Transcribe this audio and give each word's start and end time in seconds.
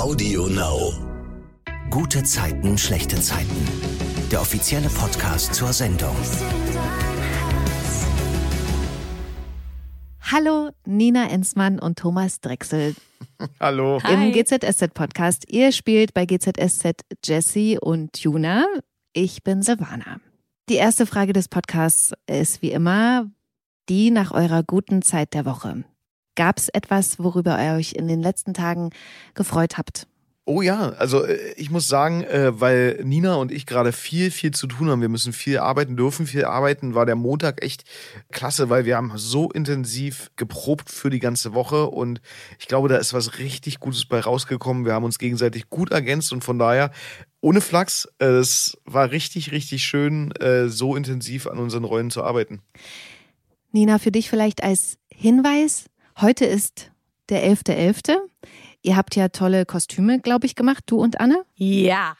Audio 0.00 0.46
Now. 0.46 0.94
Gute 1.90 2.22
Zeiten, 2.22 2.78
schlechte 2.78 3.20
Zeiten. 3.20 3.68
Der 4.32 4.40
offizielle 4.40 4.88
Podcast 4.88 5.54
zur 5.54 5.74
Sendung. 5.74 6.16
Hallo, 10.22 10.70
Nina 10.86 11.28
Enzmann 11.28 11.78
und 11.78 11.98
Thomas 11.98 12.40
Drechsel 12.40 12.94
Hallo. 13.60 14.00
im 14.10 14.32
GZSZ-Podcast. 14.32 15.44
Ihr 15.52 15.70
spielt 15.70 16.14
bei 16.14 16.24
GZSZ 16.24 17.02
Jessie 17.22 17.78
und 17.78 18.16
Juna. 18.16 18.64
Ich 19.12 19.42
bin 19.42 19.60
Silvana. 19.62 20.18
Die 20.70 20.76
erste 20.76 21.04
Frage 21.04 21.34
des 21.34 21.48
Podcasts 21.48 22.14
ist 22.26 22.62
wie 22.62 22.72
immer 22.72 23.30
die 23.90 24.10
nach 24.10 24.32
eurer 24.32 24.62
guten 24.62 25.02
Zeit 25.02 25.34
der 25.34 25.44
Woche. 25.44 25.84
Gab 26.36 26.58
es 26.58 26.68
etwas, 26.68 27.18
worüber 27.18 27.62
ihr 27.62 27.74
euch 27.74 27.92
in 27.92 28.08
den 28.08 28.20
letzten 28.20 28.54
Tagen 28.54 28.90
gefreut 29.34 29.78
habt? 29.78 30.06
Oh 30.52 30.62
ja, 30.62 30.88
also 30.98 31.24
äh, 31.24 31.52
ich 31.56 31.70
muss 31.70 31.86
sagen, 31.86 32.24
äh, 32.24 32.58
weil 32.58 32.98
Nina 33.04 33.34
und 33.34 33.52
ich 33.52 33.66
gerade 33.66 33.92
viel, 33.92 34.32
viel 34.32 34.50
zu 34.50 34.66
tun 34.66 34.88
haben. 34.88 35.00
Wir 35.00 35.08
müssen 35.08 35.32
viel 35.32 35.58
arbeiten, 35.58 35.96
dürfen 35.96 36.26
viel 36.26 36.44
arbeiten. 36.44 36.94
War 36.94 37.06
der 37.06 37.14
Montag 37.14 37.62
echt 37.62 37.84
klasse, 38.32 38.68
weil 38.68 38.84
wir 38.84 38.96
haben 38.96 39.12
so 39.14 39.50
intensiv 39.50 40.32
geprobt 40.34 40.90
für 40.90 41.08
die 41.08 41.20
ganze 41.20 41.54
Woche 41.54 41.86
und 41.86 42.20
ich 42.58 42.66
glaube, 42.66 42.88
da 42.88 42.96
ist 42.96 43.12
was 43.12 43.38
richtig 43.38 43.78
Gutes 43.78 44.06
bei 44.06 44.18
rausgekommen. 44.18 44.84
Wir 44.84 44.94
haben 44.94 45.04
uns 45.04 45.20
gegenseitig 45.20 45.70
gut 45.70 45.92
ergänzt 45.92 46.32
und 46.32 46.42
von 46.42 46.58
daher 46.58 46.90
ohne 47.40 47.60
Flachs, 47.60 48.08
äh, 48.18 48.26
es 48.26 48.76
war 48.84 49.12
richtig, 49.12 49.52
richtig 49.52 49.84
schön, 49.84 50.34
so 50.66 50.96
intensiv 50.96 51.46
an 51.46 51.58
unseren 51.58 51.84
Rollen 51.84 52.10
zu 52.10 52.24
arbeiten. 52.24 52.60
Nina, 53.70 53.98
für 53.98 54.10
dich 54.10 54.28
vielleicht 54.28 54.64
als 54.64 54.98
Hinweis, 55.12 55.89
heute 56.22 56.44
ist 56.44 56.90
der 57.28 57.44
11.11. 57.44 58.16
Ihr 58.82 58.96
habt 58.96 59.16
ja 59.16 59.28
tolle 59.28 59.66
Kostüme, 59.66 60.20
glaube 60.20 60.46
ich, 60.46 60.54
gemacht, 60.54 60.84
du 60.86 60.98
und 60.98 61.20
Anne. 61.20 61.44
Ja, 61.54 62.16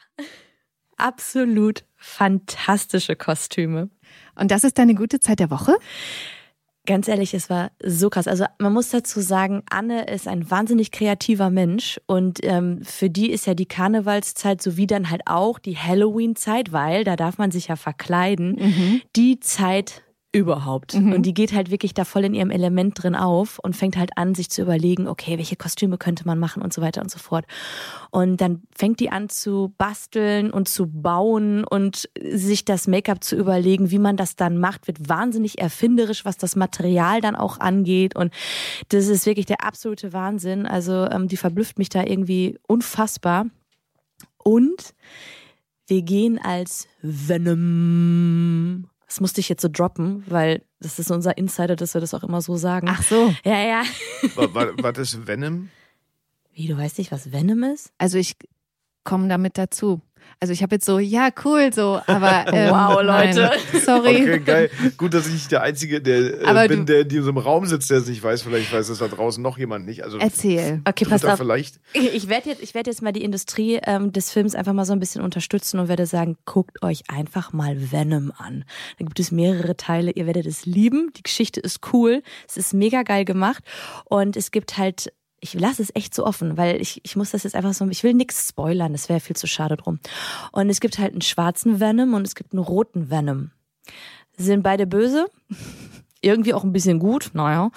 absolut 0.97 1.83
fantastische 1.97 3.15
Kostüme. 3.15 3.89
Und 4.35 4.51
das 4.51 4.63
ist 4.63 4.77
deine 4.77 4.95
gute 4.95 5.19
Zeit 5.19 5.39
der 5.39 5.49
Woche? 5.49 5.75
Ganz 6.87 7.07
ehrlich, 7.07 7.35
es 7.35 7.49
war 7.49 7.71
so 7.83 8.09
krass. 8.09 8.27
Also 8.27 8.45
man 8.57 8.73
muss 8.73 8.89
dazu 8.89 9.21
sagen, 9.21 9.61
Anne 9.69 10.05
ist 10.05 10.27
ein 10.27 10.49
wahnsinnig 10.49 10.91
kreativer 10.91 11.51
Mensch 11.51 11.99
und 12.07 12.39
ähm, 12.43 12.83
für 12.83 13.09
die 13.09 13.29
ist 13.29 13.45
ja 13.45 13.53
die 13.53 13.67
Karnevalszeit 13.67 14.63
sowie 14.63 14.87
dann 14.87 15.11
halt 15.11 15.21
auch 15.27 15.59
die 15.59 15.77
Halloween-Zeit, 15.77 16.71
weil 16.71 17.03
da 17.03 17.15
darf 17.15 17.37
man 17.37 17.51
sich 17.51 17.67
ja 17.67 17.75
verkleiden, 17.75 19.03
die 19.15 19.39
Zeit 19.39 20.01
überhaupt. 20.33 20.93
Und 21.13 21.23
die 21.23 21.33
geht 21.33 21.51
halt 21.51 21.71
wirklich 21.71 21.93
da 21.93 22.05
voll 22.05 22.23
in 22.23 22.33
ihrem 22.33 22.51
Element 22.51 23.01
drin 23.01 23.15
auf 23.15 23.59
und 23.59 23.75
fängt 23.75 23.97
halt 23.97 24.17
an, 24.17 24.33
sich 24.33 24.49
zu 24.49 24.61
überlegen, 24.61 25.07
okay, 25.07 25.37
welche 25.37 25.57
Kostüme 25.57 25.97
könnte 25.97 26.25
man 26.25 26.39
machen 26.39 26.61
und 26.63 26.73
so 26.73 26.81
weiter 26.81 27.01
und 27.01 27.11
so 27.11 27.19
fort. 27.19 27.45
Und 28.11 28.39
dann 28.39 28.61
fängt 28.73 29.01
die 29.01 29.09
an 29.09 29.27
zu 29.27 29.73
basteln 29.77 30.49
und 30.51 30.69
zu 30.69 30.87
bauen 30.87 31.65
und 31.65 32.09
sich 32.21 32.63
das 32.63 32.87
Make-up 32.87 33.23
zu 33.23 33.35
überlegen, 33.35 33.91
wie 33.91 33.99
man 33.99 34.15
das 34.15 34.37
dann 34.37 34.57
macht, 34.57 34.87
wird 34.87 35.09
wahnsinnig 35.09 35.59
erfinderisch, 35.59 36.23
was 36.23 36.37
das 36.37 36.55
Material 36.55 37.19
dann 37.19 37.35
auch 37.35 37.59
angeht. 37.59 38.15
Und 38.15 38.33
das 38.89 39.07
ist 39.07 39.25
wirklich 39.25 39.47
der 39.47 39.65
absolute 39.65 40.13
Wahnsinn. 40.13 40.65
Also 40.65 41.09
ähm, 41.09 41.27
die 41.27 41.37
verblüfft 41.37 41.77
mich 41.77 41.89
da 41.89 42.03
irgendwie 42.03 42.57
unfassbar. 42.67 43.47
Und 44.37 44.93
wir 45.87 46.03
gehen 46.03 46.39
als 46.39 46.87
Venom. 47.01 48.87
Das 49.11 49.19
musste 49.19 49.41
ich 49.41 49.49
jetzt 49.49 49.61
so 49.61 49.67
droppen, 49.67 50.23
weil 50.29 50.63
das 50.79 50.97
ist 50.97 51.11
unser 51.11 51.37
Insider, 51.37 51.75
dass 51.75 51.93
wir 51.93 51.99
das 51.99 52.13
auch 52.13 52.23
immer 52.23 52.41
so 52.41 52.55
sagen. 52.55 52.87
Ach 52.89 53.03
so. 53.03 53.35
Ja, 53.43 53.59
ja. 53.61 53.83
War 54.37 54.93
das 54.93 55.27
Venom? 55.27 55.67
Wie, 56.53 56.65
du 56.65 56.77
weißt 56.77 56.97
nicht, 56.97 57.11
was 57.11 57.33
Venom 57.33 57.61
ist? 57.63 57.91
Also 57.97 58.17
ich 58.17 58.37
komme 59.03 59.27
damit 59.27 59.57
dazu. 59.57 59.99
Also 60.39 60.53
ich 60.53 60.63
habe 60.63 60.75
jetzt 60.75 60.85
so, 60.85 60.99
ja, 60.99 61.29
cool, 61.45 61.71
so, 61.73 62.01
aber 62.07 62.45
ähm, 62.53 62.71
Wow, 62.71 63.01
Leute. 63.03 63.51
Nein, 63.51 63.81
sorry. 63.85 64.21
Okay, 64.21 64.39
geil. 64.39 64.69
Gut, 64.97 65.13
dass 65.13 65.27
ich 65.27 65.33
nicht 65.33 65.51
der 65.51 65.61
Einzige 65.61 66.01
der, 66.01 66.41
äh, 66.41 66.67
bin, 66.67 66.85
der 66.85 67.01
in 67.01 67.09
diesem 67.09 67.37
Raum 67.37 67.65
sitzt, 67.65 67.89
der 67.89 67.97
es 67.97 68.07
nicht 68.07 68.23
weiß. 68.23 68.41
Vielleicht 68.41 68.73
weiß 68.73 68.89
es 68.89 68.99
da 68.99 69.07
draußen 69.07 69.41
noch 69.41 69.57
jemand 69.57 69.85
nicht. 69.85 70.03
Also 70.03 70.17
Erzähl. 70.17 70.81
Okay, 70.87 71.05
pass 71.05 71.23
auf. 71.25 71.37
vielleicht. 71.37 71.79
Ich 71.93 72.27
werde 72.29 72.49
jetzt, 72.49 72.63
ich 72.63 72.73
werd 72.73 72.87
jetzt 72.87 73.01
mal 73.01 73.11
die 73.11 73.23
Industrie 73.23 73.79
ähm, 73.85 74.11
des 74.11 74.31
Films 74.31 74.55
einfach 74.55 74.73
mal 74.73 74.85
so 74.85 74.93
ein 74.93 74.99
bisschen 74.99 75.21
unterstützen 75.21 75.79
und 75.79 75.87
werde 75.87 76.05
sagen, 76.05 76.37
guckt 76.45 76.81
euch 76.81 77.03
einfach 77.07 77.53
mal 77.53 77.91
Venom 77.91 78.31
an. 78.37 78.65
Da 78.97 79.05
gibt 79.05 79.19
es 79.19 79.31
mehrere 79.31 79.77
Teile, 79.77 80.11
ihr 80.11 80.25
werdet 80.25 80.45
es 80.45 80.65
lieben. 80.65 81.11
Die 81.17 81.23
Geschichte 81.23 81.59
ist 81.59 81.81
cool, 81.93 82.23
es 82.47 82.57
ist 82.57 82.73
mega 82.73 83.03
geil 83.03 83.25
gemacht 83.25 83.63
und 84.05 84.37
es 84.37 84.51
gibt 84.51 84.77
halt 84.77 85.11
ich 85.41 85.55
lasse 85.55 85.81
es 85.81 85.93
echt 85.95 86.13
so 86.13 86.25
offen, 86.25 86.55
weil 86.55 86.79
ich, 86.79 87.01
ich 87.03 87.15
muss 87.15 87.31
das 87.31 87.43
jetzt 87.43 87.55
einfach 87.55 87.73
so, 87.73 87.87
ich 87.89 88.03
will 88.03 88.13
nichts 88.13 88.49
spoilern, 88.49 88.93
das 88.93 89.09
wäre 89.09 89.19
viel 89.19 89.35
zu 89.35 89.47
schade 89.47 89.75
drum. 89.75 89.99
Und 90.51 90.69
es 90.69 90.79
gibt 90.79 90.99
halt 90.99 91.11
einen 91.11 91.21
schwarzen 91.21 91.79
Venom 91.79 92.13
und 92.13 92.25
es 92.25 92.35
gibt 92.35 92.53
einen 92.53 92.63
roten 92.63 93.09
Venom. 93.09 93.49
Sind 94.37 94.61
beide 94.61 94.85
böse, 94.85 95.25
irgendwie 96.21 96.53
auch 96.53 96.63
ein 96.63 96.71
bisschen 96.71 96.99
gut, 96.99 97.31
naja. 97.33 97.71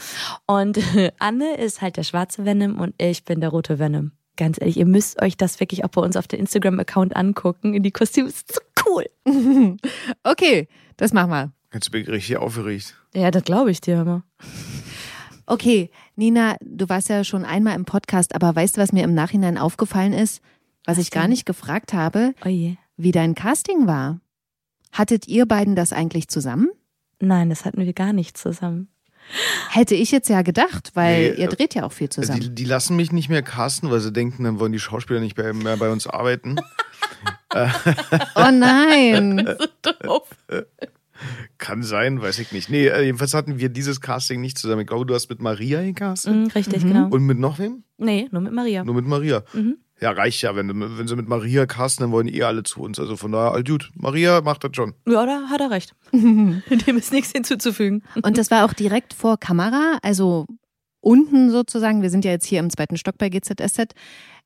Und 0.46 0.78
Anne 1.18 1.56
ist 1.56 1.80
halt 1.80 1.96
der 1.96 2.04
schwarze 2.04 2.44
Venom 2.44 2.78
und 2.78 2.94
ich 2.98 3.24
bin 3.24 3.40
der 3.40 3.48
rote 3.48 3.78
Venom. 3.78 4.12
Ganz 4.36 4.60
ehrlich, 4.60 4.76
ihr 4.76 4.86
müsst 4.86 5.22
euch 5.22 5.36
das 5.36 5.58
wirklich 5.58 5.84
auch 5.84 5.90
bei 5.90 6.02
uns 6.02 6.16
auf 6.16 6.26
der 6.26 6.40
Instagram-Account 6.40 7.16
angucken. 7.16 7.82
Die 7.82 7.90
Kostüme 7.92 8.30
sind 8.30 8.52
so 8.52 8.60
cool. 8.86 9.06
Okay, 10.22 10.68
das 10.96 11.12
machen 11.12 11.30
wir. 11.30 11.52
Jetzt 11.72 11.90
bin 11.90 12.02
ich 12.02 12.08
richtig 12.08 12.36
aufgeregt. 12.36 12.94
Ja, 13.14 13.30
das 13.30 13.44
glaube 13.44 13.70
ich 13.70 13.80
dir 13.80 14.02
immer. 14.02 14.22
Okay, 15.46 15.90
Nina, 16.16 16.56
du 16.62 16.88
warst 16.88 17.08
ja 17.08 17.24
schon 17.24 17.44
einmal 17.44 17.74
im 17.74 17.84
Podcast, 17.84 18.34
aber 18.34 18.54
weißt 18.54 18.76
du, 18.76 18.80
was 18.80 18.92
mir 18.92 19.04
im 19.04 19.14
Nachhinein 19.14 19.58
aufgefallen 19.58 20.12
ist? 20.12 20.40
Was 20.84 20.98
ich 20.98 21.10
gar 21.10 21.24
denn? 21.24 21.30
nicht 21.30 21.46
gefragt 21.46 21.92
habe, 21.92 22.34
Oh 22.44 22.48
je. 22.48 22.76
wie 22.96 23.10
dein 23.10 23.34
Casting 23.34 23.86
war. 23.86 24.20
Hattet 24.92 25.26
ihr 25.26 25.46
beiden 25.46 25.74
das 25.74 25.92
eigentlich 25.92 26.28
zusammen? 26.28 26.68
Nein, 27.20 27.48
das 27.48 27.64
hatten 27.64 27.78
wir 27.84 27.92
gar 27.92 28.12
nicht 28.12 28.36
zusammen. 28.38 28.88
Hätte 29.70 29.94
ich 29.94 30.10
jetzt 30.10 30.28
ja 30.28 30.42
gedacht, 30.42 30.90
weil 30.94 31.32
Nee, 31.32 31.40
ihr 31.40 31.50
äh, 31.50 31.54
dreht 31.56 31.74
ja 31.74 31.84
auch 31.84 31.92
viel 31.92 32.10
zusammen. 32.10 32.40
die, 32.40 32.54
die 32.54 32.64
lassen 32.64 32.94
mich 32.94 33.10
nicht 33.10 33.30
mehr 33.30 33.42
casten, 33.42 33.90
weil 33.90 34.00
sie 34.00 34.12
denken, 34.12 34.44
dann 34.44 34.60
wollen 34.60 34.72
die 34.72 34.78
Schauspieler 34.78 35.20
nicht 35.20 35.36
mehr, 35.38 35.52
mehr 35.54 35.78
bei 35.78 35.90
uns 35.90 36.06
arbeiten. 36.06 36.56
oh 37.54 38.50
nein. 38.52 39.48
Kann 41.58 41.82
sein, 41.82 42.20
weiß 42.20 42.38
ich 42.38 42.52
nicht. 42.52 42.70
Nee, 42.70 42.86
äh, 42.86 43.02
jedenfalls 43.02 43.34
hatten 43.34 43.58
wir 43.58 43.68
dieses 43.68 44.00
Casting 44.00 44.40
nicht 44.40 44.58
zusammen. 44.58 44.82
Ich 44.82 44.86
glaube, 44.86 45.06
du 45.06 45.14
hast 45.14 45.28
mit 45.28 45.40
Maria 45.40 45.82
gecastet. 45.82 46.34
Mhm, 46.34 46.46
richtig, 46.48 46.82
genau. 46.82 47.08
Und 47.08 47.24
mit 47.24 47.38
noch 47.38 47.58
wem? 47.58 47.84
Nee, 47.98 48.28
nur 48.30 48.42
mit 48.42 48.52
Maria. 48.52 48.84
Nur 48.84 48.94
mit 48.94 49.06
Maria. 49.06 49.42
Mhm. 49.52 49.78
Ja, 50.00 50.10
reicht 50.10 50.42
ja. 50.42 50.56
Wenn, 50.56 50.98
wenn 50.98 51.06
sie 51.06 51.16
mit 51.16 51.28
Maria 51.28 51.66
casten, 51.66 52.04
dann 52.04 52.12
wollen 52.12 52.28
eh 52.28 52.42
alle 52.42 52.62
zu 52.62 52.82
uns. 52.82 52.98
Also 52.98 53.16
von 53.16 53.32
daher, 53.32 53.52
all 53.52 53.64
gut. 53.64 53.90
Maria 53.94 54.40
macht 54.40 54.64
das 54.64 54.72
schon. 54.74 54.94
Ja, 55.06 55.24
da 55.24 55.48
hat 55.48 55.60
er 55.60 55.70
recht. 55.70 55.94
Dem 56.12 56.96
ist 56.96 57.12
nichts 57.12 57.32
hinzuzufügen. 57.32 58.02
Und 58.22 58.36
das 58.36 58.50
war 58.50 58.64
auch 58.64 58.72
direkt 58.72 59.14
vor 59.14 59.38
Kamera, 59.38 59.98
also 60.02 60.46
unten 61.00 61.50
sozusagen. 61.50 62.02
Wir 62.02 62.10
sind 62.10 62.24
ja 62.24 62.32
jetzt 62.32 62.46
hier 62.46 62.60
im 62.60 62.70
zweiten 62.70 62.96
Stock 62.96 63.18
bei 63.18 63.28
GZSZ. 63.28 63.94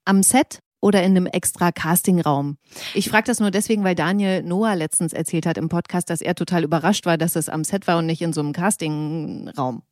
Am 0.05 0.23
Set 0.23 0.61
oder 0.81 1.03
in 1.03 1.17
einem 1.17 1.27
extra 1.27 1.73
Castingraum? 1.73 2.59
Ich 2.95 3.09
frage 3.09 3.25
das 3.25 3.41
nur 3.41 3.51
deswegen, 3.51 3.85
weil 3.85 3.95
Daniel 3.95 4.43
Noah 4.43 4.75
letztens 4.75 5.13
erzählt 5.13 5.47
hat 5.47 5.59
im 5.59 5.69
Podcast, 5.69 6.11
dass 6.11 6.21
er 6.21 6.35
total 6.35 6.65
überrascht 6.65 7.07
war, 7.07 7.19
dass 7.19 7.37
es 7.37 7.49
am 7.49 7.65
Set 7.65 7.87
war 7.87 7.99
und 7.99 8.07
nicht 8.07 8.23
in 8.23 8.33
so 8.33 8.41
einem 8.41 8.53
Castingraum. 8.53 9.83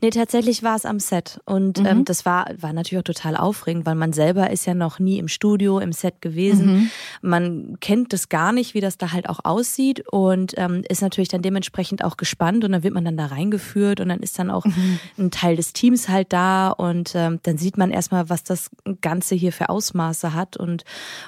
Nee, 0.00 0.10
tatsächlich 0.10 0.62
war 0.62 0.76
es 0.76 0.84
am 0.84 0.98
Set. 1.00 1.40
Und 1.44 1.78
Mhm. 1.78 1.86
ähm, 1.86 2.04
das 2.04 2.24
war, 2.24 2.46
war 2.58 2.72
natürlich 2.72 2.98
auch 3.00 3.04
total 3.04 3.36
aufregend, 3.36 3.86
weil 3.86 3.94
man 3.94 4.12
selber 4.12 4.50
ist 4.50 4.66
ja 4.66 4.74
noch 4.74 4.98
nie 4.98 5.18
im 5.18 5.28
Studio, 5.28 5.78
im 5.78 5.92
Set 5.92 6.20
gewesen. 6.20 6.66
Mhm. 6.66 6.90
Man 7.22 7.76
kennt 7.80 8.12
das 8.12 8.28
gar 8.28 8.52
nicht, 8.52 8.74
wie 8.74 8.80
das 8.80 8.98
da 8.98 9.12
halt 9.12 9.28
auch 9.28 9.40
aussieht 9.44 10.06
und 10.08 10.54
ähm, 10.56 10.82
ist 10.88 11.02
natürlich 11.02 11.28
dann 11.28 11.42
dementsprechend 11.42 12.04
auch 12.04 12.16
gespannt 12.16 12.64
und 12.64 12.72
dann 12.72 12.82
wird 12.82 12.94
man 12.94 13.04
dann 13.04 13.16
da 13.16 13.26
reingeführt 13.26 14.00
und 14.00 14.08
dann 14.08 14.20
ist 14.20 14.38
dann 14.38 14.50
auch 14.50 14.64
Mhm. 14.64 14.98
ein 15.18 15.30
Teil 15.30 15.56
des 15.56 15.72
Teams 15.72 16.08
halt 16.08 16.32
da 16.32 16.68
und 16.70 17.12
ähm, 17.14 17.40
dann 17.42 17.58
sieht 17.58 17.76
man 17.78 17.90
erstmal, 17.90 18.28
was 18.28 18.44
das 18.44 18.70
Ganze 19.00 19.34
hier 19.34 19.52
für 19.52 19.68
Ausmaße 19.68 20.34
hat 20.34 20.56
und, 20.56 20.84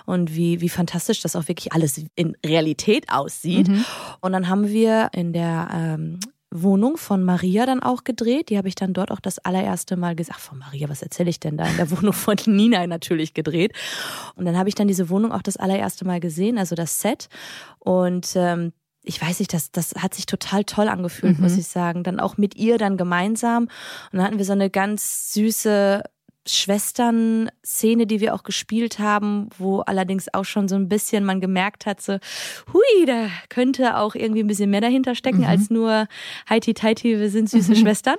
und 0.07 0.35
wie, 0.35 0.61
wie 0.61 0.69
fantastisch 0.69 1.21
das 1.21 1.37
auch 1.37 1.49
wirklich 1.49 1.73
alles 1.73 2.03
in 2.15 2.37
Realität 2.45 3.11
aussieht. 3.11 3.69
Mhm. 3.69 3.85
Und 4.21 4.33
dann 4.33 4.49
haben 4.49 4.69
wir 4.69 5.11
in 5.13 5.33
der 5.33 5.69
ähm, 5.73 6.19
Wohnung 6.53 6.97
von 6.97 7.23
Maria 7.23 7.65
dann 7.67 7.83
auch 7.83 8.03
gedreht. 8.05 8.49
Die 8.51 8.57
habe 8.59 8.69
ich 8.69 8.75
dann 8.75 8.93
dort 8.93 9.11
auch 9.13 9.21
das 9.21 9.39
allererste 9.39 9.97
Mal 9.97 10.17
gesagt. 10.17 10.39
Ach, 10.41 10.45
von 10.45 10.59
Maria, 10.59 10.89
was 10.89 11.03
erzähle 11.03 11.31
ich 11.31 11.39
denn 11.41 11.57
da? 11.57 11.65
In 11.67 11.77
der 11.77 11.91
Wohnung 11.97 12.13
von 12.13 12.37
Nina 12.47 12.87
natürlich 12.87 13.35
gedreht. 13.35 13.73
Und 14.35 14.45
dann 14.47 14.57
habe 14.59 14.69
ich 14.69 14.75
dann 14.75 14.89
diese 14.89 15.09
Wohnung 15.11 15.33
auch 15.33 15.43
das 15.43 15.57
allererste 15.57 16.05
Mal 16.05 16.21
gesehen, 16.21 16.59
also 16.59 16.75
das 16.75 17.01
Set. 17.01 17.29
Und 17.79 18.33
ähm, 18.35 18.73
ich 19.03 19.23
weiß 19.23 19.39
nicht, 19.39 19.55
das, 19.55 19.71
das 19.71 19.95
hat 19.97 20.15
sich 20.15 20.27
total 20.27 20.65
toll 20.65 20.89
angefühlt, 20.89 21.39
Mhm. 21.39 21.45
muss 21.45 21.57
ich 21.57 21.67
sagen. 21.69 22.03
Dann 22.05 22.21
auch 22.21 22.37
mit 22.37 22.57
ihr 22.57 22.77
dann 22.79 22.97
gemeinsam. 22.97 23.65
Und 23.65 23.71
dann 24.19 24.23
hatten 24.25 24.39
wir 24.39 24.45
so 24.45 24.53
eine 24.53 24.71
ganz 24.71 25.33
süße 25.33 26.03
Schwestern-Szene, 26.55 28.07
die 28.07 28.21
wir 28.21 28.35
auch 28.35 28.43
gespielt 28.43 28.99
haben, 28.99 29.49
wo 29.59 29.81
allerdings 29.81 30.33
auch 30.33 30.45
schon 30.45 30.69
so 30.69 30.77
ein 30.77 30.89
bisschen 30.89 31.25
man 31.25 31.41
gemerkt 31.41 31.87
hat, 31.87 32.01
so, 32.01 32.19
hui, 32.73 33.07
da 33.07 33.29
könnte 33.49 33.97
auch 33.97 34.15
irgendwie 34.15 34.43
ein 34.43 34.47
bisschen 34.47 34.71
mehr 34.71 34.81
dahinter 34.81 35.15
stecken 35.15 35.41
mhm. 35.41 35.47
als 35.47 35.71
nur 35.71 36.07
Heiti 36.49 36.75
Taiti, 36.75 37.19
wir 37.19 37.31
sind 37.31 37.51
süße 37.51 37.73
mhm. 37.73 37.77
Schwestern. 37.77 38.17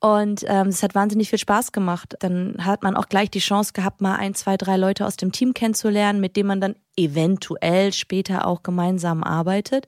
Und 0.00 0.44
ähm, 0.46 0.68
es 0.68 0.82
hat 0.82 0.94
wahnsinnig 0.94 1.30
viel 1.30 1.38
Spaß 1.38 1.72
gemacht. 1.72 2.14
Dann 2.20 2.56
hat 2.64 2.82
man 2.82 2.96
auch 2.96 3.08
gleich 3.08 3.30
die 3.30 3.38
Chance 3.38 3.72
gehabt, 3.72 4.00
mal 4.00 4.16
ein, 4.16 4.34
zwei, 4.34 4.56
drei 4.56 4.76
Leute 4.76 5.06
aus 5.06 5.16
dem 5.16 5.32
Team 5.32 5.54
kennenzulernen, 5.54 6.20
mit 6.20 6.36
denen 6.36 6.48
man 6.48 6.60
dann 6.60 6.74
eventuell 6.96 7.92
später 7.92 8.46
auch 8.46 8.62
gemeinsam 8.62 9.22
arbeitet 9.22 9.86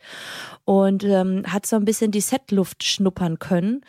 und 0.64 1.05
ähm, 1.05 1.44
hat 1.46 1.67
so 1.67 1.76
ein 1.76 1.85
bisschen 1.85 2.11
die 2.11 2.20
Setluft 2.20 2.85
schnuppern 2.85 3.38
können, 3.38 3.82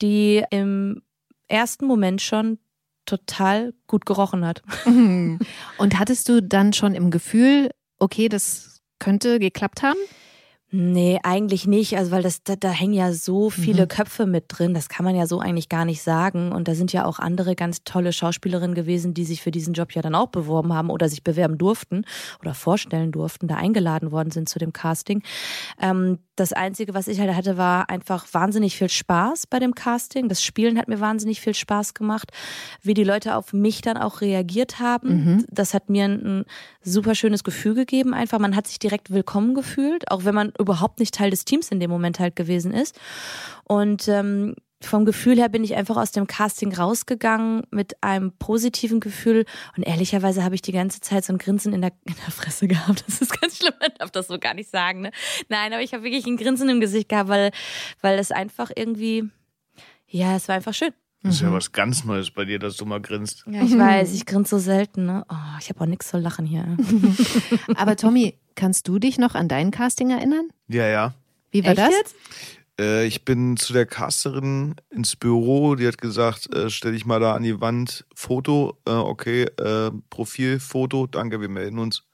die 0.00 0.44
im 0.50 1.02
ersten 1.48 1.86
Moment 1.86 2.22
schon 2.22 2.58
total 3.08 3.74
gut 3.86 4.06
gerochen 4.06 4.46
hat. 4.46 4.62
Und 4.84 5.98
hattest 5.98 6.28
du 6.28 6.42
dann 6.42 6.72
schon 6.72 6.94
im 6.94 7.10
Gefühl, 7.10 7.70
okay, 7.98 8.28
das 8.28 8.80
könnte 8.98 9.38
geklappt 9.38 9.82
haben? 9.82 9.98
Nee, 10.70 11.18
eigentlich 11.22 11.66
nicht. 11.66 11.96
Also, 11.96 12.10
weil 12.10 12.22
das, 12.22 12.42
da, 12.42 12.54
da 12.54 12.68
hängen 12.68 12.92
ja 12.92 13.14
so 13.14 13.48
viele 13.48 13.84
mhm. 13.84 13.88
Köpfe 13.88 14.26
mit 14.26 14.44
drin. 14.48 14.74
Das 14.74 14.90
kann 14.90 15.02
man 15.02 15.16
ja 15.16 15.26
so 15.26 15.40
eigentlich 15.40 15.70
gar 15.70 15.86
nicht 15.86 16.02
sagen. 16.02 16.52
Und 16.52 16.68
da 16.68 16.74
sind 16.74 16.92
ja 16.92 17.06
auch 17.06 17.18
andere 17.18 17.56
ganz 17.56 17.84
tolle 17.84 18.12
Schauspielerinnen 18.12 18.74
gewesen, 18.74 19.14
die 19.14 19.24
sich 19.24 19.40
für 19.40 19.50
diesen 19.50 19.72
Job 19.72 19.92
ja 19.92 20.02
dann 20.02 20.14
auch 20.14 20.28
beworben 20.28 20.74
haben 20.74 20.90
oder 20.90 21.08
sich 21.08 21.24
bewerben 21.24 21.56
durften 21.56 22.04
oder 22.40 22.52
vorstellen 22.52 23.12
durften, 23.12 23.48
da 23.48 23.54
eingeladen 23.54 24.12
worden 24.12 24.30
sind 24.30 24.50
zu 24.50 24.58
dem 24.58 24.74
Casting. 24.74 25.22
Ähm, 25.80 26.18
das 26.38 26.52
Einzige, 26.52 26.94
was 26.94 27.08
ich 27.08 27.20
halt 27.20 27.34
hatte, 27.34 27.56
war 27.56 27.90
einfach 27.90 28.26
wahnsinnig 28.32 28.76
viel 28.76 28.88
Spaß 28.88 29.46
bei 29.46 29.58
dem 29.58 29.74
Casting. 29.74 30.28
Das 30.28 30.42
Spielen 30.42 30.78
hat 30.78 30.88
mir 30.88 31.00
wahnsinnig 31.00 31.40
viel 31.40 31.54
Spaß 31.54 31.94
gemacht. 31.94 32.30
Wie 32.82 32.94
die 32.94 33.04
Leute 33.04 33.34
auf 33.34 33.52
mich 33.52 33.80
dann 33.80 33.96
auch 33.96 34.20
reagiert 34.20 34.78
haben, 34.78 35.08
mhm. 35.08 35.46
das 35.50 35.74
hat 35.74 35.90
mir 35.90 36.04
ein, 36.04 36.40
ein 36.40 36.44
super 36.82 37.14
schönes 37.14 37.44
Gefühl 37.44 37.74
gegeben. 37.74 38.14
Einfach, 38.14 38.38
man 38.38 38.54
hat 38.54 38.66
sich 38.66 38.78
direkt 38.78 39.10
willkommen 39.10 39.54
gefühlt, 39.54 40.10
auch 40.10 40.24
wenn 40.24 40.34
man 40.34 40.52
überhaupt 40.58 41.00
nicht 41.00 41.14
Teil 41.14 41.30
des 41.30 41.44
Teams 41.44 41.70
in 41.70 41.80
dem 41.80 41.90
Moment 41.90 42.20
halt 42.20 42.36
gewesen 42.36 42.72
ist. 42.72 42.98
Und 43.64 44.08
ähm, 44.08 44.54
vom 44.80 45.04
Gefühl 45.04 45.36
her 45.38 45.48
bin 45.48 45.64
ich 45.64 45.74
einfach 45.74 45.96
aus 45.96 46.12
dem 46.12 46.26
Casting 46.26 46.74
rausgegangen 46.74 47.62
mit 47.70 48.02
einem 48.02 48.32
positiven 48.32 49.00
Gefühl 49.00 49.44
und 49.76 49.82
ehrlicherweise 49.82 50.44
habe 50.44 50.54
ich 50.54 50.62
die 50.62 50.72
ganze 50.72 51.00
Zeit 51.00 51.24
so 51.24 51.32
ein 51.32 51.38
Grinsen 51.38 51.72
in 51.72 51.80
der, 51.80 51.92
in 52.04 52.14
der 52.14 52.32
Fresse 52.32 52.68
gehabt. 52.68 53.04
Das 53.06 53.20
ist 53.20 53.40
ganz 53.40 53.58
schlimm, 53.58 53.74
man 53.80 53.90
darf 53.98 54.10
das 54.10 54.28
so 54.28 54.38
gar 54.38 54.54
nicht 54.54 54.70
sagen. 54.70 55.00
Ne? 55.00 55.10
Nein, 55.48 55.72
aber 55.72 55.82
ich 55.82 55.94
habe 55.94 56.04
wirklich 56.04 56.26
ein 56.26 56.36
Grinsen 56.36 56.68
im 56.68 56.80
Gesicht 56.80 57.08
gehabt, 57.08 57.28
weil, 57.28 57.50
weil 58.00 58.18
es 58.18 58.30
einfach 58.30 58.70
irgendwie, 58.74 59.28
ja, 60.06 60.36
es 60.36 60.48
war 60.48 60.54
einfach 60.54 60.74
schön. 60.74 60.92
Das 61.22 61.34
ist 61.34 61.40
ja 61.40 61.50
mhm. 61.50 61.54
was 61.54 61.72
ganz 61.72 62.04
Neues 62.04 62.30
bei 62.30 62.44
dir, 62.44 62.60
dass 62.60 62.76
du 62.76 62.84
mal 62.84 63.00
grinst. 63.00 63.44
Ja, 63.50 63.62
ich 63.62 63.76
weiß, 63.76 64.14
ich 64.14 64.24
grinse 64.24 64.50
so 64.50 64.58
selten. 64.58 65.06
Ne? 65.06 65.24
Oh, 65.28 65.58
ich 65.60 65.68
habe 65.68 65.80
auch 65.80 65.86
nichts 65.86 66.08
zu 66.08 66.18
lachen 66.18 66.46
hier. 66.46 66.76
Aber 67.74 67.96
Tommy, 67.96 68.38
kannst 68.54 68.86
du 68.86 69.00
dich 69.00 69.18
noch 69.18 69.34
an 69.34 69.48
dein 69.48 69.72
Casting 69.72 70.10
erinnern? 70.10 70.48
Ja, 70.68 70.86
ja. 70.86 71.14
Wie 71.50 71.64
war 71.64 71.72
Echt 71.72 71.80
das? 71.80 71.90
Jetzt? 71.90 72.16
Äh, 72.80 73.06
ich 73.06 73.24
bin 73.24 73.56
zu 73.56 73.72
der 73.72 73.86
Casterin 73.86 74.76
ins 74.90 75.16
Büro, 75.16 75.74
die 75.74 75.86
hat 75.86 75.98
gesagt, 75.98 76.54
äh, 76.54 76.70
stell 76.70 76.92
dich 76.92 77.06
mal 77.06 77.20
da 77.20 77.34
an 77.34 77.42
die 77.42 77.60
Wand, 77.60 78.04
Foto, 78.14 78.78
äh, 78.86 78.90
okay, 78.92 79.42
äh, 79.42 79.90
Profilfoto, 80.10 81.06
danke, 81.06 81.40
wir 81.40 81.48
melden 81.48 81.78
uns. 81.78 82.04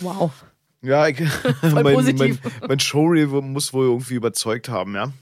Wow. 0.00 0.32
Ja, 0.80 1.06
ich, 1.06 1.20
mein, 1.62 1.84
mein, 2.16 2.38
mein 2.66 2.80
Showreel 2.80 3.26
muss 3.26 3.72
wohl 3.72 3.86
irgendwie 3.86 4.14
überzeugt 4.14 4.68
haben, 4.68 4.94
ja. 4.94 5.12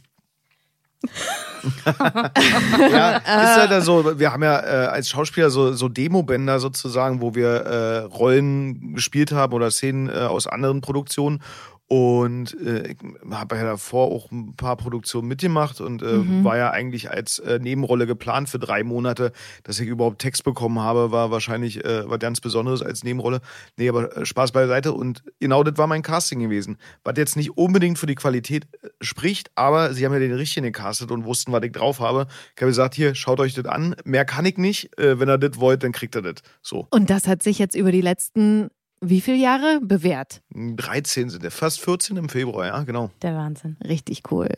ja, 1.86 3.16
ist 3.16 3.70
halt 3.70 3.82
so, 3.84 4.18
wir 4.18 4.32
haben 4.32 4.42
ja 4.42 4.60
äh, 4.60 4.86
als 4.86 5.08
Schauspieler 5.08 5.48
so, 5.48 5.72
so 5.72 5.88
Demobänder 5.88 6.60
sozusagen, 6.60 7.22
wo 7.22 7.34
wir 7.34 7.48
äh, 7.48 7.98
Rollen 8.00 8.94
gespielt 8.94 9.32
haben 9.32 9.54
oder 9.54 9.70
Szenen 9.70 10.10
aus 10.10 10.46
anderen 10.46 10.82
Produktionen 10.82 11.42
und 11.90 12.56
äh, 12.60 12.94
habe 13.32 13.56
ja 13.56 13.64
davor 13.64 14.12
auch 14.12 14.30
ein 14.30 14.54
paar 14.54 14.76
Produktionen 14.76 15.26
mitgemacht 15.26 15.80
und 15.80 16.02
äh, 16.02 16.18
mhm. 16.18 16.44
war 16.44 16.56
ja 16.56 16.70
eigentlich 16.70 17.10
als 17.10 17.40
äh, 17.40 17.58
Nebenrolle 17.58 18.06
geplant 18.06 18.48
für 18.48 18.60
drei 18.60 18.84
Monate. 18.84 19.32
Dass 19.64 19.80
ich 19.80 19.88
überhaupt 19.88 20.20
Text 20.20 20.44
bekommen 20.44 20.78
habe, 20.78 21.10
war 21.10 21.32
wahrscheinlich 21.32 21.84
äh, 21.84 22.08
was 22.08 22.20
ganz 22.20 22.40
Besonderes 22.40 22.80
als 22.80 23.02
Nebenrolle. 23.02 23.40
Nee, 23.76 23.88
aber 23.88 24.16
äh, 24.16 24.24
Spaß 24.24 24.52
beiseite. 24.52 24.92
Und 24.92 25.24
genau 25.40 25.64
das 25.64 25.78
war 25.78 25.88
mein 25.88 26.02
Casting 26.02 26.38
gewesen. 26.38 26.76
Was 27.02 27.14
jetzt 27.16 27.36
nicht 27.36 27.56
unbedingt 27.56 27.98
für 27.98 28.06
die 28.06 28.14
Qualität 28.14 28.68
äh, 28.82 28.90
spricht, 29.00 29.50
aber 29.56 29.92
sie 29.92 30.06
haben 30.06 30.12
ja 30.12 30.20
den 30.20 30.34
richtigen 30.34 30.66
gecastet 30.66 31.10
und 31.10 31.24
wussten, 31.24 31.50
was 31.50 31.64
ich 31.64 31.72
drauf 31.72 31.98
habe. 31.98 32.28
Ich 32.54 32.62
habe 32.62 32.70
gesagt, 32.70 32.94
hier, 32.94 33.16
schaut 33.16 33.40
euch 33.40 33.54
das 33.54 33.64
an. 33.64 33.96
Mehr 34.04 34.24
kann 34.24 34.46
ich 34.46 34.58
nicht. 34.58 34.96
Äh, 34.96 35.18
wenn 35.18 35.28
ihr 35.28 35.38
das 35.38 35.58
wollt, 35.58 35.82
dann 35.82 35.90
kriegt 35.90 36.14
ihr 36.14 36.22
das. 36.22 36.34
So. 36.62 36.86
Und 36.92 37.10
das 37.10 37.26
hat 37.26 37.42
sich 37.42 37.58
jetzt 37.58 37.74
über 37.74 37.90
die 37.90 38.00
letzten 38.00 38.70
wie 39.00 39.20
viele 39.20 39.38
Jahre 39.38 39.80
bewährt? 39.82 40.42
13 40.54 41.30
sind 41.30 41.42
wir, 41.42 41.50
fast 41.50 41.80
14 41.80 42.16
im 42.16 42.28
Februar, 42.28 42.66
ja, 42.66 42.82
genau. 42.82 43.10
Der 43.22 43.34
Wahnsinn. 43.34 43.76
Richtig 43.82 44.30
cool. 44.30 44.48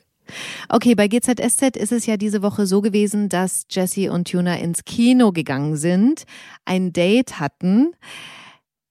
Okay, 0.68 0.94
bei 0.94 1.08
GZSZ 1.08 1.76
ist 1.76 1.92
es 1.92 2.06
ja 2.06 2.16
diese 2.16 2.42
Woche 2.42 2.66
so 2.66 2.80
gewesen, 2.80 3.28
dass 3.28 3.66
Jesse 3.70 4.10
und 4.10 4.30
Tuna 4.30 4.56
ins 4.58 4.84
Kino 4.84 5.32
gegangen 5.32 5.76
sind, 5.76 6.24
ein 6.64 6.92
Date 6.92 7.40
hatten. 7.40 7.92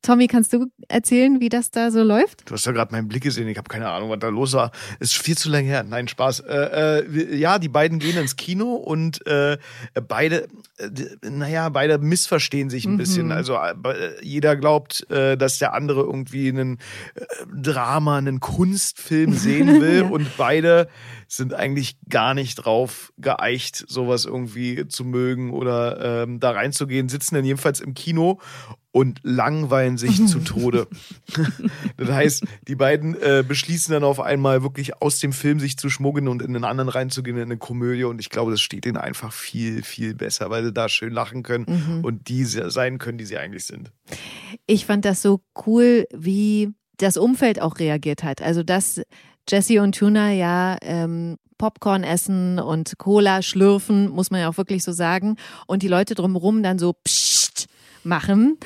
Tommy, 0.02 0.28
kannst 0.28 0.52
du 0.54 0.66
erzählen, 0.88 1.40
wie 1.40 1.50
das 1.50 1.70
da 1.70 1.92
so 1.92 2.02
läuft? 2.02 2.50
Du 2.50 2.56
hast 2.56 2.66
ja 2.66 2.72
gerade 2.72 2.92
meinen 2.92 3.08
Blick 3.08 3.24
gesehen. 3.24 3.48
Ich 3.48 3.58
habe 3.58 3.70
keine 3.70 3.88
Ahnung, 3.90 4.10
was 4.10 4.20
da 4.20 4.30
los 4.30 4.54
war. 4.54 4.72
Ist 5.00 5.16
viel 5.16 5.38
zu 5.38 5.50
lange 5.50 5.68
her. 5.68 5.84
Nein, 5.84 6.08
Spaß. 6.08 6.40
Äh, 6.42 7.00
äh, 7.02 7.36
ja, 7.36 7.60
die 7.60 7.70
beiden 7.70 8.00
gehen 8.00 8.18
ins 8.18 8.36
Kino 8.36 8.74
und 8.74 9.26
äh, 9.28 9.58
beide, 10.08 10.48
äh, 10.78 10.90
naja, 11.30 11.70
beide 11.70 12.00
missverstehen 12.00 12.72
sich 12.72 12.86
ein 12.86 12.94
mhm. 12.94 12.98
bisschen. 12.98 13.32
Also 13.32 13.56
äh, 13.56 13.76
jeder 14.24 14.56
glaubt, 14.56 15.10
äh, 15.12 15.38
dass 15.38 15.60
der 15.60 15.74
andere 15.74 16.02
irgendwie 16.02 16.50
einen 16.50 16.80
Drama, 17.54 18.18
einen 18.18 18.40
Kunstfilm 18.40 19.34
sehen 19.34 19.68
will 19.82 20.02
ja. 20.02 20.10
und 20.10 20.36
beide 20.36 20.88
sind 21.34 21.54
eigentlich 21.54 21.96
gar 22.10 22.34
nicht 22.34 22.56
drauf 22.56 23.14
geeicht, 23.18 23.86
sowas 23.88 24.26
irgendwie 24.26 24.86
zu 24.90 25.06
mögen 25.06 25.52
oder 25.52 26.24
ähm, 26.24 26.42
da 26.42 26.52
reinzugehen, 26.52 27.08
sitzen 27.08 27.36
dann 27.36 27.46
jedenfalls 27.46 27.80
im 27.80 27.94
Kino 27.94 28.42
und 28.92 29.22
langweilen 29.24 29.98
sich 29.98 30.28
zu 30.28 30.40
Tode. 30.44 30.88
das 31.96 32.10
heißt, 32.10 32.44
die 32.68 32.76
beiden 32.76 33.16
äh, 33.16 33.46
beschließen 33.48 33.94
dann 33.94 34.04
auf 34.04 34.20
einmal 34.20 34.62
wirklich 34.62 35.02
aus 35.02 35.20
dem 35.20 35.32
Film 35.32 35.62
sich 35.62 35.78
zu 35.78 35.90
schmuggeln 35.90 36.28
und 36.28 36.42
in 36.42 36.52
den 36.52 36.66
anderen 36.66 36.90
reinzugehen, 36.90 37.38
in 37.38 37.44
eine 37.44 37.58
Komödie. 37.58 38.04
Und 38.04 38.20
ich 38.20 38.30
glaube, 38.30 38.52
das 38.52 38.60
steht 38.60 38.86
ihnen 38.86 38.98
einfach 38.98 39.32
viel, 39.32 39.84
viel 39.84 40.14
besser, 40.14 40.50
weil 40.50 40.66
sie 40.66 40.74
da 40.74 40.90
schön 40.90 41.14
lachen 41.14 41.44
können 41.44 41.66
mhm. 41.68 42.04
und 42.04 42.28
die 42.28 42.44
sein 42.44 42.98
können, 42.98 43.18
die 43.18 43.26
sie 43.26 43.38
eigentlich 43.38 43.64
sind. 43.64 43.94
Ich 44.68 44.86
fand 44.86 45.06
das 45.06 45.22
so 45.22 45.40
cool, 45.66 46.08
wie 46.14 46.74
das 46.98 47.16
Umfeld 47.16 47.62
auch 47.62 47.80
reagiert 47.80 48.24
hat. 48.24 48.42
Also, 48.42 48.64
dass 48.64 49.02
Jesse 49.52 49.82
und 49.82 49.96
Tuna 49.96 50.32
ja 50.32 50.78
ähm, 50.82 51.38
Popcorn 51.58 52.04
essen 52.04 52.58
und 52.58 52.98
Cola 52.98 53.42
schlürfen, 53.42 54.10
muss 54.10 54.32
man 54.32 54.42
ja 54.42 54.50
auch 54.50 54.58
wirklich 54.58 54.84
so 54.84 54.94
sagen. 54.94 55.36
Und 55.68 55.84
die 55.84 55.88
Leute 55.88 56.16
drumherum 56.16 56.64
dann 56.64 56.80
so 56.80 56.94
pssst 56.94 57.68
machen, 58.04 58.58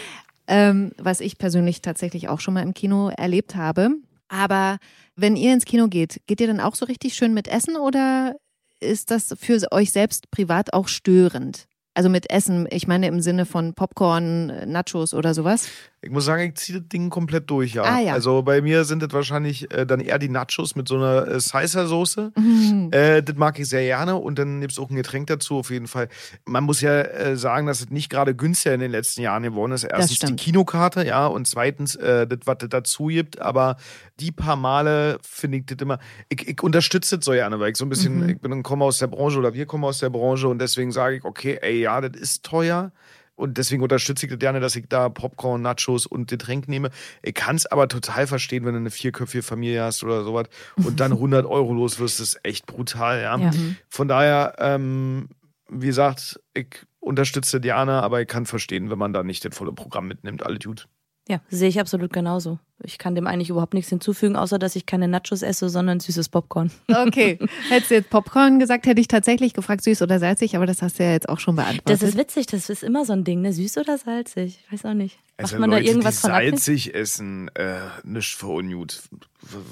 ähm, 0.48 0.92
was 0.98 1.20
ich 1.20 1.38
persönlich 1.38 1.82
tatsächlich 1.82 2.30
auch 2.30 2.40
schon 2.40 2.54
mal 2.54 2.64
im 2.64 2.74
Kino 2.74 3.10
erlebt 3.10 3.56
habe. 3.56 3.90
Aber 4.28 4.78
wenn 5.16 5.36
ihr 5.36 5.54
ins 5.54 5.66
Kino 5.66 5.88
geht, 5.88 6.22
geht 6.28 6.40
ihr 6.40 6.48
dann 6.48 6.60
auch 6.60 6.76
so 6.76 6.86
richtig 6.86 7.16
schön 7.16 7.34
mit 7.34 7.48
Essen 7.48 7.76
oder 7.76 8.36
ist 8.80 9.12
das 9.12 9.36
für 9.40 9.60
euch 9.72 9.92
selbst 9.92 10.30
privat 10.32 10.74
auch 10.74 10.88
störend? 10.88 11.68
Also 11.96 12.10
mit 12.10 12.30
Essen, 12.30 12.68
ich 12.70 12.88
meine 12.88 13.08
im 13.08 13.22
Sinne 13.22 13.46
von 13.46 13.74
Popcorn, 13.74 14.70
Nachos 14.70 15.14
oder 15.14 15.34
sowas? 15.34 15.68
Ich 16.06 16.12
muss 16.12 16.26
sagen, 16.26 16.44
ich 16.44 16.56
ziehe 16.56 16.80
das 16.80 16.88
Ding 16.88 17.10
komplett 17.10 17.50
durch, 17.50 17.74
ja. 17.74 17.84
Ah, 17.84 18.00
ja. 18.00 18.14
Also 18.14 18.44
bei 18.44 18.62
mir 18.62 18.86
sind 18.86 19.02
das 19.02 19.12
wahrscheinlich 19.12 19.74
äh, 19.74 19.86
dann 19.86 20.00
eher 20.00 20.20
die 20.20 20.30
Nachos 20.30 20.76
mit 20.76 20.88
so 20.88 20.98
einer 20.98 21.28
äh, 21.28 21.40
Sicer-Soße. 21.40 22.32
Mhm. 22.38 22.90
Äh, 22.92 23.24
das 23.24 23.36
mag 23.36 23.58
ich 23.58 23.68
sehr 23.68 23.82
gerne 23.82 24.16
und 24.16 24.38
dann 24.38 24.62
gibt 24.62 24.74
es 24.74 24.80
auch 24.80 24.90
ein 24.90 24.96
Getränk 24.96 25.28
dazu 25.28 25.58
auf 25.58 25.72
jeden 25.72 25.88
Fall. 25.88 26.10
Man 26.46 26.64
muss 26.64 26.82
ja 26.82 27.02
äh, 27.02 27.36
sagen, 27.36 27.66
dass 27.66 27.82
es 27.82 27.90
nicht 27.90 28.10
gerade 28.10 28.36
günstiger 28.36 28.76
in 28.76 28.82
den 28.82 28.92
letzten 28.92 29.22
Jahren 29.22 29.44
geworden 29.44 29.72
ist. 29.72 29.84
Erstens 29.84 30.20
die 30.20 30.36
Kinokarte, 30.36 31.06
ja, 31.06 31.26
und 31.26 31.48
zweitens 31.48 31.96
äh, 31.96 32.28
das, 32.28 32.40
was 32.46 32.58
es 32.62 32.70
dazu 32.70 33.08
gibt. 33.08 33.42
Aber 33.42 33.78
die 34.20 34.32
paar 34.32 34.56
Male 34.56 35.18
finde 35.24 35.58
ich 35.58 35.66
das 35.66 35.78
immer, 35.80 36.00
ich, 36.30 36.48
ich 36.48 36.62
unterstütze 36.62 37.18
das 37.18 37.26
so 37.26 37.32
gerne, 37.32 37.60
weil 37.60 37.72
ich 37.72 37.78
so 37.78 37.86
ein 37.86 37.90
bisschen, 37.90 38.20
mhm. 38.20 38.30
ich 38.30 38.40
bin 38.40 38.64
komme 38.64 38.86
aus 38.86 39.00
der 39.00 39.08
Branche 39.08 39.40
oder 39.40 39.54
wir 39.54 39.66
kommen 39.66 39.84
aus 39.86 40.00
der 40.00 40.10
Branche 40.10 40.48
und 40.48 40.60
deswegen 40.60 40.92
sage 40.92 41.18
ich, 41.18 41.24
okay, 41.24 41.58
ey, 41.62 41.82
ja, 41.82 42.02
das 42.02 42.20
ist 42.20 42.44
teuer. 42.44 42.92
Und 43.36 43.58
deswegen 43.58 43.84
unterstütze 43.84 44.26
ich 44.26 44.32
das 44.32 44.40
gerne, 44.40 44.60
dass 44.60 44.76
ich 44.76 44.88
da 44.88 45.10
Popcorn, 45.10 45.62
Nachos 45.62 46.06
und 46.06 46.30
Getränk 46.30 46.68
nehme. 46.68 46.90
Ich 47.22 47.34
kann 47.34 47.56
es 47.56 47.66
aber 47.66 47.88
total 47.88 48.28
verstehen, 48.28 48.66
wenn 48.66 48.74
du 48.74 48.80
eine 48.80 48.92
vierköpfige 48.92 49.44
Familie 49.44 49.84
hast 49.84 50.04
oder 50.04 50.24
sowas 50.24 50.48
und 50.78 51.00
dann 51.00 51.12
100 51.14 51.46
Euro 51.46 51.74
los 51.74 52.00
wirst, 52.00 52.20
das 52.20 52.30
ist 52.30 52.40
echt 52.44 52.66
brutal. 52.66 53.22
Ja? 53.22 53.38
ja. 53.38 53.52
Von 53.90 54.08
daher, 54.08 54.56
ähm, 54.60 55.28
wie 55.70 55.88
gesagt, 55.88 56.40
ich 56.54 56.86
unterstütze 57.00 57.60
Diana, 57.60 58.02
aber 58.02 58.22
ich 58.22 58.28
kann 58.28 58.46
verstehen, 58.46 58.90
wenn 58.90 58.98
man 58.98 59.14
da 59.14 59.24
nicht 59.24 59.44
das 59.46 59.56
volle 59.56 59.74
Programm 59.74 60.08
mitnimmt. 60.08 60.44
Alle 60.44 60.58
gut. 60.58 60.88
Ja, 61.28 61.42
sehe 61.50 61.70
ich 61.70 61.80
absolut 61.80 62.14
genauso. 62.14 62.60
Ich 62.84 63.00
kann 63.00 63.16
dem 63.16 63.26
eigentlich 63.26 63.50
überhaupt 63.50 63.74
nichts 63.74 63.90
hinzufügen, 63.90 64.36
außer 64.36 64.60
dass 64.60 64.76
ich 64.76 64.86
keine 64.86 65.08
Nachos 65.08 65.42
esse, 65.42 65.70
sondern 65.70 66.00
süßes 66.00 66.30
Popcorn. 66.30 66.72
Okay. 66.88 67.40
Hättest 67.70 67.92
du 67.92 67.96
jetzt 67.96 68.10
Popcorn 68.12 68.60
gesagt, 68.60 68.86
hätte 68.86 69.02
ich 69.02 69.08
tatsächlich 69.08 69.54
gefragt, 69.54 69.84
süß 69.84 70.04
oder 70.04 70.20
salzig, 70.20 70.56
aber 70.56 70.68
das 70.68 70.82
hast 70.82 71.00
du 71.00 71.04
ja 71.04 71.12
jetzt 71.12 71.30
auch 71.30 71.40
schon 71.40 71.56
beantwortet. 71.56 72.02
Das 72.02 72.08
ist 72.08 72.18
witzig, 72.18 72.46
das 72.48 72.70
ist 72.70 72.84
immer 72.84 73.06
so 73.06 73.14
ein 73.14 73.24
Ding, 73.24 73.42
ne? 73.42 73.54
Süß 73.54 73.78
oder 73.80 73.98
salzig? 73.98 74.60
Ich 74.66 74.72
weiß 74.72 74.86
auch 74.86 74.94
nicht. 74.94 75.18
Macht 75.38 75.52
Also 75.52 75.60
man 75.60 75.70
Leute, 75.70 75.84
da 75.84 75.90
irgendwas 75.90 76.16
die 76.16 76.22
von 76.22 76.30
salzig 76.30 76.96
essen, 76.96 77.50
äh, 77.56 77.80
nicht 78.04 78.36
verungut. 78.36 79.04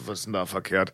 Was 0.05 0.19
ist 0.19 0.25
denn 0.25 0.33
da 0.33 0.45
verkehrt? 0.45 0.93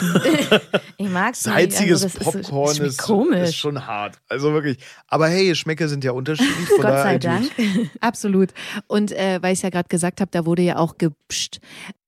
Ich 1.00 1.08
mag's 1.08 1.44
Salziges 1.44 2.02
nicht. 2.02 2.18
Also 2.18 2.38
Popcorn 2.40 2.70
ist, 2.72 3.00
ist, 3.00 3.48
ist 3.48 3.56
schon 3.56 3.86
hart. 3.86 4.18
Also 4.28 4.52
wirklich. 4.52 4.78
Aber 5.06 5.28
hey, 5.28 5.46
Geschmäcker 5.46 5.88
sind 5.88 6.02
ja 6.02 6.10
unterschiedlich. 6.10 6.68
Von 6.68 6.80
Gott 6.80 7.02
sei 7.02 7.18
Dank. 7.18 7.48
Absolut. 8.00 8.50
Und 8.88 9.12
äh, 9.12 9.38
weil 9.40 9.52
ich 9.52 9.62
ja 9.62 9.70
gerade 9.70 9.88
gesagt 9.88 10.20
habe, 10.20 10.32
da 10.32 10.44
wurde 10.44 10.62
ja 10.62 10.76
auch 10.78 10.98
gepscht. 10.98 11.60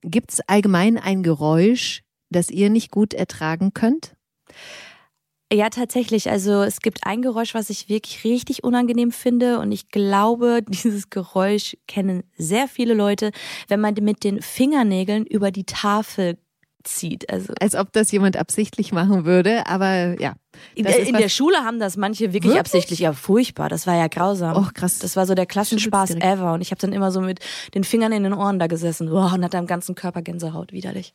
Gibt 0.03 0.33
es 0.33 0.41
allgemein 0.41 0.99
ein 0.99 1.23
Geräusch, 1.23 2.03
das 2.31 2.51
ihr 2.51 2.71
nicht 2.71 2.91
gut 2.91 3.15
ertragen 3.15 3.73
könnt? 3.73 4.17
Ja, 5.53 5.69
tatsächlich. 5.69 6.31
Also 6.31 6.63
es 6.63 6.81
gibt 6.81 7.01
ein 7.05 7.23
Geräusch, 7.23 7.55
was 7.55 7.71
ich 7.71 7.89
wirklich 7.89 8.23
richtig 8.25 8.63
unangenehm 8.63 9.11
finde. 9.11 9.59
Und 9.59 9.73
ich 9.73 9.89
glaube, 9.89 10.63
dieses 10.69 11.11
Geräusch 11.11 11.77
kennen 11.89 12.23
sehr 12.37 12.69
viele 12.69 12.95
Leute, 12.95 13.33
wenn 13.69 13.81
man 13.81 13.95
mit 14.01 14.23
den 14.23 14.41
Fingernägeln 14.43 15.27
über 15.27 15.51
die 15.51 15.65
Tafel 15.65 16.39
zieht. 16.85 17.31
Also 17.31 17.53
Als 17.61 17.75
ob 17.75 17.93
das 17.93 18.11
jemand 18.11 18.37
absichtlich 18.37 18.93
machen 18.93 19.25
würde, 19.25 19.67
aber 19.67 20.21
ja. 20.21 20.35
in, 20.75 20.87
in 20.87 21.15
der 21.15 21.29
Schule 21.29 21.59
haben 21.59 21.79
das 21.79 21.97
manche 21.97 22.33
wirklich, 22.33 22.45
Wirklich? 22.45 22.61
absichtlich. 22.61 22.99
Ja, 23.01 23.13
furchtbar. 23.13 23.69
Das 23.69 23.87
war 23.87 23.97
ja 23.97 24.09
grausam. 24.09 24.57
Oh, 24.57 24.69
krass. 24.73 24.99
Das 24.99 25.17
war 25.17 25.27
so 25.27 25.35
der 25.35 25.47
Klassenspaß 25.47 26.17
ever. 26.17 26.55
Und 26.55 26.61
ich 26.61 26.71
habe 26.71 26.81
dann 26.81 26.93
immer 26.93 27.13
so 27.13 27.21
mit 27.21 27.41
den 27.75 27.85
Fingern 27.85 28.13
in 28.13 28.23
den 28.23 28.33
Ohren 28.33 28.59
da 28.59 28.67
gesessen 28.67 29.11
oh, 29.11 29.19
und 29.19 29.45
hatte 29.45 29.59
am 29.59 29.67
ganzen 29.67 29.95
Körper 29.95 30.23
Gänsehaut. 30.23 30.73
Widerlich. 30.73 31.15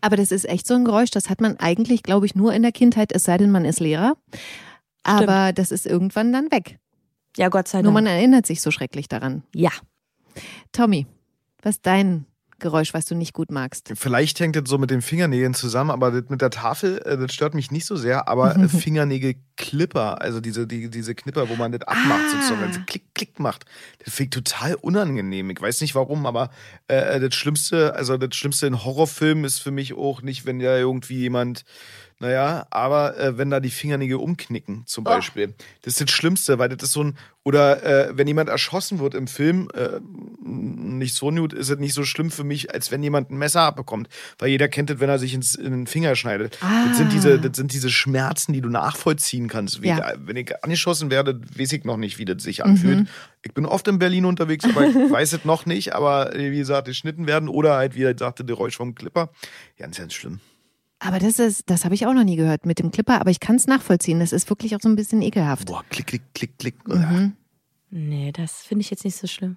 Aber 0.00 0.16
das 0.16 0.30
ist 0.30 0.48
echt 0.48 0.66
so 0.66 0.74
ein 0.74 0.84
Geräusch, 0.84 1.10
das 1.10 1.30
hat 1.30 1.40
man 1.40 1.58
eigentlich, 1.58 2.02
glaube 2.02 2.26
ich, 2.26 2.34
nur 2.34 2.52
in 2.52 2.62
der 2.62 2.72
Kindheit, 2.72 3.12
es 3.12 3.24
sei 3.24 3.38
denn, 3.38 3.50
man 3.50 3.64
ist 3.64 3.80
Lehrer. 3.80 4.16
Aber 5.02 5.52
das 5.52 5.70
ist 5.70 5.86
irgendwann 5.86 6.32
dann 6.32 6.50
weg. 6.50 6.78
Ja, 7.36 7.48
Gott 7.48 7.68
sei 7.68 7.78
Nur 7.78 7.92
Dank. 7.92 8.04
man 8.04 8.06
erinnert 8.06 8.46
sich 8.46 8.60
so 8.62 8.70
schrecklich 8.70 9.08
daran. 9.08 9.42
ja. 9.54 9.70
Tommy, 10.72 11.06
was 11.62 11.80
dein 11.80 12.26
Geräusch, 12.58 12.94
was 12.94 13.04
du 13.04 13.14
nicht 13.14 13.34
gut 13.34 13.50
magst? 13.50 13.92
Vielleicht 13.94 14.40
hängt 14.40 14.56
das 14.56 14.64
so 14.66 14.78
mit 14.78 14.90
den 14.90 15.02
Fingernägeln 15.02 15.52
zusammen, 15.54 15.90
aber 15.90 16.10
das 16.10 16.30
mit 16.30 16.40
der 16.40 16.50
Tafel, 16.50 16.98
äh, 17.04 17.18
das 17.18 17.34
stört 17.34 17.54
mich 17.54 17.70
nicht 17.70 17.84
so 17.86 17.96
sehr. 17.96 18.28
Aber 18.28 18.54
Fingernägelklipper, 18.68 20.20
also 20.20 20.40
diese, 20.40 20.66
die, 20.66 20.88
diese 20.90 21.14
Knipper, 21.14 21.48
wo 21.48 21.56
man 21.56 21.72
das 21.72 21.82
abmacht, 21.82 22.22
Ah. 22.26 22.30
sozusagen, 22.32 22.62
wenn 22.62 22.70
es 22.70 22.86
klick, 22.86 23.14
klick 23.14 23.38
macht, 23.40 23.64
das 24.04 24.14
finde 24.14 24.38
ich 24.38 24.44
total 24.44 24.74
unangenehm. 24.76 25.50
Ich 25.50 25.60
weiß 25.60 25.80
nicht 25.80 25.94
warum, 25.94 26.26
aber 26.26 26.50
äh, 26.88 27.20
das 27.20 27.34
Schlimmste, 27.34 27.94
also 27.94 28.16
das 28.16 28.34
Schlimmste 28.34 28.66
in 28.66 28.84
Horrorfilmen 28.84 29.44
ist 29.44 29.58
für 29.60 29.70
mich 29.70 29.94
auch 29.94 30.22
nicht, 30.22 30.46
wenn 30.46 30.58
da 30.58 30.76
irgendwie 30.78 31.18
jemand, 31.18 31.64
naja, 32.18 32.66
aber 32.70 33.18
äh, 33.18 33.36
wenn 33.36 33.50
da 33.50 33.60
die 33.60 33.70
Fingernägel 33.70 34.16
umknicken, 34.16 34.84
zum 34.86 35.04
Beispiel. 35.04 35.54
Das 35.82 35.94
ist 35.94 36.00
das 36.00 36.10
Schlimmste, 36.10 36.58
weil 36.58 36.70
das 36.70 36.82
ist 36.82 36.92
so 36.92 37.04
ein, 37.04 37.18
oder 37.44 37.82
äh, 37.84 38.16
wenn 38.16 38.26
jemand 38.26 38.48
erschossen 38.48 39.00
wird 39.00 39.14
im 39.14 39.26
Film, 39.26 39.68
äh, 39.74 40.00
nicht 40.42 41.14
so 41.14 41.30
gut, 41.30 41.52
ist 41.52 41.68
es 41.68 41.78
nicht 41.78 41.92
so 41.92 42.04
schlimm 42.04 42.30
für 42.30 42.42
mich, 42.42 42.72
als 42.72 42.90
wenn 42.90 43.02
jemand 43.02 43.30
ein 43.30 43.36
Messer 43.36 43.60
abbekommt. 43.60 44.08
Weil 44.38 44.48
jeder 44.48 44.68
kennt 44.68 44.88
es, 44.90 44.98
wenn 44.98 45.10
er 45.10 45.18
sich 45.18 45.34
ins, 45.34 45.54
in 45.54 45.72
den 45.72 45.86
Finger 45.86 46.16
schneidet. 46.16 46.58
Das, 46.88 46.96
sind 46.96 47.12
diese, 47.12 47.38
das 47.38 47.54
sind 47.54 47.74
diese 47.74 47.90
Schmerzen, 47.90 48.54
die 48.54 48.62
du 48.62 48.70
nachvollziehen 48.70 49.48
kannst. 49.48 49.82
Wie, 49.82 49.88
Ja. 49.88 50.14
Wenn 50.16 50.36
ich 50.36 50.52
angeschossen 50.64 51.10
werde, 51.10 51.38
weiß 51.56 51.72
ich 51.72 51.84
noch 51.84 51.98
nicht, 51.98 52.18
wie 52.18 52.24
das 52.24 52.42
sich 52.42 52.64
anfühlt. 52.64 53.08
Ich 53.42 53.52
bin 53.52 53.66
oft 53.66 53.86
in 53.88 53.98
Berlin 53.98 54.24
unterwegs, 54.24 54.64
aber 54.64 54.86
ich 54.86 54.94
weiß 55.10 55.34
es 55.34 55.44
noch 55.44 55.66
nicht. 55.66 55.94
Aber 55.94 56.32
wie 56.34 56.56
gesagt, 56.56 56.88
geschnitten 56.88 57.26
werden 57.26 57.50
oder 57.50 57.74
halt, 57.74 57.94
wie 57.94 58.04
er 58.04 58.16
sagte, 58.16 58.42
der 58.42 58.56
Geräusch 58.56 58.76
vom 58.76 58.94
Clipper. 58.94 59.30
Ganz, 59.76 59.98
ganz 59.98 60.14
schlimm. 60.14 60.40
Aber 60.98 61.18
das 61.18 61.38
ist, 61.38 61.68
das 61.68 61.84
habe 61.84 61.94
ich 61.94 62.06
auch 62.06 62.14
noch 62.14 62.24
nie 62.24 62.36
gehört 62.36 62.64
mit 62.64 62.78
dem 62.78 62.90
Clipper, 62.90 63.20
aber 63.20 63.30
ich 63.30 63.40
kann 63.40 63.56
es 63.56 63.66
nachvollziehen. 63.66 64.18
Das 64.18 64.32
ist 64.32 64.48
wirklich 64.48 64.74
auch 64.74 64.80
so 64.80 64.88
ein 64.88 64.96
bisschen 64.96 65.22
ekelhaft. 65.22 65.66
Boah, 65.66 65.84
klick, 65.90 66.06
klick, 66.06 66.22
klick, 66.34 66.58
klick. 66.58 66.88
Mhm. 66.88 67.36
Nee, 67.90 68.32
das 68.32 68.62
finde 68.62 68.82
ich 68.82 68.90
jetzt 68.90 69.04
nicht 69.04 69.16
so 69.16 69.26
schlimm. 69.26 69.56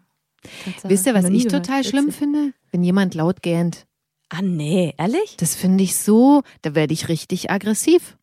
Tatsache. 0.66 0.90
Wisst 0.90 1.06
ihr, 1.06 1.14
was 1.14 1.26
ich 1.26 1.48
gehört. 1.48 1.66
total 1.66 1.84
schlimm 1.84 2.12
finde? 2.12 2.54
Wenn 2.72 2.84
jemand 2.84 3.16
laut 3.16 3.42
gähnt. 3.42 3.86
Ah, 4.30 4.42
nee, 4.42 4.94
ehrlich? 4.98 5.36
Das 5.38 5.56
finde 5.56 5.84
ich 5.84 5.96
so, 5.96 6.44
da 6.62 6.76
werde 6.76 6.94
ich 6.94 7.10
richtig 7.10 7.50
aggressiv. 7.50 8.18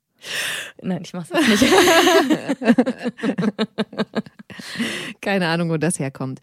Nein, 0.80 1.02
ich 1.04 1.12
mach's 1.12 1.30
jetzt 1.30 1.48
nicht. 1.48 1.64
Keine 5.20 5.48
Ahnung, 5.48 5.70
wo 5.70 5.76
das 5.76 5.98
herkommt. 5.98 6.40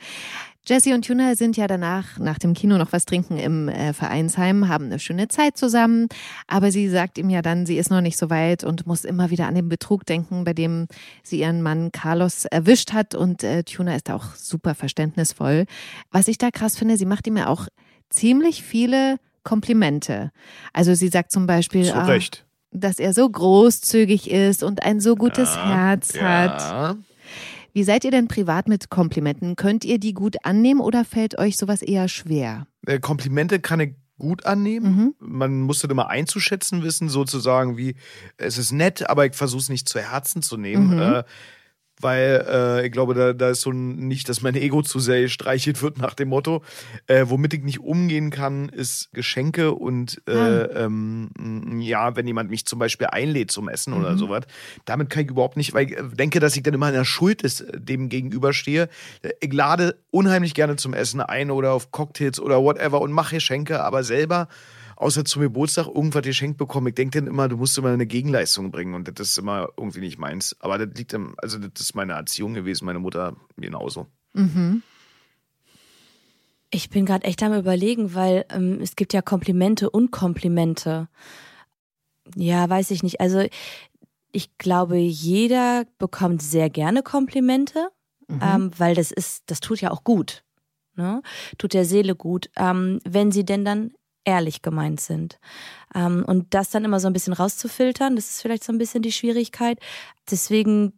Jessie 0.65 0.93
und 0.93 1.05
Tuna 1.05 1.36
sind 1.36 1.58
ja 1.58 1.67
danach 1.67 2.20
nach 2.20 2.39
dem 2.39 2.53
Kino 2.53 2.77
noch 2.77 2.93
was 2.93 3.03
trinken 3.03 3.38
im 3.38 3.67
äh, 3.67 3.91
Vereinsheim, 3.91 4.70
haben 4.70 4.86
eine 4.86 4.98
schöne 4.98 5.27
Zeit 5.27 5.58
zusammen. 5.58 6.08
Aber 6.48 6.72
sie 6.72 6.88
sagt 6.88 7.17
ihm 7.17 7.29
ja 7.29 7.41
dann, 7.41 7.65
sie 7.65 7.77
ist 7.77 7.89
noch 7.91 8.00
nicht 8.00 8.17
so 8.17 8.29
weit 8.29 8.63
und 8.63 8.88
muss 8.88 9.03
immer 9.03 9.29
wieder 9.29 9.48
an 9.48 9.55
den 9.55 9.67
Betrug 9.67 10.05
denken, 10.05 10.46
bei 10.46 10.53
dem 10.53 10.88
sie 11.22 11.41
ihren 11.41 11.62
Mann 11.62 11.91
Carlos 11.91 12.46
erwischt 12.46 12.93
hat. 12.93 13.13
Und 13.13 13.43
äh, 13.43 13.63
Tuna 13.63 13.93
ist 13.96 14.10
auch 14.10 14.36
super 14.36 14.74
verständnisvoll. 14.74 15.65
Was 16.12 16.29
ich 16.29 16.38
da 16.38 16.50
krass 16.50 16.77
finde, 16.77 16.96
sie 16.96 17.05
macht 17.05 17.27
ihm 17.27 17.36
ja 17.36 17.48
auch 17.48 17.67
ziemlich 18.10 18.63
viele 18.63 19.17
Komplimente. 19.43 20.32
Also 20.72 20.93
sie 20.93 21.10
sagt 21.10 21.34
zum 21.34 21.46
Beispiel, 21.46 21.84
Zu 21.84 21.96
ah, 21.96 22.05
Recht. 22.05 22.46
dass 22.72 23.00
er 23.00 23.13
so 23.13 23.29
großzügig 23.29 24.32
ist 24.32 24.63
und 24.63 24.84
ein 24.84 25.01
so 25.01 25.15
gutes 25.15 25.55
Ja, 25.55 25.75
Herz 25.75 26.17
hat. 26.17 26.96
Wie 27.74 27.84
seid 27.84 28.06
ihr 28.06 28.12
denn 28.12 28.27
privat 28.27 28.68
mit 28.68 28.89
Komplimenten? 28.89 29.56
Könnt 29.56 29.84
ihr 29.84 29.98
die 29.98 30.13
gut 30.13 30.38
annehmen 30.44 30.80
oder 30.80 31.03
fällt 31.03 31.39
euch 31.39 31.58
sowas 31.58 31.82
eher 31.82 32.08
schwer? 32.08 32.68
Äh, 32.86 33.00
Komplimente 33.00 33.60
kann 33.60 33.80
ich 33.80 33.96
gut 34.20 34.46
annehmen. 34.46 34.96
Mhm. 34.96 35.15
Man 35.20 35.62
muss 35.62 35.80
das 35.80 35.89
immer 35.89 36.10
einzuschätzen 36.10 36.84
wissen, 36.84 37.10
sozusagen 37.10 37.75
wie, 37.75 37.96
es 38.38 38.60
ist 38.60 38.72
nett, 38.72 39.10
aber 39.10 39.25
ich 39.25 39.34
versuche 39.34 39.62
es 39.62 39.70
nicht 39.70 39.89
zu 39.89 40.00
Herzen 40.00 40.44
zu 40.44 40.56
nehmen. 40.56 40.96
Mhm. 40.96 41.01
Äh, 41.01 41.24
weil 42.02 42.46
äh, 42.50 42.86
ich 42.86 42.92
glaube, 42.92 43.14
da, 43.14 43.34
da 43.34 43.50
ist 43.50 43.62
so 43.62 43.72
ein, 43.72 43.96
nicht, 44.08 44.28
dass 44.30 44.42
mein 44.42 44.56
Ego 44.56 44.82
zu 44.82 45.00
sehr 45.00 45.22
gestreichelt 45.22 45.82
wird 45.82 45.98
nach 45.98 46.14
dem 46.14 46.30
Motto. 46.30 46.62
Äh, 47.08 47.26
womit 47.28 47.54
ich 47.54 47.64
nicht 47.64 47.80
umgehen 47.80 48.30
kann, 48.30 48.70
ist 48.70 49.10
Geschenke 49.14 49.72
und 49.74 50.22
äh, 50.28 50.32
Ah. 50.34 50.86
ähm, 50.86 51.30
ja, 51.80 52.16
wenn 52.16 52.28
jemand 52.28 52.50
mich 52.50 52.66
zum 52.66 52.80
Beispiel 52.80 53.08
einlädt 53.08 53.52
zum 53.52 53.70
Essen 53.70 53.94
oder 53.94 54.14
Mhm. 54.14 54.18
sowas, 54.18 54.44
damit 54.86 55.10
kann 55.10 55.24
ich 55.24 55.32
überhaupt 55.32 55.58
nicht, 55.58 55.74
weil 55.74 55.86
ich 55.86 55.98
äh, 55.98 56.04
denke, 56.14 56.40
dass 56.40 56.56
ich 56.56 56.64
dann 56.64 56.74
immer 56.74 56.88
in 56.90 56.96
der 56.96 57.06
Schuld 57.06 57.42
ist, 57.42 57.62
äh, 57.62 57.80
dem 57.80 58.10
gegenüberstehe. 58.10 58.90
Äh, 59.22 59.30
Ich 59.40 59.54
lade 59.54 59.96
unheimlich 60.12 60.54
gerne 60.54 60.76
zum 60.76 60.94
Essen 60.94 61.22
ein 61.22 61.52
oder 61.52 61.72
auf 61.74 61.92
Cocktails 61.92 62.40
oder 62.40 62.62
whatever 62.62 63.02
und 63.02 63.12
mache 63.12 63.36
Geschenke, 63.36 63.82
aber 63.84 64.04
selber 64.04 64.48
außer 65.04 65.24
zum 65.26 65.42
Geburtstag 65.42 65.88
irgendwas 65.88 66.24
geschenkt 66.24 66.58
bekommen. 66.58 66.88
Ich 66.88 66.96
denke 66.96 67.20
dann 67.20 67.28
immer, 67.28 67.48
du 67.48 67.58
musst 67.58 67.78
immer 67.78 67.90
eine 67.90 68.08
Gegenleistung 68.08 68.72
bringen 68.72 68.94
und 68.96 69.20
das 69.20 69.30
ist 69.30 69.38
immer 69.38 69.70
irgendwie 69.78 70.00
nicht 70.00 70.18
meins. 70.18 70.56
Aber 70.60 70.78
das 70.78 70.98
liegt 70.98 71.14
im, 71.14 71.36
also 71.38 71.60
das 71.60 71.80
ist 71.82 71.96
meine 71.96 72.14
Erziehung 72.14 72.54
gewesen, 72.54 72.86
meine 72.86 73.00
Mutter 73.00 73.36
genauso. 73.58 74.08
Mhm. 74.34 74.82
Ich 76.72 76.90
bin 76.90 77.06
gerade 77.06 77.26
echt 77.26 77.44
am 77.44 77.54
überlegen, 77.54 78.16
weil 78.16 78.46
ähm, 78.50 78.80
es 78.82 78.96
gibt 78.96 79.14
ja 79.14 79.22
Komplimente 79.22 79.90
und 79.92 80.12
Komplimente. 80.12 81.08
Ja, 82.36 82.68
weiß 82.68 82.90
ich 82.92 83.04
nicht. 83.04 83.22
Also 83.22 83.46
ich 84.32 84.58
glaube, 84.58 84.98
jeder 84.98 85.86
bekommt 86.00 86.42
sehr 86.42 86.70
gerne 86.70 87.04
Komplimente, 87.04 87.90
Mhm. 88.28 88.40
ähm, 88.42 88.72
weil 88.78 88.96
das 88.96 89.12
ist, 89.12 89.44
das 89.48 89.60
tut 89.60 89.82
ja 89.82 89.92
auch 89.92 90.04
gut. 90.06 90.44
Ne? 90.96 91.22
Tut 91.58 91.74
der 91.74 91.84
Seele 91.86 92.16
gut, 92.16 92.50
ähm, 92.56 93.00
wenn 93.04 93.32
sie 93.34 93.44
denn 93.44 93.66
dann 93.66 93.92
ehrlich 94.25 94.62
gemeint 94.62 95.00
sind. 95.00 95.39
Ähm, 95.94 96.24
und 96.25 96.53
das 96.53 96.70
dann 96.70 96.86
immer 96.86 97.00
so 97.00 97.08
ein 97.08 97.13
bisschen 97.13 97.34
rauszufiltern, 97.34 98.15
das 98.15 98.30
ist 98.30 98.42
vielleicht 98.42 98.63
so 98.63 98.72
ein 98.72 98.77
bisschen 98.77 99.03
die 99.03 99.12
Schwierigkeit. 99.12 99.80
Deswegen 100.30 100.94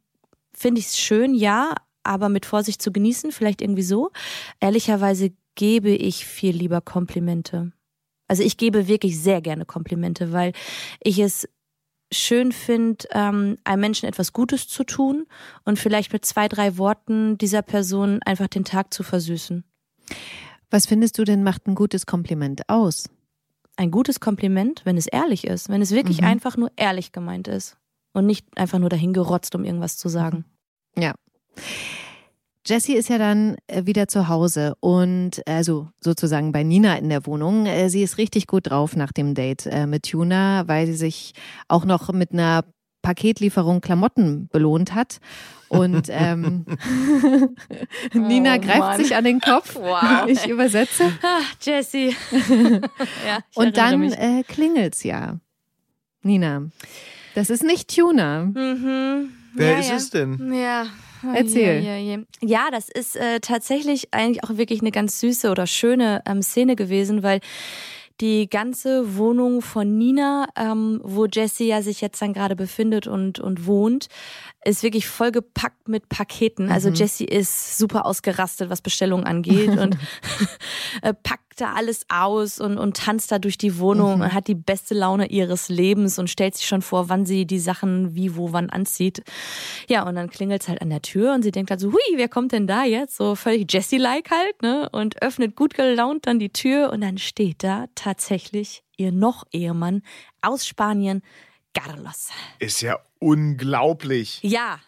finde 0.53 0.79
ich 0.79 0.87
es 0.87 0.97
schön, 0.97 1.33
ja, 1.33 1.75
aber 2.03 2.29
mit 2.29 2.45
Vorsicht 2.45 2.81
zu 2.81 2.91
genießen, 2.91 3.31
vielleicht 3.31 3.61
irgendwie 3.61 3.83
so. 3.83 4.11
Ehrlicherweise 4.59 5.31
gebe 5.55 5.89
ich 5.89 6.25
viel 6.25 6.55
lieber 6.55 6.81
Komplimente. 6.81 7.71
Also 8.27 8.43
ich 8.43 8.57
gebe 8.57 8.87
wirklich 8.87 9.19
sehr 9.19 9.41
gerne 9.41 9.65
Komplimente, 9.65 10.31
weil 10.31 10.53
ich 11.01 11.19
es 11.19 11.47
schön 12.11 12.51
finde, 12.51 13.05
ähm, 13.11 13.57
einem 13.63 13.81
Menschen 13.81 14.07
etwas 14.07 14.33
Gutes 14.33 14.67
zu 14.67 14.83
tun 14.83 15.25
und 15.63 15.79
vielleicht 15.79 16.13
mit 16.13 16.25
zwei, 16.25 16.47
drei 16.47 16.77
Worten 16.77 17.37
dieser 17.37 17.61
Person 17.61 18.21
einfach 18.23 18.47
den 18.47 18.65
Tag 18.65 18.93
zu 18.93 19.03
versüßen. 19.03 19.63
Was 20.75 20.87
findest 20.87 21.17
du 21.17 21.23
denn 21.23 21.41
macht 21.41 21.67
ein 21.67 21.73
gutes 21.73 22.05
Kompliment 22.05 22.67
aus? 22.67 23.09
Ein 23.77 23.91
gutes 23.91 24.19
Kompliment, 24.19 24.81
wenn 24.83 24.97
es 24.97 25.07
ehrlich 25.07 25.47
ist, 25.47 25.69
wenn 25.69 25.81
es 25.81 25.91
wirklich 25.91 26.19
Mhm. 26.19 26.27
einfach 26.27 26.57
nur 26.57 26.69
ehrlich 26.75 27.13
gemeint 27.13 27.47
ist 27.47 27.77
und 28.11 28.25
nicht 28.25 28.45
einfach 28.57 28.77
nur 28.77 28.89
dahin 28.89 29.13
gerotzt, 29.13 29.55
um 29.55 29.63
irgendwas 29.63 29.95
zu 29.95 30.09
sagen. 30.09 30.43
Ja. 30.97 31.13
Jessie 32.65 32.95
ist 32.95 33.07
ja 33.07 33.17
dann 33.17 33.55
äh, 33.67 33.85
wieder 33.85 34.09
zu 34.09 34.27
Hause 34.27 34.75
und 34.81 35.47
also 35.47 35.87
sozusagen 36.01 36.51
bei 36.51 36.63
Nina 36.63 36.97
in 36.97 37.07
der 37.07 37.25
Wohnung. 37.25 37.67
Äh, 37.67 37.89
Sie 37.89 38.03
ist 38.03 38.17
richtig 38.17 38.45
gut 38.45 38.69
drauf 38.69 38.97
nach 38.97 39.13
dem 39.13 39.33
Date 39.33 39.67
äh, 39.67 39.87
mit 39.87 40.11
Tuna, 40.11 40.67
weil 40.67 40.87
sie 40.87 40.95
sich 40.95 41.31
auch 41.69 41.85
noch 41.85 42.11
mit 42.11 42.33
einer 42.33 42.65
Paketlieferung 43.01 43.79
Klamotten 43.79 44.49
belohnt 44.51 44.93
hat. 44.93 45.19
Und 45.79 46.07
ähm, 46.09 46.65
Nina 48.13 48.55
Oh, 48.55 48.59
greift 48.59 48.79
Mann. 48.79 49.03
sich 49.03 49.15
an 49.15 49.23
den 49.23 49.39
Kopf. 49.39 49.75
Wow. 49.75 50.27
Ich 50.27 50.47
übersetze. 50.47 51.11
Ah, 51.21 51.41
Jessie. 51.61 52.15
ja, 53.25 53.39
Und 53.55 53.77
dann 53.77 54.11
äh, 54.11 54.43
klingelt's 54.47 55.03
ja. 55.03 55.39
Nina, 56.21 56.63
das 57.35 57.49
ist 57.49 57.63
nicht 57.63 57.95
Tuna. 57.95 58.45
Mhm. 58.45 59.29
Wer 59.53 59.71
ja, 59.73 59.79
ist 59.79 59.89
ja. 59.89 59.95
es 59.95 60.09
denn? 60.09 60.53
Ja. 60.53 60.87
Erzähl. 61.33 61.83
Ja, 61.83 61.95
ja, 61.95 62.15
ja. 62.15 62.23
ja 62.41 62.71
das 62.71 62.89
ist 62.89 63.15
äh, 63.15 63.39
tatsächlich 63.39 64.13
eigentlich 64.13 64.43
auch 64.43 64.57
wirklich 64.57 64.81
eine 64.81 64.91
ganz 64.91 65.19
süße 65.19 65.49
oder 65.49 65.65
schöne 65.65 66.21
ähm, 66.25 66.41
Szene 66.41 66.75
gewesen, 66.75 67.23
weil 67.23 67.39
die 68.21 68.49
ganze 68.49 69.17
Wohnung 69.17 69.61
von 69.61 69.97
Nina, 69.97 70.47
ähm, 70.55 71.01
wo 71.03 71.25
Jessie 71.25 71.67
ja 71.67 71.81
sich 71.81 72.01
jetzt 72.01 72.21
dann 72.21 72.33
gerade 72.33 72.55
befindet 72.55 73.07
und, 73.07 73.39
und 73.39 73.65
wohnt, 73.65 74.07
ist 74.63 74.83
wirklich 74.83 75.07
vollgepackt 75.07 75.87
mit 75.87 76.07
Paketen. 76.09 76.71
Also 76.71 76.89
Mhm. 76.89 76.95
Jessie 76.95 77.25
ist 77.25 77.77
super 77.77 78.05
ausgerastet, 78.05 78.69
was 78.69 78.81
Bestellungen 78.81 79.25
angeht 79.25 79.69
und 79.77 79.97
äh, 81.01 81.13
packt 81.55 81.61
da 81.61 81.77
alles 81.77 82.05
aus 82.09 82.59
und, 82.59 82.77
und 82.77 82.97
tanzt 82.97 83.31
da 83.31 83.39
durch 83.39 83.57
die 83.57 83.77
Wohnung 83.79 84.15
Mhm. 84.15 84.21
und 84.21 84.33
hat 84.33 84.47
die 84.47 84.55
beste 84.55 84.93
Laune 84.93 85.27
ihres 85.27 85.69
Lebens 85.69 86.19
und 86.19 86.29
stellt 86.29 86.55
sich 86.55 86.67
schon 86.67 86.81
vor, 86.81 87.07
wann 87.09 87.25
sie 87.25 87.45
die 87.45 87.59
Sachen 87.59 88.13
wie, 88.15 88.35
wo, 88.35 88.51
wann 88.51 88.69
anzieht. 88.69 89.23
Ja, 89.87 90.03
und 90.07 90.15
dann 90.15 90.29
klingelt 90.29 90.63
es 90.63 90.67
halt 90.67 90.81
an 90.81 90.89
der 90.89 91.01
Tür 91.01 91.33
und 91.33 91.43
sie 91.43 91.51
denkt 91.51 91.71
halt 91.71 91.79
so, 91.79 91.91
hui, 91.91 91.99
wer 92.15 92.27
kommt 92.29 92.51
denn 92.51 92.67
da 92.67 92.83
jetzt? 92.83 93.15
So 93.17 93.35
völlig 93.35 93.71
Jessie-like 93.71 94.31
halt, 94.31 94.61
ne? 94.61 94.89
Und 94.91 95.21
öffnet 95.21 95.55
gut 95.55 95.73
gelaunt 95.75 96.27
dann 96.27 96.39
die 96.39 96.49
Tür 96.51 96.91
und 96.91 97.01
dann 97.01 97.17
steht 97.17 97.63
da 97.63 97.85
tatsächlich 97.95 98.83
ihr 98.97 99.11
Noch-Ehemann 99.11 100.01
aus 100.41 100.67
Spanien, 100.67 101.21
Carlos. 101.73 102.29
Ist 102.59 102.81
ja 102.81 102.99
unglaublich. 103.19 104.39
Ja, 104.43 104.79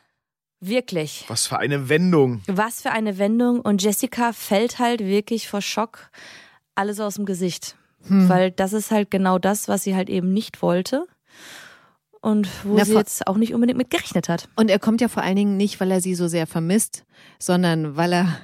wirklich. 0.59 1.25
Was 1.27 1.47
für 1.47 1.59
eine 1.59 1.89
Wendung. 1.89 2.41
Was 2.47 2.81
für 2.81 2.91
eine 2.91 3.17
Wendung. 3.17 3.59
Und 3.61 3.81
Jessica 3.83 4.33
fällt 4.33 4.79
halt 4.79 4.99
wirklich 5.01 5.47
vor 5.47 5.61
Schock 5.61 6.09
alles 6.77 6.99
aus 6.99 7.15
dem 7.15 7.25
Gesicht. 7.25 7.75
Hm. 8.07 8.29
Weil 8.29 8.51
das 8.51 8.73
ist 8.73 8.91
halt 8.91 9.11
genau 9.11 9.39
das, 9.39 9.67
was 9.67 9.83
sie 9.83 9.95
halt 9.95 10.09
eben 10.09 10.33
nicht 10.33 10.61
wollte. 10.61 11.07
Und 12.21 12.49
wo 12.63 12.75
Na, 12.75 12.85
sie 12.85 12.95
jetzt 12.95 13.27
auch 13.27 13.37
nicht 13.37 13.53
unbedingt 13.53 13.77
mit 13.77 13.89
gerechnet 13.89 14.27
hat. 14.27 14.49
Und 14.55 14.69
er 14.69 14.79
kommt 14.79 15.01
ja 15.01 15.07
vor 15.07 15.23
allen 15.23 15.35
Dingen 15.35 15.55
nicht, 15.55 15.79
weil 15.79 15.91
er 15.91 16.01
sie 16.01 16.15
so 16.15 16.27
sehr 16.27 16.47
vermisst, 16.47 17.05
sondern 17.39 17.95
weil 17.95 18.11
er 18.11 18.37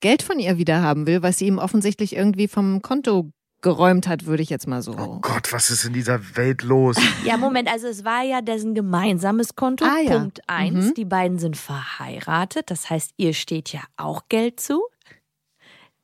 Geld 0.00 0.22
von 0.22 0.38
ihr 0.38 0.58
wieder 0.58 0.82
haben 0.82 1.06
will, 1.06 1.22
was 1.22 1.38
sie 1.38 1.46
ihm 1.46 1.58
offensichtlich 1.58 2.16
irgendwie 2.16 2.48
vom 2.48 2.82
Konto 2.82 3.30
geräumt 3.62 4.08
hat, 4.08 4.26
würde 4.26 4.42
ich 4.42 4.50
jetzt 4.50 4.66
mal 4.66 4.82
so. 4.82 4.92
Oh 4.92 5.18
Gott, 5.20 5.52
was 5.52 5.70
ist 5.70 5.84
in 5.84 5.92
dieser 5.92 6.36
Welt 6.36 6.62
los? 6.62 6.96
Ja, 7.24 7.36
Moment, 7.36 7.70
also 7.70 7.86
es 7.86 8.04
war 8.04 8.22
ja 8.22 8.40
dessen 8.40 8.74
gemeinsames 8.74 9.54
Konto. 9.54 9.84
Ah, 9.84 10.00
ja. 10.02 10.18
Punkt 10.18 10.40
eins. 10.46 10.86
Mhm. 10.86 10.94
Die 10.94 11.04
beiden 11.04 11.38
sind 11.38 11.56
verheiratet. 11.56 12.70
Das 12.70 12.88
heißt, 12.88 13.12
ihr 13.18 13.34
steht 13.34 13.72
ja 13.72 13.80
auch 13.96 14.22
Geld 14.28 14.58
zu. 14.58 14.80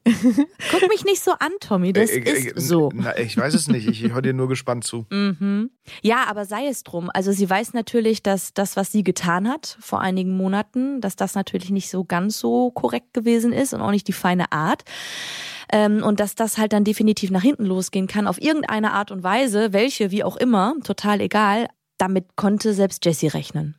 Guck 0.70 0.88
mich 0.88 1.04
nicht 1.04 1.22
so 1.22 1.32
an, 1.32 1.52
Tommy. 1.60 1.92
Das 1.92 2.10
Äh, 2.10 2.20
äh, 2.20 2.52
ist 2.54 2.68
so. 2.68 2.90
Na, 2.94 3.18
ich 3.18 3.36
weiß 3.36 3.54
es 3.54 3.68
nicht. 3.68 3.88
Ich 3.88 4.12
höre 4.12 4.22
dir 4.22 4.32
nur 4.32 4.48
gespannt 4.48 4.84
zu. 4.84 5.06
Mhm. 5.16 5.70
Ja, 6.02 6.24
aber 6.28 6.44
sei 6.44 6.66
es 6.68 6.84
drum. 6.84 7.10
Also 7.12 7.32
sie 7.32 7.48
weiß 7.48 7.72
natürlich, 7.74 8.22
dass 8.22 8.54
das, 8.54 8.76
was 8.76 8.92
sie 8.92 9.02
getan 9.02 9.48
hat 9.48 9.76
vor 9.80 10.00
einigen 10.00 10.36
Monaten, 10.36 11.00
dass 11.00 11.16
das 11.16 11.34
natürlich 11.34 11.70
nicht 11.70 11.90
so 11.90 12.04
ganz 12.04 12.38
so 12.38 12.70
korrekt 12.70 13.12
gewesen 13.14 13.52
ist 13.52 13.74
und 13.74 13.80
auch 13.80 13.90
nicht 13.90 14.06
die 14.06 14.12
feine 14.12 14.52
Art. 14.52 14.84
Ähm, 15.72 16.02
und 16.02 16.20
dass 16.20 16.34
das 16.34 16.58
halt 16.58 16.72
dann 16.72 16.84
definitiv 16.84 17.30
nach 17.30 17.42
hinten 17.42 17.64
losgehen 17.64 18.06
kann, 18.06 18.26
auf 18.28 18.40
irgendeine 18.40 18.92
Art 18.92 19.10
und 19.10 19.22
Weise, 19.24 19.72
welche, 19.72 20.10
wie 20.12 20.22
auch 20.22 20.36
immer, 20.36 20.74
total 20.84 21.20
egal. 21.20 21.66
Damit 21.98 22.36
konnte 22.36 22.74
selbst 22.74 23.04
Jessie 23.04 23.28
rechnen. 23.28 23.74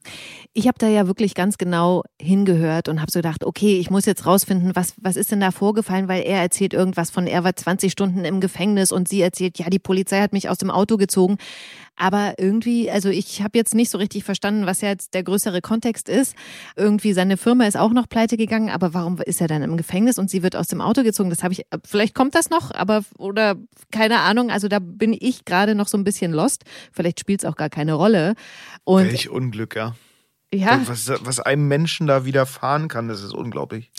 Ich 0.54 0.68
habe 0.68 0.80
da 0.80 0.88
ja 0.88 1.06
wirklich 1.06 1.36
ganz 1.36 1.58
genau 1.58 2.04
hingehört 2.20 2.90
und 2.90 3.00
habe 3.00 3.12
so 3.12 3.20
gedacht, 3.20 3.44
okay, 3.44 3.78
ich 3.78 3.92
muss 3.92 4.06
jetzt 4.06 4.26
rausfinden, 4.26 4.76
was, 4.76 4.96
was 4.98 5.16
ist 5.16 5.32
denn 5.32 5.40
da 5.40 5.52
vorgefallen, 5.52 6.08
weil 6.08 6.24
er 6.24 6.42
erzählt 6.42 6.74
irgendwas 6.74 7.12
von, 7.12 7.28
er 7.28 7.44
war 7.44 7.56
20 7.56 7.92
Stunden 7.92 8.26
im 8.26 8.42
Gefängnis 8.42 8.92
und 8.92 9.08
sie 9.08 9.22
erzählt, 9.22 9.60
ja, 9.60 9.70
die 9.70 9.80
Polizei 9.80 10.20
hat 10.20 10.34
mich 10.34 10.50
aus 10.50 10.58
dem 10.58 10.72
Auto 10.72 10.98
gezogen. 10.98 11.38
Aber 11.98 12.36
irgendwie, 12.38 12.92
also 12.92 13.10
ich 13.10 13.42
habe 13.42 13.58
jetzt 13.58 13.74
nicht 13.74 13.90
so 13.90 13.98
richtig 13.98 14.24
verstanden, 14.24 14.68
was 14.68 14.82
ja 14.82 14.90
jetzt 14.90 15.16
der 15.16 15.24
größere 15.24 15.62
Kontext 15.62 16.10
ist. 16.10 16.36
Irgendwie 16.76 17.12
seine 17.14 17.38
Firma 17.38 17.66
ist 17.66 17.76
auch 17.76 17.92
noch 17.92 18.08
pleite 18.08 18.38
gegangen, 18.38 18.70
aber 18.70 18.94
warum 18.94 19.18
ist 19.20 19.42
er 19.42 19.48
dann 19.48 19.64
im 19.64 19.78
Gefängnis 19.78 20.20
und 20.20 20.30
sie 20.30 20.44
wird 20.44 20.56
aus 20.56 20.68
dem 20.68 20.80
Auto 20.80 21.02
gezogen? 21.02 21.32
Das 21.32 21.44
habe 21.44 21.54
ich, 21.54 21.66
vielleicht 21.84 22.14
kommt 22.14 22.36
das 22.36 22.52
noch, 22.52 22.72
aber 22.72 23.04
oder 23.18 23.56
keine 23.92 24.20
Ahnung. 24.20 24.52
Also 24.52 24.68
da 24.68 24.78
bin 24.80 25.18
ich 25.20 25.44
gerade 25.44 25.74
noch 25.74 25.88
so 25.88 25.98
ein 25.98 26.04
bisschen 26.04 26.32
lost. 26.32 26.66
Vielleicht 26.92 27.20
spielt 27.20 27.42
es 27.42 27.50
auch 27.50 27.56
gar 27.56 27.70
keine 27.70 27.94
Rolle. 27.94 28.36
Und 28.84 29.06
Welch 29.06 29.30
Unglück, 29.30 29.76
ja. 29.76 29.96
ja, 30.54 30.80
Was, 30.86 31.10
was 31.22 31.40
einem 31.40 31.68
Menschen 31.68 32.06
da 32.06 32.26
widerfahren 32.26 32.90
kann, 32.90 33.08
das 33.08 33.24
ist 33.24 33.34
unglaublich. 33.34 33.92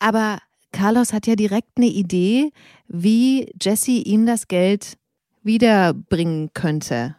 Aber 0.00 0.38
Carlos 0.72 1.12
hat 1.12 1.26
ja 1.26 1.34
direkt 1.34 1.70
eine 1.76 1.86
Idee, 1.86 2.52
wie 2.88 3.50
Jesse 3.60 3.92
ihm 3.92 4.26
das 4.26 4.48
Geld 4.48 4.98
wiederbringen 5.42 6.50
könnte. 6.52 7.16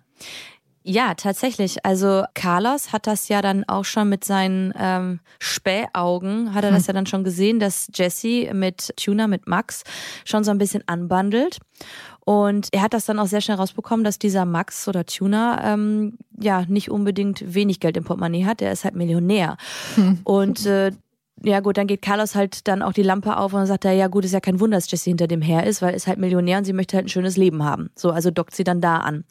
Ja, 0.83 1.13
tatsächlich. 1.13 1.85
Also 1.85 2.23
Carlos 2.33 2.93
hat 2.93 3.05
das 3.05 3.27
ja 3.27 3.41
dann 3.41 3.63
auch 3.67 3.85
schon 3.85 4.09
mit 4.09 4.23
seinen 4.23 4.73
ähm, 4.79 5.19
Spähaugen, 5.37 6.53
hat 6.53 6.63
er 6.63 6.71
das 6.71 6.87
ja 6.87 6.93
dann 6.93 7.05
schon 7.05 7.23
gesehen, 7.23 7.59
dass 7.59 7.89
Jesse 7.93 8.53
mit 8.53 8.93
Tuna, 8.95 9.27
mit 9.27 9.47
Max 9.47 9.83
schon 10.25 10.43
so 10.43 10.51
ein 10.51 10.57
bisschen 10.57 10.83
anbandelt. 10.87 11.59
Und 12.21 12.69
er 12.71 12.81
hat 12.81 12.93
das 12.93 13.05
dann 13.05 13.19
auch 13.19 13.27
sehr 13.27 13.41
schnell 13.41 13.57
rausbekommen, 13.57 14.03
dass 14.03 14.19
dieser 14.19 14.45
Max 14.45 14.87
oder 14.87 15.05
Tuna 15.05 15.73
ähm, 15.73 16.17
ja 16.39 16.63
nicht 16.67 16.89
unbedingt 16.89 17.53
wenig 17.53 17.79
Geld 17.79 17.97
im 17.97 18.03
Portemonnaie 18.03 18.45
hat. 18.45 18.61
Der 18.61 18.71
ist 18.71 18.83
halt 18.83 18.95
Millionär. 18.95 19.57
Und 20.23 20.65
äh, 20.65 20.91
ja 21.43 21.59
gut, 21.59 21.77
dann 21.77 21.87
geht 21.87 22.01
Carlos 22.01 22.35
halt 22.35 22.67
dann 22.67 22.81
auch 22.81 22.93
die 22.93 23.03
Lampe 23.03 23.37
auf 23.37 23.53
und 23.53 23.65
sagt 23.65 23.85
er, 23.85 23.93
ja 23.93 24.07
gut, 24.07 24.25
ist 24.25 24.33
ja 24.33 24.39
kein 24.39 24.59
Wunder, 24.59 24.77
dass 24.77 24.89
Jesse 24.89 25.09
hinter 25.09 25.27
dem 25.27 25.41
her 25.41 25.65
ist, 25.65 25.81
weil 25.81 25.93
ist 25.93 26.07
halt 26.07 26.19
Millionär 26.19 26.57
und 26.57 26.65
sie 26.65 26.73
möchte 26.73 26.97
halt 26.97 27.05
ein 27.05 27.09
schönes 27.09 27.37
Leben 27.37 27.63
haben. 27.63 27.89
So, 27.95 28.11
also 28.11 28.31
dockt 28.31 28.55
sie 28.55 28.63
dann 28.63 28.81
da 28.81 28.97
an. 28.97 29.25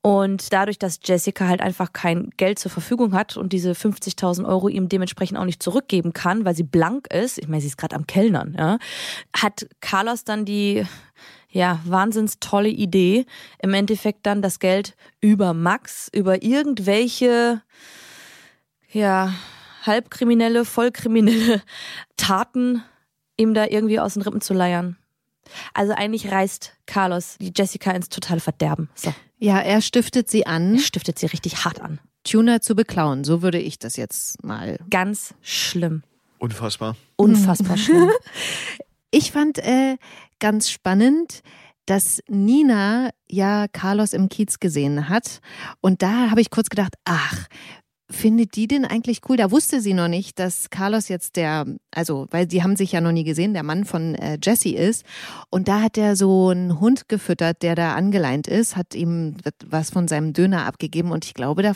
Und 0.00 0.52
dadurch, 0.52 0.78
dass 0.78 1.00
Jessica 1.02 1.46
halt 1.46 1.60
einfach 1.60 1.92
kein 1.92 2.30
Geld 2.36 2.58
zur 2.58 2.70
Verfügung 2.70 3.14
hat 3.14 3.36
und 3.36 3.52
diese 3.52 3.72
50.000 3.72 4.46
Euro 4.46 4.68
ihm 4.68 4.88
dementsprechend 4.88 5.38
auch 5.38 5.44
nicht 5.44 5.62
zurückgeben 5.62 6.12
kann, 6.12 6.44
weil 6.44 6.54
sie 6.54 6.64
blank 6.64 7.06
ist, 7.12 7.38
ich 7.38 7.48
meine, 7.48 7.60
sie 7.60 7.68
ist 7.68 7.78
gerade 7.78 7.96
am 7.96 8.06
Kellnern, 8.06 8.56
ja, 8.58 8.78
hat 9.34 9.66
Carlos 9.80 10.24
dann 10.24 10.44
die 10.44 10.84
ja, 11.52 11.80
wahnsinns 11.84 12.38
tolle 12.40 12.70
Idee, 12.70 13.26
im 13.58 13.74
Endeffekt 13.74 14.24
dann 14.24 14.40
das 14.40 14.58
Geld 14.58 14.96
über 15.20 15.52
Max, 15.52 16.08
über 16.12 16.42
irgendwelche, 16.42 17.60
ja, 18.90 19.34
halbkriminelle, 19.82 20.64
vollkriminelle 20.64 21.62
Taten 22.16 22.82
ihm 23.36 23.54
da 23.54 23.66
irgendwie 23.66 24.00
aus 24.00 24.14
den 24.14 24.22
Rippen 24.22 24.40
zu 24.40 24.54
leiern. 24.54 24.96
Also 25.74 25.92
eigentlich 25.92 26.30
reißt 26.30 26.72
Carlos 26.86 27.36
die 27.40 27.52
Jessica 27.54 27.90
ins 27.90 28.08
totale 28.08 28.40
Verderben. 28.40 28.88
So, 28.94 29.12
Ja, 29.38 29.58
er 29.60 29.80
stiftet 29.82 30.30
sie 30.30 30.46
an, 30.46 30.74
er 30.76 30.80
stiftet 30.80 31.18
sie 31.18 31.26
richtig 31.26 31.64
hart 31.64 31.80
an. 31.80 31.98
Tuna 32.24 32.60
zu 32.60 32.74
beklauen. 32.76 33.24
So 33.24 33.42
würde 33.42 33.58
ich 33.58 33.78
das 33.78 33.96
jetzt 33.96 34.42
mal. 34.44 34.78
Ganz 34.90 35.34
schlimm. 35.42 36.04
Unfassbar. 36.38 36.96
Unfassbar 37.16 37.76
schlimm. 37.76 38.10
Ich 39.10 39.32
fand 39.32 39.58
äh, 39.58 39.96
ganz 40.38 40.70
spannend, 40.70 41.42
dass 41.86 42.20
Nina 42.28 43.10
ja 43.28 43.66
Carlos 43.68 44.12
im 44.12 44.28
Kiez 44.28 44.60
gesehen 44.60 45.08
hat. 45.08 45.40
Und 45.80 46.02
da 46.02 46.30
habe 46.30 46.40
ich 46.40 46.50
kurz 46.50 46.68
gedacht, 46.70 46.94
ach, 47.04 47.46
findet 48.12 48.56
die 48.56 48.68
den 48.68 48.84
eigentlich 48.84 49.20
cool? 49.28 49.36
Da 49.36 49.50
wusste 49.50 49.80
sie 49.80 49.94
noch 49.94 50.08
nicht, 50.08 50.38
dass 50.38 50.70
Carlos 50.70 51.08
jetzt 51.08 51.36
der, 51.36 51.66
also, 51.90 52.26
weil 52.30 52.46
die 52.46 52.62
haben 52.62 52.76
sich 52.76 52.92
ja 52.92 53.00
noch 53.00 53.12
nie 53.12 53.24
gesehen, 53.24 53.54
der 53.54 53.62
Mann 53.62 53.84
von 53.84 54.14
äh, 54.14 54.38
Jesse 54.42 54.70
ist. 54.70 55.04
Und 55.50 55.68
da 55.68 55.80
hat 55.82 55.98
er 55.98 56.16
so 56.16 56.50
einen 56.50 56.80
Hund 56.80 57.08
gefüttert, 57.08 57.62
der 57.62 57.74
da 57.74 57.94
angeleint 57.94 58.46
ist, 58.46 58.76
hat 58.76 58.94
ihm 58.94 59.36
was 59.66 59.90
von 59.90 60.08
seinem 60.08 60.32
Döner 60.32 60.66
abgegeben. 60.66 61.10
Und 61.10 61.24
ich 61.24 61.34
glaube, 61.34 61.62
da, 61.62 61.72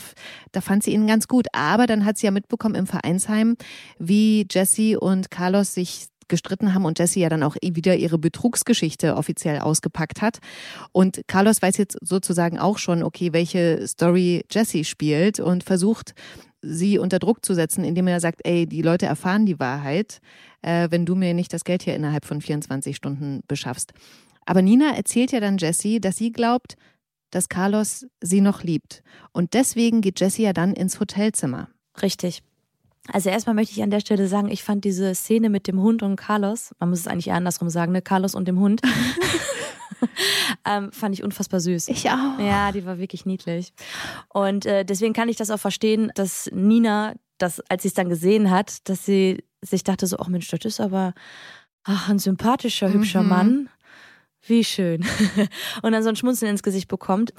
da 0.51 0.61
fand 0.61 0.83
sie 0.83 0.93
ihn 0.93 1.07
ganz 1.07 1.27
gut. 1.27 1.47
Aber 1.51 1.87
dann 1.87 2.05
hat 2.05 2.17
sie 2.17 2.27
ja 2.27 2.31
mitbekommen 2.31 2.75
im 2.75 2.87
Vereinsheim, 2.87 3.57
wie 3.99 4.47
Jesse 4.49 4.99
und 4.99 5.31
Carlos 5.31 5.73
sich 5.73 6.07
gestritten 6.27 6.73
haben 6.73 6.85
und 6.85 6.99
Jessie 6.99 7.21
ja 7.21 7.29
dann 7.29 7.43
auch 7.43 7.55
wieder 7.61 7.95
ihre 7.95 8.17
Betrugsgeschichte 8.17 9.15
offiziell 9.15 9.59
ausgepackt 9.59 10.21
hat. 10.21 10.39
Und 10.91 11.21
Carlos 11.27 11.61
weiß 11.61 11.77
jetzt 11.77 11.97
sozusagen 12.01 12.59
auch 12.59 12.77
schon, 12.77 13.03
okay, 13.03 13.33
welche 13.33 13.87
Story 13.87 14.45
Jessie 14.49 14.83
spielt 14.83 15.39
und 15.39 15.63
versucht, 15.63 16.13
sie 16.61 16.97
unter 16.97 17.19
Druck 17.19 17.45
zu 17.45 17.53
setzen, 17.53 17.83
indem 17.83 18.07
er 18.07 18.19
sagt, 18.19 18.41
ey, 18.43 18.65
die 18.65 18.81
Leute 18.81 19.05
erfahren 19.05 19.45
die 19.45 19.59
Wahrheit, 19.59 20.19
äh, 20.61 20.87
wenn 20.91 21.05
du 21.05 21.15
mir 21.15 21.33
nicht 21.33 21.53
das 21.53 21.63
Geld 21.63 21.83
hier 21.83 21.95
innerhalb 21.95 22.25
von 22.25 22.41
24 22.41 22.95
Stunden 22.95 23.41
beschaffst. 23.47 23.93
Aber 24.45 24.61
Nina 24.61 24.95
erzählt 24.95 25.31
ja 25.31 25.39
dann 25.39 25.57
Jessie, 25.57 25.99
dass 25.99 26.17
sie 26.17 26.31
glaubt, 26.31 26.75
dass 27.31 27.49
Carlos 27.49 28.07
sie 28.21 28.41
noch 28.41 28.63
liebt. 28.63 29.03
Und 29.33 29.53
deswegen 29.53 30.01
geht 30.01 30.19
Jessie 30.19 30.43
ja 30.43 30.53
dann 30.53 30.73
ins 30.73 30.99
Hotelzimmer. 30.99 31.69
Richtig. 32.01 32.41
Also 33.11 33.29
erstmal 33.29 33.55
möchte 33.55 33.73
ich 33.73 33.83
an 33.83 33.89
der 33.89 33.99
Stelle 33.99 34.27
sagen, 34.27 34.49
ich 34.49 34.63
fand 34.63 34.83
diese 34.85 35.13
Szene 35.15 35.49
mit 35.49 35.67
dem 35.67 35.79
Hund 35.81 36.03
und 36.03 36.15
Carlos, 36.15 36.71
man 36.79 36.89
muss 36.89 36.99
es 36.99 37.07
eigentlich 37.07 37.27
eher 37.27 37.35
andersrum 37.35 37.69
sagen, 37.69 37.91
ne? 37.91 38.01
Carlos 38.01 38.35
und 38.35 38.47
dem 38.47 38.59
Hund. 38.59 38.81
ähm, 40.65 40.91
fand 40.91 41.15
ich 41.15 41.23
unfassbar 41.23 41.59
süß. 41.59 41.87
Ich 41.87 42.09
auch. 42.09 42.39
Ja, 42.39 42.71
die 42.71 42.85
war 42.85 42.97
wirklich 42.99 43.25
niedlich. 43.25 43.73
Und 44.29 44.65
äh, 44.65 44.85
deswegen 44.85 45.13
kann 45.13 45.29
ich 45.29 45.37
das 45.37 45.49
auch 45.51 45.59
verstehen, 45.59 46.11
dass 46.15 46.49
Nina, 46.53 47.13
das, 47.37 47.59
als 47.69 47.83
sie 47.83 47.89
es 47.89 47.93
dann 47.93 48.09
gesehen 48.09 48.49
hat, 48.51 48.87
dass 48.89 49.05
sie 49.05 49.43
sich 49.61 49.83
dachte 49.83 50.07
so, 50.07 50.17
ach 50.19 50.27
Mensch, 50.27 50.47
das 50.49 50.65
ist 50.65 50.79
aber 50.79 51.13
ach, 51.83 52.09
ein 52.09 52.19
sympathischer, 52.19 52.91
hübscher 52.91 53.23
Mhm. 53.23 53.29
Mann. 53.29 53.69
Wie 54.45 54.63
schön. 54.63 55.05
und 55.81 55.91
dann 55.91 56.03
so 56.03 56.09
ein 56.09 56.15
Schmunzeln 56.15 56.51
ins 56.51 56.63
Gesicht 56.63 56.87
bekommt. 56.87 57.33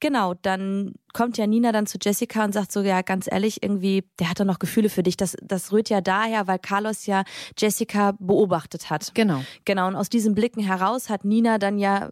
Genau, 0.00 0.34
dann 0.34 0.94
kommt 1.12 1.36
ja 1.36 1.46
Nina 1.46 1.72
dann 1.72 1.86
zu 1.86 1.98
Jessica 2.00 2.44
und 2.44 2.52
sagt 2.52 2.72
so, 2.72 2.80
ja, 2.80 3.02
ganz 3.02 3.30
ehrlich, 3.30 3.62
irgendwie, 3.62 4.04
der 4.18 4.30
hat 4.30 4.40
doch 4.40 4.44
noch 4.44 4.58
Gefühle 4.58 4.88
für 4.88 5.02
dich. 5.02 5.16
Das, 5.16 5.36
das 5.42 5.72
rührt 5.72 5.90
ja 5.90 6.00
daher, 6.00 6.46
weil 6.46 6.58
Carlos 6.58 7.06
ja 7.06 7.24
Jessica 7.58 8.12
beobachtet 8.18 8.88
hat. 8.88 9.14
Genau. 9.14 9.44
Genau, 9.64 9.88
und 9.88 9.96
aus 9.96 10.08
diesen 10.08 10.34
Blicken 10.34 10.62
heraus 10.62 11.10
hat 11.10 11.24
Nina 11.24 11.58
dann 11.58 11.78
ja 11.78 12.10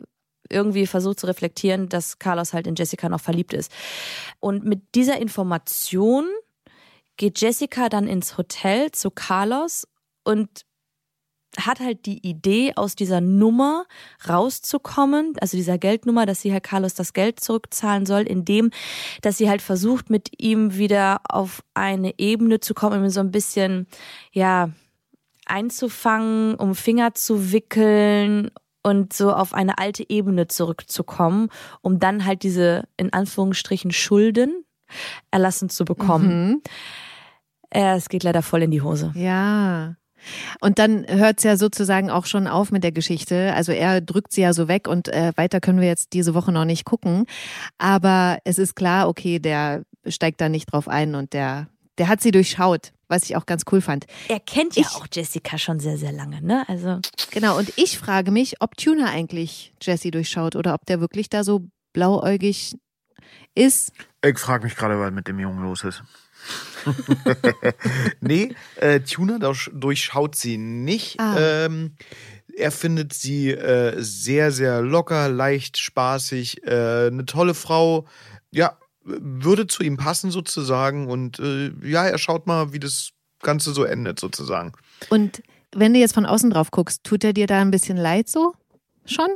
irgendwie 0.51 0.87
versucht 0.87 1.21
zu 1.21 1.27
reflektieren, 1.27 1.89
dass 1.89 2.19
Carlos 2.19 2.53
halt 2.53 2.67
in 2.67 2.75
Jessica 2.75 3.09
noch 3.09 3.21
verliebt 3.21 3.55
ist. 3.55 3.73
Und 4.39 4.65
mit 4.65 4.95
dieser 4.95 5.19
Information 5.19 6.27
geht 7.17 7.41
Jessica 7.41 7.89
dann 7.89 8.07
ins 8.07 8.37
Hotel 8.37 8.91
zu 8.93 9.11
Carlos 9.11 9.87
und 10.25 10.65
hat 11.59 11.81
halt 11.81 12.07
die 12.07 12.27
Idee, 12.27 12.73
aus 12.77 12.95
dieser 12.95 13.21
Nummer 13.21 13.85
rauszukommen, 14.29 15.35
also 15.41 15.57
dieser 15.57 15.79
Geldnummer, 15.79 16.27
dass 16.27 16.41
sie 16.41 16.53
halt 16.53 16.63
Carlos 16.63 16.95
das 16.95 17.13
Geld 17.13 17.41
zurückzahlen 17.41 18.07
soll, 18.07 18.23
indem, 18.23 18.71
dass 19.21 19.39
sie 19.39 19.51
halt 19.51 19.63
versucht, 19.63 20.11
mit 20.11 20.41
ihm 20.41 20.77
wieder 20.77 21.21
auf 21.29 21.63
eine 21.75 22.19
Ebene 22.19 22.61
zu 22.61 22.75
kommen, 22.75 23.05
ihm 23.05 23.11
so 23.11 23.21
ein 23.21 23.31
bisschen, 23.31 23.87
ja, 24.33 24.71
einzufangen, 25.47 26.55
um 26.55 26.75
Finger 26.75 27.15
zu 27.15 27.53
wickeln 27.53 28.51
und 28.83 29.13
so 29.13 29.33
auf 29.33 29.55
eine 29.55 29.79
alte 29.79 30.09
Ebene 30.09 30.49
zurückzukommen, 30.49 31.49
um 31.83 31.99
dann 31.99 32.25
halt 32.25 32.43
diese 32.43 32.89
in 32.97 33.13
Anführungsstrichen 33.13 33.91
Schulden 33.91 34.65
erlassen 35.31 35.69
zu 35.69 35.85
bekommen. 35.85 36.49
Mhm. 36.49 36.63
Äh, 37.71 37.97
es 37.97 38.09
geht 38.09 38.23
leider 38.23 38.43
voll 38.43 38.63
in 38.63 38.71
die 38.71 38.83
Hose. 38.83 39.13
Ja. 39.15 39.97
Und 40.61 40.79
dann 40.79 41.07
hört 41.09 41.39
es 41.39 41.45
ja 41.45 41.57
sozusagen 41.57 42.11
auch 42.11 42.27
schon 42.27 42.47
auf 42.47 42.71
mit 42.71 42.85
der 42.85 42.93
Geschichte. 42.93 43.53
Also 43.55 43.73
er 43.73 44.01
drückt 44.01 44.33
sie 44.33 44.43
ja 44.43 44.53
so 44.53 44.69
weg 44.69 44.89
und 44.89 45.09
äh, 45.09 45.33
weiter 45.37 45.61
können 45.61 45.81
wir 45.81 45.89
jetzt 45.89 46.13
diese 46.13 46.35
Woche 46.35 46.53
noch 46.53 46.65
nicht 46.65 46.85
gucken. 46.85 47.27
Aber 47.79 48.39
es 48.45 48.59
ist 48.59 48.75
klar, 48.77 49.09
okay, 49.09 49.39
der 49.39 49.83
steigt 50.07 50.41
da 50.41 50.49
nicht 50.49 50.67
drauf 50.73 50.89
ein 50.89 51.15
und 51.15 51.33
der, 51.33 51.69
der 51.99 52.09
hat 52.09 52.21
sie 52.21 52.31
durchschaut, 52.31 52.93
was 53.09 53.25
ich 53.25 53.37
auch 53.37 53.47
ganz 53.47 53.63
cool 53.71 53.81
fand. 53.81 54.07
Er 54.29 54.41
kennt 54.41 54.75
ja 54.77 54.83
Ich- 54.83 54.97
auch 54.97 55.07
Jessica 55.13 55.59
schon 55.59 55.81
sehr, 55.81 55.99
sehr 55.99 56.13
lange, 56.13 56.41
ne? 56.43 56.65
Also 56.69 57.01
Genau, 57.31 57.59
und 57.59 57.73
ich 57.77 57.99
frage 57.99 58.31
mich, 58.31 58.61
ob 58.61 58.77
Tuna 58.77 59.07
eigentlich 59.11 59.73
Jesse 59.81 60.11
durchschaut 60.11 60.57
oder 60.57 60.75
ob 60.75 60.87
der 60.87 61.01
wirklich 61.01 61.29
da 61.31 61.45
so 61.45 61.67
blauäugig 61.93 62.75
ist. 63.55 63.93
Ich 64.25 64.39
frage 64.39 64.65
mich 64.65 64.77
gerade, 64.77 64.99
was 64.99 65.11
mit 65.13 65.29
dem 65.29 65.39
Jungen 65.39 65.63
los 65.63 65.85
ist. 65.85 66.03
nee, 68.21 68.55
äh, 68.77 69.01
Tuna 69.01 69.39
durch- 69.39 69.71
durchschaut 69.73 70.35
sie 70.35 70.59
nicht. 70.59 71.19
Ah. 71.21 71.37
Ähm, 71.67 71.97
er 72.57 72.71
findet 72.71 73.13
sie 73.15 73.51
äh, 73.51 73.95
sehr, 73.99 74.53
sehr 74.53 74.83
locker, 74.83 75.29
leicht, 75.29 75.79
spaßig, 75.79 76.65
äh, 76.67 77.07
eine 77.07 77.25
tolle 77.25 77.55
Frau. 77.55 78.07
Ja, 78.51 78.77
würde 79.05 79.67
zu 79.67 79.83
ihm 79.83 79.97
passen 79.97 80.31
sozusagen. 80.31 81.09
Und 81.09 81.39
äh, 81.39 81.73
ja, 81.83 82.05
er 82.07 82.19
schaut 82.19 82.47
mal, 82.47 82.73
wie 82.73 82.81
das 82.81 83.11
Ganze 83.41 83.73
so 83.73 83.85
endet 83.85 84.21
sozusagen. 84.21 84.73
Und 85.09 85.43
wenn 85.75 85.95
du 85.95 86.01
jetzt 86.01 86.15
von 86.15 86.27
außen 86.27 86.51
drauf 86.51 86.71
guckst, 86.71 87.03
tut 87.05 87.25
er 87.25 87.33
dir 87.33 87.47
da 87.47 87.61
ein 87.61 87.71
bisschen 87.71 87.97
leid 87.97 88.29
so? 88.29 88.55
Schon? 89.07 89.31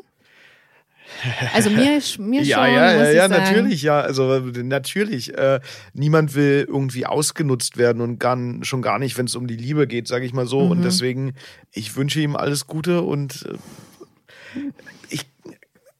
Also 1.55 1.71
mir, 1.71 2.01
mir 2.19 2.43
ja, 2.43 2.57
schon, 2.57 2.75
ja, 2.75 2.93
ja, 2.93 3.11
ja, 3.11 3.29
natürlich, 3.29 3.83
ja. 3.83 4.01
Also 4.01 4.33
äh, 4.35 4.63
natürlich. 4.63 5.37
Äh, 5.37 5.61
niemand 5.95 6.35
will 6.35 6.67
irgendwie 6.69 7.07
ausgenutzt 7.07 7.77
werden 7.77 8.03
und 8.03 8.19
gar, 8.19 8.39
schon 8.63 8.83
gar 8.83 8.99
nicht, 8.99 9.17
wenn 9.17 9.27
es 9.27 9.37
um 9.37 9.47
die 9.47 9.57
Liebe 9.57 9.87
geht, 9.87 10.09
sage 10.09 10.25
ich 10.25 10.33
mal 10.33 10.47
so. 10.47 10.65
Mhm. 10.65 10.71
Und 10.73 10.83
deswegen, 10.83 11.35
ich 11.73 11.97
wünsche 11.97 12.21
ihm 12.21 12.37
alles 12.37 12.67
Gute 12.67 13.03
und 13.03 13.47
äh, 13.47 14.61
ich. 15.11 15.27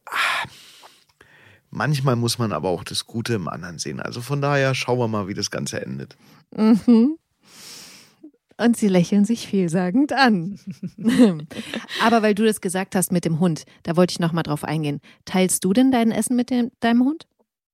ah, 0.05 0.47
manchmal 1.69 2.15
muss 2.15 2.39
man 2.39 2.51
aber 2.51 2.69
auch 2.69 2.83
das 2.83 3.05
Gute 3.05 3.33
im 3.33 3.47
anderen 3.47 3.79
sehen. 3.79 3.99
Also 3.99 4.21
von 4.21 4.41
daher 4.41 4.75
schauen 4.75 4.99
wir 4.99 5.07
mal, 5.07 5.27
wie 5.27 5.33
das 5.33 5.51
Ganze 5.51 5.81
endet. 5.81 6.15
Mhm. 6.55 7.17
Und 8.59 8.75
sie 8.75 8.87
lächeln 8.87 9.23
sich 9.23 9.47
vielsagend 9.47 10.13
an. 10.13 10.59
Aber 12.03 12.23
weil 12.23 12.33
du 12.33 12.43
das 12.43 12.59
gesagt 12.59 12.95
hast 12.95 13.11
mit 13.11 13.23
dem 13.23 13.39
Hund, 13.39 13.65
da 13.83 13.95
wollte 13.95 14.11
ich 14.13 14.19
noch 14.19 14.31
mal 14.33 14.43
drauf 14.43 14.63
eingehen. 14.63 14.99
Teilst 15.25 15.63
du 15.63 15.73
denn 15.73 15.91
dein 15.91 16.11
Essen 16.11 16.35
mit 16.35 16.49
dem, 16.49 16.71
deinem 16.79 17.03
Hund? 17.03 17.27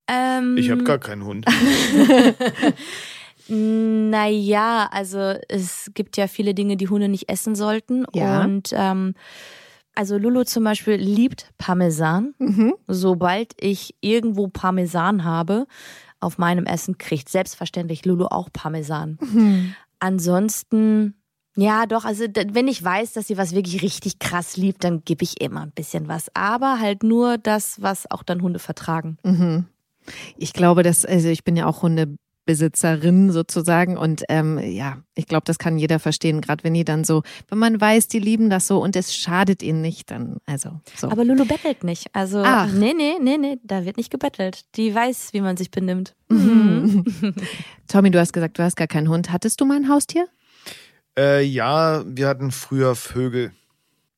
ähm, 0.10 0.58
Ich 0.58 0.70
habe 0.70 0.84
gar 0.84 1.00
keinen 1.00 1.24
Hund. 1.24 1.46
Naja, 3.50 4.88
also 4.92 5.34
es 5.50 5.92
gibt 5.94 6.16
ja 6.18 6.28
viele 6.28 6.54
Dinge, 6.54 6.78
die 6.78 6.88
Hunde 6.88 7.10
nicht 7.10 7.30
essen 7.30 7.56
sollten. 7.56 8.06
Ja. 8.14 8.42
Und 8.44 8.70
ähm, 8.74 9.16
also 9.96 10.18
Lulu 10.18 10.44
zum 10.44 10.64
Beispiel 10.64 10.96
liebt 10.96 11.52
Parmesan. 11.58 12.34
Mhm. 12.40 12.74
Sobald 12.88 13.54
ich 13.60 13.96
irgendwo 14.00 14.48
Parmesan 14.48 15.24
habe 15.26 15.68
auf 16.22 16.38
meinem 16.38 16.66
Essen, 16.66 16.98
kriegt 16.98 17.28
selbstverständlich 17.28 18.06
Lulu 18.06 18.28
auch 18.28 18.50
Parmesan. 18.54 19.18
Mhm. 19.20 19.76
Ansonsten, 20.04 21.14
ja 21.56 21.86
doch, 21.86 22.04
also 22.04 22.26
wenn 22.26 22.68
ich 22.68 22.84
weiß, 22.84 23.14
dass 23.14 23.28
sie 23.28 23.38
was 23.38 23.56
wirklich 23.56 23.82
richtig 23.82 24.20
krass 24.20 24.58
liebt, 24.58 24.84
dann 24.84 25.06
gebe 25.06 25.24
ich 25.24 25.40
immer 25.40 25.62
ein 25.62 25.72
bisschen 25.72 26.10
was. 26.10 26.28
Aber 26.34 26.82
halt 26.82 27.04
nur 27.04 27.38
das, 27.38 27.82
was 27.82 28.12
auch 28.12 28.22
dann 28.22 28.42
Hunde 28.42 28.60
vertragen. 28.60 29.18
Mhm. 29.24 29.64
Ich 30.36 30.52
glaube, 30.52 30.84
dass, 30.84 31.06
also 31.06 31.30
ich 31.30 31.46
bin 31.46 31.56
ja 31.56 31.68
auch 31.68 31.84
Hundebesitzerin 32.44 33.32
sozusagen 33.32 33.98
und 33.98 34.24
ähm, 34.30 34.60
ja, 34.60 34.98
ich 35.16 35.28
glaube, 35.28 35.44
das 35.46 35.58
kann 35.58 35.78
jeder 35.78 36.00
verstehen, 36.00 36.42
gerade 36.42 36.64
wenn 36.64 36.74
die 36.74 36.84
dann 36.84 37.04
so, 37.04 37.24
wenn 37.50 37.58
man 37.58 37.80
weiß, 37.80 38.08
die 38.08 38.20
lieben 38.20 38.50
das 38.50 38.68
so 38.68 38.82
und 38.82 38.96
es 38.96 39.16
schadet 39.16 39.64
ihnen 39.64 39.82
nicht, 39.82 40.12
dann, 40.12 40.38
also 40.46 40.82
so. 40.96 41.10
Aber 41.10 41.24
Lulu 41.24 41.46
bettelt 41.46 41.84
nicht. 41.84 42.08
Also, 42.14 42.44
Ach. 42.46 42.72
nee, 42.72 42.94
nee, 42.96 43.14
nee, 43.22 43.38
nee, 43.38 43.60
da 43.64 43.86
wird 43.86 43.98
nicht 43.98 44.12
gebettelt. 44.12 44.66
Die 44.76 44.94
weiß, 44.94 45.30
wie 45.32 45.42
man 45.42 45.58
sich 45.58 45.72
benimmt. 45.72 46.16
Mhm. 46.30 47.06
Tommy, 47.88 48.12
du 48.12 48.20
hast 48.20 48.34
gesagt, 48.34 48.60
du 48.60 48.64
hast 48.64 48.76
gar 48.76 48.88
keinen 48.88 49.10
Hund. 49.10 49.32
Hattest 49.32 49.62
du 49.62 49.66
mal 49.66 49.78
ein 49.78 49.90
Haustier? 49.90 50.28
äh, 51.18 51.44
ja, 51.44 52.04
wir 52.06 52.28
hatten 52.28 52.52
früher 52.52 52.96
Vögel. 52.96 53.52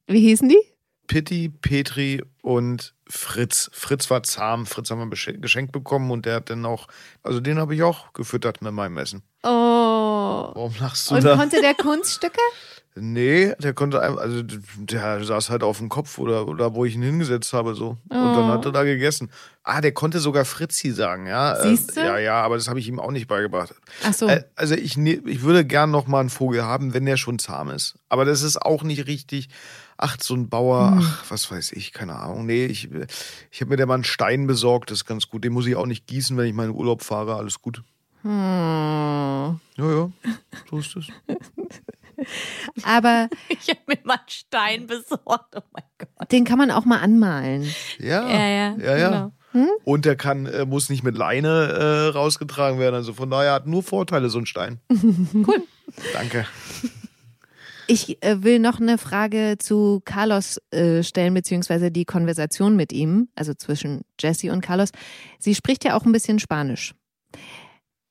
Wie 0.07 0.21
hießen 0.21 0.49
die? 0.49 0.59
Pitti, 1.07 1.49
Petri 1.49 2.23
und 2.41 2.93
Fritz. 3.07 3.69
Fritz 3.73 4.09
war 4.09 4.23
zahm. 4.23 4.65
Fritz 4.65 4.89
haben 4.89 4.99
wir 4.99 5.37
geschenkt 5.37 5.71
bekommen 5.71 6.11
und 6.11 6.25
der 6.25 6.35
hat 6.35 6.49
dann 6.49 6.65
auch, 6.65 6.87
also 7.23 7.39
den 7.39 7.59
habe 7.59 7.75
ich 7.75 7.83
auch 7.83 8.13
gefüttert 8.13 8.61
mit 8.61 8.73
meinem 8.73 8.97
Essen. 8.97 9.23
Oh. 9.43 10.51
Warum 10.53 10.73
lachst 10.79 11.09
du 11.09 11.15
Und 11.15 11.23
da? 11.23 11.35
konnte 11.35 11.61
der 11.61 11.75
Kunststücke? 11.75 12.39
Nee, 12.97 13.53
der 13.59 13.73
konnte 13.73 14.01
einfach, 14.01 14.21
also 14.21 14.41
der 14.77 15.21
saß 15.25 15.49
halt 15.49 15.63
auf 15.63 15.79
dem 15.79 15.89
Kopf 15.89 16.17
oder, 16.17 16.47
oder 16.47 16.75
wo 16.75 16.85
ich 16.85 16.95
ihn 16.95 17.01
hingesetzt 17.01 17.51
habe 17.51 17.75
so. 17.75 17.97
Und 18.09 18.33
dann 18.33 18.45
hat 18.47 18.65
er 18.65 18.71
da 18.71 18.83
gegessen. 18.85 19.29
Ah, 19.63 19.81
der 19.81 19.91
konnte 19.91 20.19
sogar 20.19 20.45
Fritzi 20.45 20.91
sagen, 20.91 21.27
ja. 21.27 21.55
Äh, 21.57 21.61
Siehste? 21.75 21.99
Ja, 21.99 22.17
ja, 22.17 22.41
aber 22.41 22.55
das 22.55 22.69
habe 22.69 22.79
ich 22.79 22.87
ihm 22.87 22.99
auch 23.01 23.11
nicht 23.11 23.27
beigebracht. 23.27 23.75
Ach 24.01 24.13
so. 24.13 24.27
Äh, 24.29 24.45
Also 24.55 24.75
ich, 24.75 24.95
ne- 24.95 25.21
ich 25.25 25.41
würde 25.41 25.65
gern 25.65 25.91
noch 25.91 26.07
mal 26.07 26.21
einen 26.21 26.29
Vogel 26.29 26.63
haben, 26.63 26.93
wenn 26.93 27.05
der 27.05 27.17
schon 27.17 27.37
zahm 27.37 27.69
ist. 27.69 27.95
Aber 28.07 28.23
das 28.23 28.41
ist 28.43 28.61
auch 28.61 28.83
nicht 28.83 29.07
richtig. 29.07 29.49
Ach, 29.97 30.15
so 30.21 30.33
ein 30.33 30.47
Bauer, 30.47 30.91
Hm. 30.91 30.99
ach, 31.01 31.25
was 31.29 31.51
weiß 31.51 31.73
ich, 31.73 31.91
keine 31.91 32.15
Ahnung. 32.15 32.45
Nee, 32.45 32.65
ich, 32.65 32.89
ich 33.51 33.59
habe 33.59 33.71
mir 33.71 33.77
da 33.77 33.85
mal 33.85 33.95
einen 33.95 34.03
Stein 34.05 34.47
besorgt, 34.47 34.89
das 34.89 34.99
ist 34.99 35.05
ganz 35.05 35.27
gut. 35.27 35.43
Den 35.43 35.51
muss 35.51 35.67
ich 35.67 35.75
auch 35.75 35.85
nicht 35.85 36.07
gießen, 36.07 36.37
wenn 36.37 36.45
ich 36.47 36.53
meinen 36.53 36.71
Urlaub 36.73 37.01
fahre, 37.03 37.35
alles 37.35 37.61
gut. 37.61 37.83
Hm. 38.21 38.29
Ja, 38.31 39.59
ja, 39.91 40.09
so 40.69 40.79
ist 40.79 40.95
es. 40.95 41.07
Aber 42.83 43.29
Ich 43.49 43.69
habe 43.69 43.79
mir 43.87 43.97
mal 44.03 44.15
einen 44.15 44.23
Stein 44.27 44.87
besorgt. 44.87 45.55
Oh 45.55 45.61
mein 45.71 45.83
Gott. 45.97 46.31
den 46.31 46.43
kann 46.43 46.57
man 46.57 46.71
auch 46.71 46.85
mal 46.85 46.99
anmalen. 46.99 47.63
Ja, 47.99 48.27
Ja, 48.27 48.47
ja, 48.47 48.75
ja. 48.77 48.97
ja. 48.97 49.09
genau. 49.09 49.31
Und 49.85 50.03
der 50.03 50.17
kann, 50.17 50.47
äh, 50.47 50.65
muss 50.65 50.89
nicht 50.89 51.03
mit 51.03 51.17
Leine 51.17 51.47
äh, 51.47 52.07
rausgetragen 52.09 52.77
werden. 52.77 52.95
Also 52.95 53.13
von 53.13 53.29
daher 53.29 53.53
hat 53.53 53.67
nur 53.67 53.83
Vorteile 53.83 54.29
so 54.29 54.39
ein 54.39 54.45
Stein. 54.45 54.79
Cool. 55.47 55.63
Danke. 56.13 56.47
Ich 57.87 58.21
äh, 58.23 58.43
will 58.43 58.59
noch 58.59 58.79
eine 58.79 58.97
Frage 58.97 59.57
zu 59.59 60.01
Carlos 60.03 60.59
äh, 60.71 61.03
stellen, 61.03 61.33
beziehungsweise 61.33 61.91
die 61.91 62.05
Konversation 62.05 62.75
mit 62.75 62.91
ihm, 62.91 63.29
also 63.35 63.53
zwischen 63.53 64.01
Jesse 64.19 64.51
und 64.51 64.61
Carlos. 64.61 64.89
Sie 65.39 65.53
spricht 65.53 65.83
ja 65.83 65.95
auch 65.95 66.03
ein 66.05 66.11
bisschen 66.11 66.39
Spanisch 66.39 66.95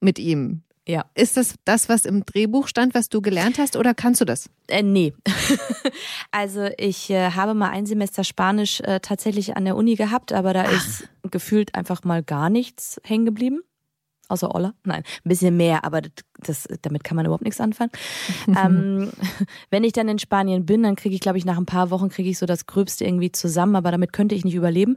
mit 0.00 0.18
ihm. 0.18 0.62
Ja. 0.86 1.06
Ist 1.14 1.36
das 1.36 1.54
das, 1.64 1.88
was 1.88 2.04
im 2.04 2.24
Drehbuch 2.24 2.68
stand, 2.68 2.94
was 2.94 3.08
du 3.08 3.22
gelernt 3.22 3.58
hast, 3.58 3.76
oder 3.76 3.94
kannst 3.94 4.20
du 4.20 4.24
das? 4.24 4.50
Äh, 4.68 4.82
nee. 4.82 5.14
also 6.30 6.68
ich 6.76 7.08
äh, 7.10 7.30
habe 7.30 7.54
mal 7.54 7.70
ein 7.70 7.86
Semester 7.86 8.22
Spanisch 8.22 8.80
äh, 8.80 9.00
tatsächlich 9.00 9.56
an 9.56 9.64
der 9.64 9.76
Uni 9.76 9.94
gehabt, 9.94 10.32
aber 10.32 10.52
da 10.52 10.64
ist 10.64 11.08
gefühlt 11.30 11.74
einfach 11.74 12.04
mal 12.04 12.22
gar 12.22 12.50
nichts 12.50 13.00
hängen 13.02 13.24
geblieben. 13.24 13.60
Außer 14.28 14.54
Olla. 14.54 14.74
Nein, 14.84 15.02
ein 15.24 15.28
bisschen 15.28 15.56
mehr, 15.56 15.84
aber 15.84 16.02
das, 16.40 16.66
damit 16.82 17.04
kann 17.04 17.16
man 17.16 17.26
überhaupt 17.26 17.44
nichts 17.44 17.60
anfangen. 17.60 17.90
ähm, 18.48 19.10
wenn 19.70 19.84
ich 19.84 19.92
dann 19.92 20.08
in 20.08 20.18
Spanien 20.18 20.66
bin, 20.66 20.82
dann 20.82 20.96
kriege 20.96 21.14
ich, 21.14 21.20
glaube 21.20 21.38
ich, 21.38 21.44
nach 21.44 21.58
ein 21.58 21.66
paar 21.66 21.90
Wochen 21.90 22.08
kriege 22.08 22.28
ich 22.28 22.38
so 22.38 22.46
das 22.46 22.66
Gröbste 22.66 23.04
irgendwie 23.04 23.32
zusammen, 23.32 23.76
aber 23.76 23.90
damit 23.90 24.12
könnte 24.12 24.34
ich 24.34 24.44
nicht 24.44 24.54
überleben. 24.54 24.96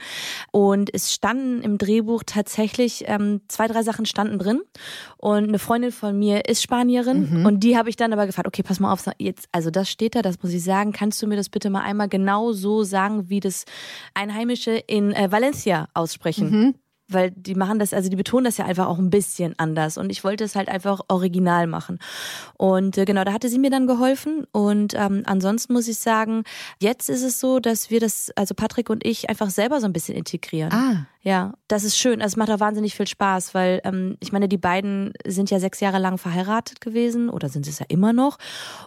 Und 0.51 0.93
es 0.93 1.13
standen 1.13 1.61
im 1.61 1.77
Drehbuch 1.77 2.23
tatsächlich 2.25 3.03
ähm, 3.07 3.41
zwei, 3.47 3.67
drei 3.67 3.83
Sachen 3.83 4.05
standen 4.05 4.39
drin. 4.39 4.61
Und 5.17 5.49
eine 5.49 5.59
Freundin 5.59 5.91
von 5.91 6.17
mir 6.17 6.45
ist 6.47 6.61
Spanierin 6.61 7.39
mhm. 7.39 7.45
und 7.45 7.59
die 7.61 7.77
habe 7.77 7.89
ich 7.89 7.95
dann 7.95 8.13
aber 8.13 8.25
gefragt, 8.25 8.47
okay, 8.47 8.63
pass 8.63 8.79
mal 8.79 8.91
auf, 8.91 9.05
jetzt, 9.17 9.47
also 9.51 9.69
das 9.71 9.89
steht 9.89 10.15
da, 10.15 10.21
das 10.21 10.41
muss 10.41 10.53
ich 10.53 10.63
sagen, 10.63 10.91
kannst 10.91 11.21
du 11.21 11.27
mir 11.27 11.35
das 11.35 11.49
bitte 11.49 11.69
mal 11.69 11.81
einmal 11.81 12.07
genau 12.07 12.53
so 12.53 12.83
sagen, 12.83 13.29
wie 13.29 13.39
das 13.39 13.65
Einheimische 14.13 14.71
in 14.71 15.11
äh, 15.11 15.31
Valencia 15.31 15.87
aussprechen? 15.93 16.49
Mhm 16.49 16.75
weil 17.07 17.31
die 17.31 17.55
machen 17.55 17.79
das, 17.79 17.93
also 17.93 18.09
die 18.09 18.15
betonen 18.15 18.45
das 18.45 18.57
ja 18.57 18.65
einfach 18.65 18.87
auch 18.87 18.97
ein 18.97 19.09
bisschen 19.09 19.53
anders 19.57 19.97
und 19.97 20.09
ich 20.09 20.23
wollte 20.23 20.43
es 20.43 20.55
halt 20.55 20.69
einfach 20.69 21.01
original 21.07 21.67
machen. 21.67 21.99
Und 22.55 22.97
äh, 22.97 23.05
genau, 23.05 23.23
da 23.23 23.33
hatte 23.33 23.49
sie 23.49 23.59
mir 23.59 23.69
dann 23.69 23.87
geholfen 23.87 24.45
und 24.51 24.93
ähm, 24.95 25.23
ansonsten 25.25 25.73
muss 25.73 25.87
ich 25.87 25.99
sagen, 25.99 26.43
jetzt 26.79 27.09
ist 27.09 27.23
es 27.23 27.39
so, 27.39 27.59
dass 27.59 27.89
wir 27.89 27.99
das, 27.99 28.31
also 28.35 28.53
Patrick 28.55 28.89
und 28.89 29.05
ich 29.05 29.29
einfach 29.29 29.49
selber 29.49 29.79
so 29.79 29.85
ein 29.85 29.93
bisschen 29.93 30.15
integrieren. 30.15 30.71
Ah. 30.73 31.05
Ja, 31.27 31.55
das 31.67 31.83
ist 31.83 31.97
schön. 31.97 32.21
Also 32.21 32.35
es 32.35 32.37
macht 32.37 32.49
auch 32.51 32.61
wahnsinnig 32.61 32.95
viel 32.95 33.05
Spaß, 33.05 33.53
weil 33.53 33.81
ähm, 33.83 34.15
ich 34.21 34.31
meine, 34.31 34.47
die 34.47 34.57
beiden 34.57 35.11
sind 35.27 35.51
ja 35.51 35.59
sechs 35.59 35.81
Jahre 35.81 35.99
lang 35.99 36.17
verheiratet 36.17 36.79
gewesen 36.79 37.27
oder 37.27 37.49
sind 37.49 37.67
es 37.67 37.79
ja 37.79 37.85
immer 37.89 38.13
noch 38.13 38.37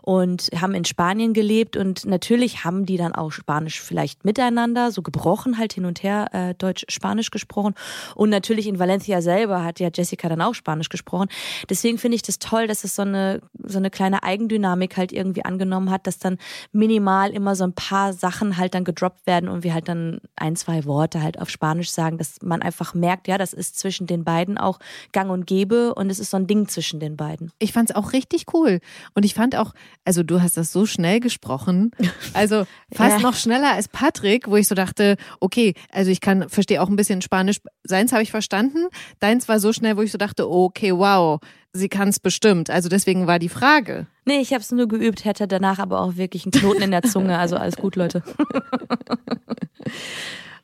und 0.00 0.48
haben 0.58 0.72
in 0.72 0.86
Spanien 0.86 1.34
gelebt 1.34 1.76
und 1.76 2.06
natürlich 2.06 2.64
haben 2.64 2.86
die 2.86 2.96
dann 2.96 3.14
auch 3.14 3.30
Spanisch 3.30 3.82
vielleicht 3.82 4.24
miteinander, 4.24 4.90
so 4.90 5.02
gebrochen 5.02 5.58
halt 5.58 5.74
hin 5.74 5.84
und 5.84 6.02
her, 6.02 6.28
äh, 6.32 6.54
Deutsch-Spanisch 6.54 7.30
gesprochen. 7.30 7.74
Und 8.14 8.30
natürlich 8.30 8.66
in 8.68 8.78
Valencia 8.78 9.20
selber 9.20 9.62
hat 9.62 9.78
ja 9.78 9.90
Jessica 9.92 10.30
dann 10.30 10.40
auch 10.40 10.54
Spanisch 10.54 10.88
gesprochen. 10.88 11.28
Deswegen 11.68 11.98
finde 11.98 12.14
ich 12.14 12.22
das 12.22 12.38
toll, 12.38 12.66
dass 12.66 12.84
es 12.84 12.96
so 12.96 13.02
eine, 13.02 13.42
so 13.64 13.76
eine 13.76 13.90
kleine 13.90 14.22
Eigendynamik 14.22 14.96
halt 14.96 15.12
irgendwie 15.12 15.44
angenommen 15.44 15.90
hat, 15.90 16.06
dass 16.06 16.18
dann 16.18 16.38
minimal 16.72 17.32
immer 17.32 17.54
so 17.54 17.64
ein 17.64 17.74
paar 17.74 18.14
Sachen 18.14 18.56
halt 18.56 18.72
dann 18.72 18.84
gedroppt 18.84 19.26
werden 19.26 19.50
und 19.50 19.62
wir 19.62 19.74
halt 19.74 19.88
dann 19.88 20.22
ein, 20.36 20.56
zwei 20.56 20.86
Worte 20.86 21.20
halt 21.20 21.38
auf 21.38 21.50
Spanisch 21.50 21.90
sagen. 21.90 22.16
Das 22.16 22.29
dass 22.30 22.42
man 22.46 22.62
einfach 22.62 22.94
merkt, 22.94 23.28
ja, 23.28 23.38
das 23.38 23.52
ist 23.52 23.78
zwischen 23.78 24.06
den 24.06 24.24
beiden 24.24 24.58
auch 24.58 24.78
gang 25.12 25.30
und 25.30 25.46
gäbe 25.46 25.94
und 25.94 26.10
es 26.10 26.18
ist 26.18 26.30
so 26.30 26.36
ein 26.36 26.46
Ding 26.46 26.68
zwischen 26.68 27.00
den 27.00 27.16
beiden. 27.16 27.52
Ich 27.58 27.72
fand 27.72 27.90
es 27.90 27.96
auch 27.96 28.12
richtig 28.12 28.46
cool. 28.54 28.80
Und 29.14 29.24
ich 29.24 29.34
fand 29.34 29.56
auch, 29.56 29.72
also 30.04 30.22
du 30.22 30.40
hast 30.40 30.56
das 30.56 30.72
so 30.72 30.86
schnell 30.86 31.20
gesprochen, 31.20 31.90
also 32.34 32.66
fast 32.92 33.16
ja. 33.16 33.22
noch 33.22 33.34
schneller 33.34 33.72
als 33.72 33.88
Patrick, 33.88 34.48
wo 34.48 34.56
ich 34.56 34.68
so 34.68 34.74
dachte, 34.74 35.16
okay, 35.40 35.74
also 35.90 36.10
ich 36.10 36.20
kann, 36.20 36.48
verstehe 36.48 36.82
auch 36.82 36.88
ein 36.88 36.96
bisschen 36.96 37.22
Spanisch. 37.22 37.60
Seins 37.84 38.12
habe 38.12 38.22
ich 38.22 38.30
verstanden. 38.30 38.86
Deins 39.18 39.48
war 39.48 39.60
so 39.60 39.72
schnell, 39.72 39.96
wo 39.96 40.02
ich 40.02 40.12
so 40.12 40.18
dachte, 40.18 40.48
okay, 40.48 40.92
wow, 40.92 41.40
sie 41.72 41.88
kann 41.88 42.08
es 42.08 42.20
bestimmt. 42.20 42.70
Also 42.70 42.88
deswegen 42.88 43.26
war 43.26 43.38
die 43.38 43.48
Frage. 43.48 44.06
Nee, 44.24 44.40
ich 44.40 44.52
habe 44.52 44.60
es 44.60 44.70
nur 44.70 44.88
geübt, 44.88 45.24
hätte 45.24 45.48
danach 45.48 45.78
aber 45.78 46.00
auch 46.00 46.16
wirklich 46.16 46.44
einen 46.44 46.52
Knoten 46.52 46.82
in 46.82 46.90
der 46.90 47.02
Zunge. 47.02 47.38
Also 47.38 47.56
alles 47.56 47.76
gut, 47.76 47.96
Leute. 47.96 48.22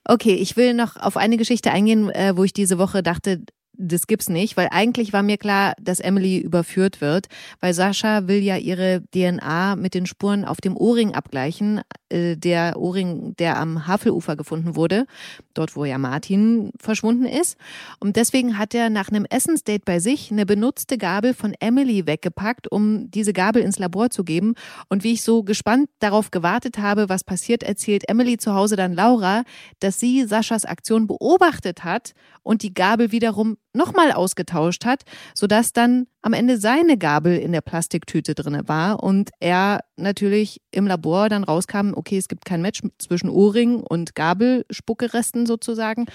Okay, 0.09 0.35
ich 0.35 0.57
will 0.57 0.73
noch 0.73 0.97
auf 0.97 1.17
eine 1.17 1.37
Geschichte 1.37 1.73
eingehen, 1.73 2.11
äh, 2.11 2.37
wo 2.37 2.45
ich 2.45 2.53
diese 2.53 2.79
Woche 2.79 3.03
dachte, 3.03 3.43
das 3.79 4.07
gibt's 4.07 4.29
nicht, 4.29 4.57
weil 4.57 4.69
eigentlich 4.71 5.13
war 5.13 5.23
mir 5.23 5.37
klar, 5.37 5.75
dass 5.81 6.01
Emily 6.01 6.39
überführt 6.39 7.01
wird, 7.01 7.27
weil 7.61 7.75
Sascha 7.75 8.29
will 8.29 8.43
ja 8.43 8.57
ihre 8.57 9.03
DNA 9.15 9.77
mit 9.77 9.95
den 9.95 10.07
Spuren 10.07 10.45
auf 10.45 10.59
dem 10.61 10.77
Ohrring 10.77 11.15
abgleichen, 11.15 11.83
äh, 12.09 12.37
der 12.37 12.77
Ohrring, 12.79 13.35
der 13.37 13.59
am 13.59 13.87
Havelufer 13.87 14.37
gefunden 14.37 14.77
wurde, 14.77 15.07
dort 15.55 15.77
wo 15.77 15.85
ja 15.85 15.99
Martin 15.99 16.71
verschwunden 16.81 17.27
ist. 17.27 17.57
Und 17.99 18.17
deswegen 18.17 18.59
hat 18.59 18.75
er 18.75 18.91
nach 18.91 19.09
einem 19.09 19.27
Essensdate 19.29 19.85
bei 19.85 19.99
sich 19.99 20.31
eine 20.31 20.47
benutzte 20.47 20.99
Gabel 20.99 21.35
von 21.35 21.55
Emily 21.61 22.07
weggepackt, 22.07 22.71
um 22.71 23.11
diese 23.11 23.33
Gabel 23.33 23.63
ins 23.63 23.79
Labor 23.79 24.11
zu 24.11 24.25
geben. 24.25 24.55
Und 24.89 25.05
wie 25.05 25.13
ich 25.13 25.23
so 25.23 25.43
gespannt 25.43 25.89
darauf 25.99 26.31
gewartet 26.31 26.79
habe, 26.79 27.09
was 27.09 27.25
passiert, 27.25 27.63
erzählt 27.63 28.09
Emily 28.09 28.39
zu 28.39 28.55
Hause 28.55 28.77
dann 28.77 28.95
Laura, 28.95 29.43
dass 29.81 29.99
sie 29.99 30.25
Saschas 30.25 30.65
Aktion 30.65 31.07
beobachtet 31.07 31.85
hat 31.85 32.15
und 32.47 32.63
die 32.63 32.73
Gabel 32.73 33.11
wiederum 33.11 33.57
nochmal 33.73 34.13
ausgetauscht 34.13 34.85
hat, 34.85 35.03
sodass 35.35 35.73
dann 35.73 36.07
am 36.23 36.33
Ende 36.33 36.59
seine 36.59 36.97
Gabel 36.97 37.37
in 37.37 37.51
der 37.51 37.61
Plastiktüte 37.61 38.37
drinne 38.37 38.69
war 38.69 39.03
und 39.03 39.31
er 39.41 39.81
natürlich 39.97 40.61
im 40.71 40.87
Labor 40.87 41.29
dann 41.29 41.43
rauskam, 41.43 41.93
okay, 41.95 42.17
es 42.17 42.29
gibt 42.29 42.45
kein 42.45 42.63
Match 42.63 42.83
zwischen 42.99 43.31
Ohrring 43.31 43.81
und 43.81 44.15
Gabelspuckeresten 44.15 45.47
sozusagen, 45.47 46.07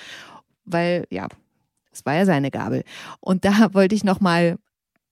weil 0.63 1.05
ja, 1.09 1.27
es 1.91 2.05
war 2.05 2.15
ja 2.15 2.25
seine 2.25 2.49
Gabel. 2.49 2.85
Und 3.19 3.43
da 3.43 3.67
wollte 3.73 3.95
ich 3.95 4.05
nochmal 4.05 4.57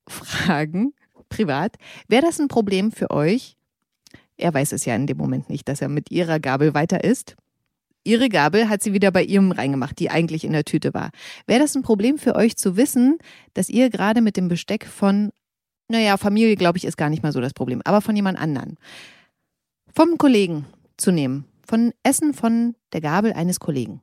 fragen, 0.07 0.93
privat, 1.27 1.75
wäre 2.07 2.25
das 2.25 2.39
ein 2.39 2.47
Problem 2.47 2.93
für 2.93 3.11
euch? 3.11 3.57
Er 4.37 4.53
weiß 4.53 4.71
es 4.71 4.85
ja 4.85 4.95
in 4.95 5.05
dem 5.05 5.17
Moment 5.17 5.49
nicht, 5.49 5.67
dass 5.67 5.81
er 5.81 5.89
mit 5.89 6.11
ihrer 6.11 6.39
Gabel 6.39 6.73
weiter 6.73 7.03
isst. 7.03 7.35
Ihre 8.03 8.29
Gabel 8.29 8.69
hat 8.69 8.81
sie 8.81 8.93
wieder 8.93 9.11
bei 9.11 9.23
ihrem 9.23 9.51
reingemacht, 9.51 9.99
die 9.99 10.09
eigentlich 10.09 10.43
in 10.43 10.53
der 10.53 10.63
Tüte 10.63 10.93
war. 10.93 11.11
Wäre 11.47 11.59
das 11.59 11.75
ein 11.75 11.81
Problem 11.81 12.17
für 12.17 12.35
euch 12.35 12.55
zu 12.55 12.77
wissen, 12.77 13.17
dass 13.53 13.69
ihr 13.69 13.89
gerade 13.89 14.21
mit 14.21 14.37
dem 14.37 14.47
Besteck 14.47 14.85
von, 14.85 15.31
naja, 15.89 16.17
Familie, 16.17 16.55
glaube 16.55 16.77
ich, 16.77 16.85
ist 16.85 16.97
gar 16.97 17.09
nicht 17.09 17.23
mal 17.23 17.31
so 17.31 17.41
das 17.41 17.53
Problem, 17.53 17.81
aber 17.83 18.01
von 18.01 18.15
jemand 18.15 18.39
anderen, 18.39 18.77
vom 19.93 20.17
Kollegen 20.17 20.65
zu 20.97 21.11
nehmen, 21.11 21.45
von 21.65 21.93
Essen 22.03 22.33
von 22.33 22.75
der 22.93 23.01
Gabel 23.01 23.33
eines 23.33 23.59
Kollegen? 23.59 24.01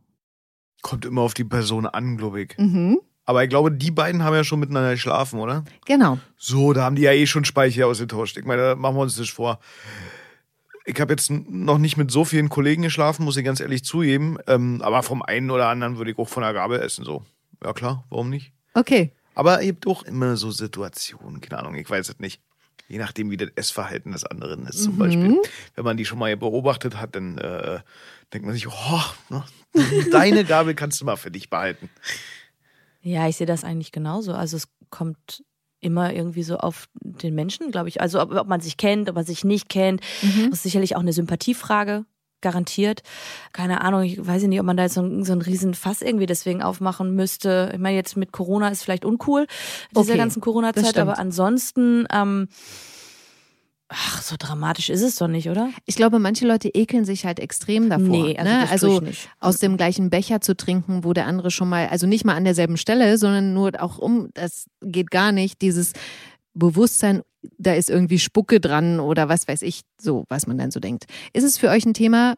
Kommt 0.83 1.05
immer 1.05 1.23
auf 1.23 1.35
die 1.35 1.45
Person 1.45 1.87
an, 1.87 2.17
glaube 2.17 2.43
ich. 2.43 2.59
Mhm. 2.59 2.99
Aber 3.25 3.43
ich 3.43 3.51
glaube, 3.51 3.73
die 3.73 3.91
beiden 3.91 4.23
haben 4.23 4.35
ja 4.35 4.45
schon 4.45 4.61
miteinander 4.61 4.93
geschlafen, 4.93 5.41
oder? 5.41 5.65
Genau. 5.85 6.19
So, 6.37 6.73
da 6.73 6.85
haben 6.85 6.95
die 6.95 7.03
ja 7.03 7.13
eh 7.13 7.27
schon 7.27 7.45
Speicher 7.45 7.89
ausgetauscht. 7.89 8.37
Ich 8.37 8.45
meine, 8.45 8.63
da 8.63 8.75
machen 8.77 8.97
wir 8.97 9.03
uns 9.03 9.17
das 9.17 9.29
vor. 9.29 9.59
Ich 10.87 11.01
habe 11.01 11.13
jetzt 11.13 11.31
noch 11.31 11.79
nicht 11.79 11.97
mit 11.97 12.11
so 12.11 12.25
vielen 12.25 12.49
Kollegen 12.49 12.83
geschlafen, 12.83 13.25
muss 13.25 13.37
ich 13.37 13.45
ganz 13.45 13.61
ehrlich 13.61 13.85
zugeben. 13.85 14.39
Ähm, 14.47 14.81
aber 14.83 15.03
vom 15.03 15.21
einen 15.23 15.51
oder 15.51 15.69
anderen 15.69 15.99
würde 15.99 16.13
ich 16.13 16.19
auch 16.19 16.29
von 16.29 16.45
der 16.45 16.53
Gabel 16.53 16.81
essen. 16.81 17.05
So, 17.05 17.25
ja 17.63 17.73
klar, 17.73 18.05
warum 18.09 18.31
nicht? 18.31 18.53
Okay. 18.75 19.13
Aber 19.35 19.63
ihr 19.63 19.73
habt 19.73 19.87
auch 19.87 20.05
immer 20.05 20.37
so 20.37 20.51
Situationen, 20.51 21.41
keine 21.41 21.61
Ahnung, 21.61 21.75
ich 21.75 21.91
weiß 21.91 22.09
es 22.09 22.19
nicht. 22.21 22.41
Je 22.89 22.99
nachdem, 22.99 23.31
wie 23.31 23.37
das 23.37 23.51
Essverhalten 23.57 24.13
des 24.13 24.25
anderen 24.25 24.65
ist, 24.67 24.85
zum 24.85 24.95
mhm. 24.95 24.99
Beispiel. 24.99 25.43
Wenn 25.75 25.85
man 25.85 25.97
die 25.97 26.05
schon 26.05 26.21
mal 26.21 26.37
beobachtet 26.37 27.01
hat, 27.01 27.17
dann 27.17 27.37
äh, 27.39 27.81
denkt 28.33 28.47
man 28.47 28.55
sich, 28.55 28.69
oh, 28.69 29.01
ne, 29.29 29.45
deine 30.13 30.45
Gabel 30.45 30.75
kannst 30.75 31.01
du 31.01 31.05
mal 31.05 31.17
für 31.17 31.33
dich 31.33 31.51
behalten. 31.51 31.91
Ja, 33.03 33.29
ich 33.29 33.37
sehe 33.37 33.47
das 33.47 33.65
eigentlich 33.65 33.93
genauso. 33.93 34.35
Also 34.35 34.57
es 34.57 34.69
kommt 34.91 35.45
immer 35.81 36.13
irgendwie 36.13 36.43
so 36.43 36.59
auf 36.59 36.89
den 37.01 37.35
Menschen, 37.35 37.71
glaube 37.71 37.89
ich. 37.89 38.01
Also 38.01 38.21
ob, 38.21 38.33
ob, 38.33 38.47
man 38.47 38.61
sich 38.61 38.77
kennt, 38.77 39.09
ob 39.09 39.15
man 39.15 39.25
sich 39.25 39.45
nicht 39.45 39.69
kennt. 39.69 40.01
Mhm. 40.23 40.51
Das 40.51 40.59
ist 40.59 40.63
sicherlich 40.65 40.97
auch 40.97 41.01
eine 41.01 41.13
Sympathiefrage, 41.13 42.05
garantiert. 42.41 43.03
Keine 43.53 43.81
Ahnung, 43.81 44.03
ich 44.03 44.25
weiß 44.25 44.43
nicht, 44.45 44.61
ob 44.61 44.67
man 44.67 44.77
da 44.77 44.85
jetzt 44.85 44.95
so, 44.95 45.03
ein, 45.03 45.25
so 45.25 45.33
einen 45.33 45.43
riesen 45.43 45.75
Fass 45.75 46.03
irgendwie 46.03 46.27
deswegen 46.27 46.63
aufmachen 46.63 47.15
müsste. 47.15 47.71
Ich 47.73 47.81
meine, 47.81 47.97
jetzt 47.97 48.17
mit 48.17 48.33
Corona 48.33 48.69
ist 48.69 48.83
vielleicht 48.83 49.05
uncool, 49.05 49.47
diese 49.97 50.13
okay, 50.13 50.19
ganzen 50.19 50.41
Corona-Zeit, 50.41 50.99
aber 50.99 51.19
ansonsten 51.19 52.07
ähm, 52.13 52.49
Ach, 53.89 54.21
so 54.21 54.35
dramatisch 54.37 54.91
ist 54.91 55.03
es 55.03 55.15
doch 55.17 55.29
nicht, 55.29 55.49
oder? 55.49 55.71
Ich 55.85 55.95
glaube, 55.95 56.19
manche 56.19 56.47
Leute 56.47 56.69
ekeln 56.69 57.05
sich 57.05 57.25
halt 57.25 57.39
extrem 57.39 57.89
davor. 57.89 58.07
Nee, 58.09 58.37
also, 58.37 58.51
ne? 58.51 58.69
also 58.69 59.03
aus 59.39 59.59
dem 59.59 59.77
gleichen 59.77 60.11
Becher 60.11 60.41
zu 60.41 60.57
trinken, 60.57 61.05
wo 61.05 61.13
der 61.13 61.27
andere 61.27 61.53
schon 61.53 61.69
mal, 61.69 61.87
also 61.89 62.09
nicht 62.09 62.25
mal 62.25 62.35
an 62.35 62.45
derselben 62.45 62.79
Stelle, 62.79 63.17
sondern 63.17 63.55
nur 63.55 63.81
auch 63.81 63.99
um, 63.99 64.31
das 64.35 64.67
geht 64.83 65.13
gar 65.13 65.31
nicht, 65.31 65.63
dieses 65.63 65.93
Bewusstsein, 66.53 67.23
da 67.59 67.75
ist 67.75 67.89
irgendwie 67.89 68.19
Spucke 68.19 68.61
dran 68.61 68.99
oder 68.99 69.29
was 69.29 69.47
weiß 69.47 69.63
ich, 69.63 69.83
so, 70.01 70.25
was 70.29 70.49
man 70.49 70.59
dann 70.59 70.73
so 70.73 70.81
denkt. 70.81 71.05
Ist 71.33 71.45
es 71.45 71.57
für 71.57 71.69
euch 71.69 71.87
ein 71.87 71.95
Thema, 71.95 72.35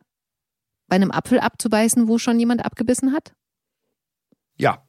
bei 0.88 0.96
einem 0.96 1.10
Apfel 1.10 1.38
abzubeißen, 1.40 2.08
wo 2.08 2.18
schon 2.18 2.38
jemand 2.38 2.64
abgebissen 2.64 3.12
hat? 3.14 3.32
Ja. 4.56 4.82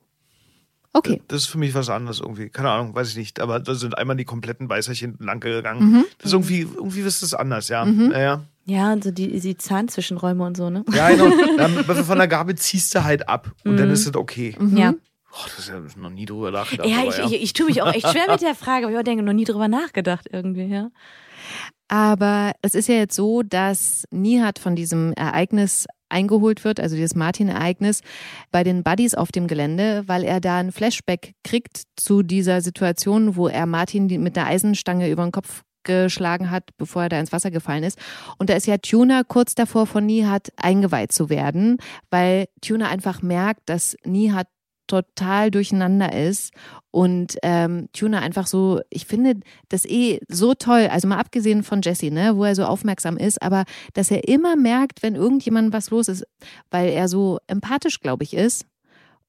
Okay. 0.92 1.22
Das 1.28 1.42
ist 1.42 1.48
für 1.48 1.60
mich 1.60 1.76
was 1.76 1.90
anderes 1.90 2.20
irgendwie. 2.20 2.50
Keine 2.50 2.72
Ahnung, 2.72 2.96
weiß 2.96 3.10
ich 3.10 3.18
nicht. 3.18 3.40
Aber 3.40 3.60
da 3.60 3.76
sind 3.76 3.98
einmal 3.98 4.16
die 4.16 4.26
kompletten 4.26 4.70
Weißerchen 4.70 5.18
lang 5.20 5.40
gegangen. 5.40 5.92
Mhm. 5.92 6.06
Das 6.18 6.28
ist 6.28 6.34
irgendwie, 6.34 6.62
irgendwie 6.62 7.02
ist 7.02 7.22
das 7.22 7.34
anders, 7.34 7.70
ja. 7.70 7.86
Mhm. 7.86 8.12
Ja, 8.12 8.44
ja. 8.66 8.94
und 8.94 9.04
so 9.04 9.12
die, 9.12 9.40
die 9.40 9.58
Zahnzwischenräume 9.58 10.44
und 10.44 10.58
so, 10.58 10.70
ne? 10.70 10.84
Ja, 10.92 11.10
genau. 11.10 11.30
Dann, 11.58 11.86
von 11.86 12.18
der 12.18 12.28
Gabel 12.28 12.56
ziehst 12.56 12.96
du 12.96 13.04
halt 13.04 13.30
ab 13.30 13.52
und 13.64 13.74
mhm. 13.74 13.78
dann 13.78 13.92
ist 13.92 14.08
es 14.08 14.16
okay. 14.16 14.56
Mhm. 14.60 14.78
Ja. 14.78 14.94
Oh, 15.32 15.46
das 15.46 15.60
ist 15.60 15.70
ja 15.70 15.80
noch 16.02 16.10
nie 16.10 16.26
drüber 16.26 16.50
nachgedacht. 16.50 16.90
Ja, 16.90 17.04
ich, 17.08 17.18
ja. 17.18 17.26
Ich, 17.26 17.34
ich 17.34 17.54
tue 17.54 17.68
mich 17.68 17.84
auch 17.84 17.94
echt 17.94 18.08
schwer 18.08 18.26
mit 18.30 18.42
der 18.42 18.56
Frage, 18.56 18.88
aber 18.88 18.98
ich 18.98 19.04
denke, 19.04 19.24
noch 19.24 19.34
nie 19.34 19.46
drüber 19.46 19.68
nachgedacht 19.68 20.28
irgendwie, 20.32 20.66
ja. 20.66 20.90
Aber 21.90 22.54
es 22.62 22.76
ist 22.76 22.88
ja 22.88 22.96
jetzt 22.96 23.16
so, 23.16 23.42
dass 23.42 24.06
Nihat 24.12 24.60
von 24.60 24.76
diesem 24.76 25.12
Ereignis 25.14 25.88
eingeholt 26.08 26.64
wird, 26.64 26.80
also 26.80 26.96
dieses 26.96 27.16
Martin-Ereignis, 27.16 28.02
bei 28.52 28.64
den 28.64 28.84
Buddies 28.84 29.16
auf 29.16 29.32
dem 29.32 29.48
Gelände, 29.48 30.04
weil 30.08 30.24
er 30.24 30.40
da 30.40 30.58
ein 30.58 30.72
Flashback 30.72 31.34
kriegt 31.44 31.84
zu 31.96 32.24
dieser 32.24 32.62
Situation, 32.62 33.36
wo 33.36 33.48
er 33.48 33.66
Martin 33.66 34.08
mit 34.22 34.38
einer 34.38 34.48
Eisenstange 34.48 35.10
über 35.10 35.24
den 35.24 35.32
Kopf 35.32 35.64
geschlagen 35.84 36.52
hat, 36.52 36.70
bevor 36.78 37.04
er 37.04 37.10
da 37.10 37.20
ins 37.20 37.32
Wasser 37.32 37.52
gefallen 37.52 37.84
ist. 37.84 37.98
Und 38.38 38.50
da 38.50 38.54
ist 38.54 38.68
ja 38.68 38.78
Tuna 38.78 39.24
kurz 39.24 39.56
davor 39.56 39.88
von 39.88 40.06
Nihat 40.06 40.52
eingeweiht 40.58 41.12
zu 41.12 41.30
werden, 41.30 41.78
weil 42.12 42.46
Tuna 42.62 42.90
einfach 42.90 43.22
merkt, 43.22 43.62
dass 43.68 43.96
Nihat 44.04 44.48
total 44.90 45.52
durcheinander 45.52 46.14
ist 46.14 46.54
und 46.92 47.38
ähm, 47.44 47.88
Tuna 47.94 48.20
einfach 48.20 48.48
so, 48.48 48.82
ich 48.90 49.06
finde 49.06 49.40
das 49.70 49.86
eh 49.86 50.20
so 50.28 50.54
toll, 50.54 50.88
also 50.92 51.08
mal 51.08 51.20
abgesehen 51.20 51.64
von 51.64 51.82
Jesse, 51.82 52.12
ne, 52.12 52.36
wo 52.36 52.44
er 52.44 52.56
so 52.56 52.66
aufmerksam 52.66 53.16
ist, 53.16 53.42
aber 53.42 53.64
dass 53.94 54.12
er 54.12 54.28
immer 54.28 54.56
merkt, 54.56 55.04
wenn 55.04 55.16
irgendjemand 55.16 55.72
was 55.72 55.92
los 55.92 56.08
ist, 56.08 56.26
weil 56.72 56.90
er 56.90 57.08
so 57.08 57.40
empathisch, 57.48 58.02
glaube 58.02 58.24
ich, 58.24 58.34
ist 58.34 58.66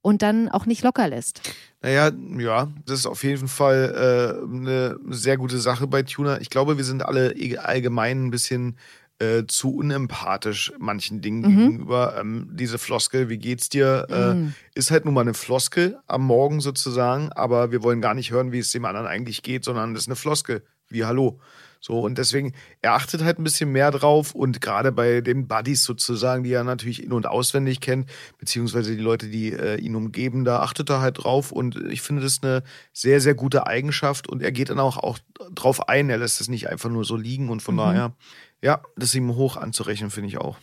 und 0.02 0.22
dann 0.22 0.48
auch 0.48 0.66
nicht 0.66 0.82
locker 0.82 1.08
lässt. 1.08 1.42
Naja, 1.82 2.10
ja, 2.38 2.68
das 2.86 3.00
ist 3.00 3.06
auf 3.06 3.22
jeden 3.24 3.48
Fall 3.48 4.38
äh, 4.40 4.44
eine 4.44 4.98
sehr 5.10 5.36
gute 5.36 5.58
Sache 5.58 5.86
bei 5.86 6.02
Tuna. 6.02 6.40
Ich 6.40 6.50
glaube, 6.50 6.76
wir 6.76 6.84
sind 6.84 7.04
alle 7.04 7.34
allgemein 7.62 8.26
ein 8.26 8.30
bisschen 8.30 8.76
äh, 9.20 9.46
zu 9.46 9.74
unempathisch 9.74 10.72
manchen 10.78 11.20
Dingen 11.20 11.42
mhm. 11.42 11.58
gegenüber. 11.58 12.16
Ähm, 12.18 12.48
diese 12.52 12.78
Floskel, 12.78 13.28
wie 13.28 13.38
geht's 13.38 13.68
dir, 13.68 14.06
äh, 14.08 14.34
mhm. 14.34 14.54
ist 14.74 14.90
halt 14.90 15.04
nun 15.04 15.14
mal 15.14 15.20
eine 15.20 15.34
Floskel 15.34 15.98
am 16.06 16.22
Morgen 16.22 16.60
sozusagen, 16.60 17.30
aber 17.32 17.70
wir 17.70 17.82
wollen 17.82 18.00
gar 18.00 18.14
nicht 18.14 18.30
hören, 18.30 18.50
wie 18.52 18.58
es 18.58 18.72
dem 18.72 18.84
anderen 18.84 19.06
eigentlich 19.06 19.42
geht, 19.42 19.64
sondern 19.64 19.94
das 19.94 20.04
ist 20.04 20.08
eine 20.08 20.16
Floskel, 20.16 20.64
wie 20.88 21.04
Hallo. 21.04 21.38
So, 21.82 22.00
und 22.00 22.18
deswegen, 22.18 22.52
er 22.82 22.92
achtet 22.92 23.24
halt 23.24 23.38
ein 23.38 23.44
bisschen 23.44 23.72
mehr 23.72 23.90
drauf 23.90 24.34
und 24.34 24.60
gerade 24.60 24.92
bei 24.92 25.22
den 25.22 25.48
Buddies 25.48 25.82
sozusagen, 25.82 26.44
die 26.44 26.52
er 26.52 26.62
natürlich 26.62 27.02
in- 27.02 27.12
und 27.12 27.26
auswendig 27.26 27.80
kennt, 27.80 28.10
beziehungsweise 28.38 28.94
die 28.94 29.02
Leute, 29.02 29.28
die 29.28 29.52
äh, 29.52 29.76
ihn 29.76 29.96
umgeben, 29.96 30.44
da 30.44 30.60
achtet 30.60 30.90
er 30.90 31.00
halt 31.00 31.24
drauf 31.24 31.52
und 31.52 31.76
ich 31.90 32.02
finde 32.02 32.22
das 32.22 32.40
eine 32.42 32.62
sehr, 32.92 33.22
sehr 33.22 33.34
gute 33.34 33.66
Eigenschaft 33.66 34.28
und 34.28 34.42
er 34.42 34.52
geht 34.52 34.68
dann 34.68 34.78
auch, 34.78 34.98
auch 34.98 35.18
drauf 35.54 35.88
ein, 35.88 36.10
er 36.10 36.18
lässt 36.18 36.42
es 36.42 36.48
nicht 36.48 36.68
einfach 36.68 36.90
nur 36.90 37.04
so 37.04 37.16
liegen 37.16 37.48
und 37.48 37.62
von 37.62 37.76
mhm. 37.76 37.78
daher, 37.78 38.16
ja, 38.62 38.82
das 38.96 39.14
ihm 39.14 39.34
hoch 39.34 39.56
anzurechnen, 39.56 40.10
finde 40.10 40.28
ich 40.28 40.38
auch. 40.38 40.56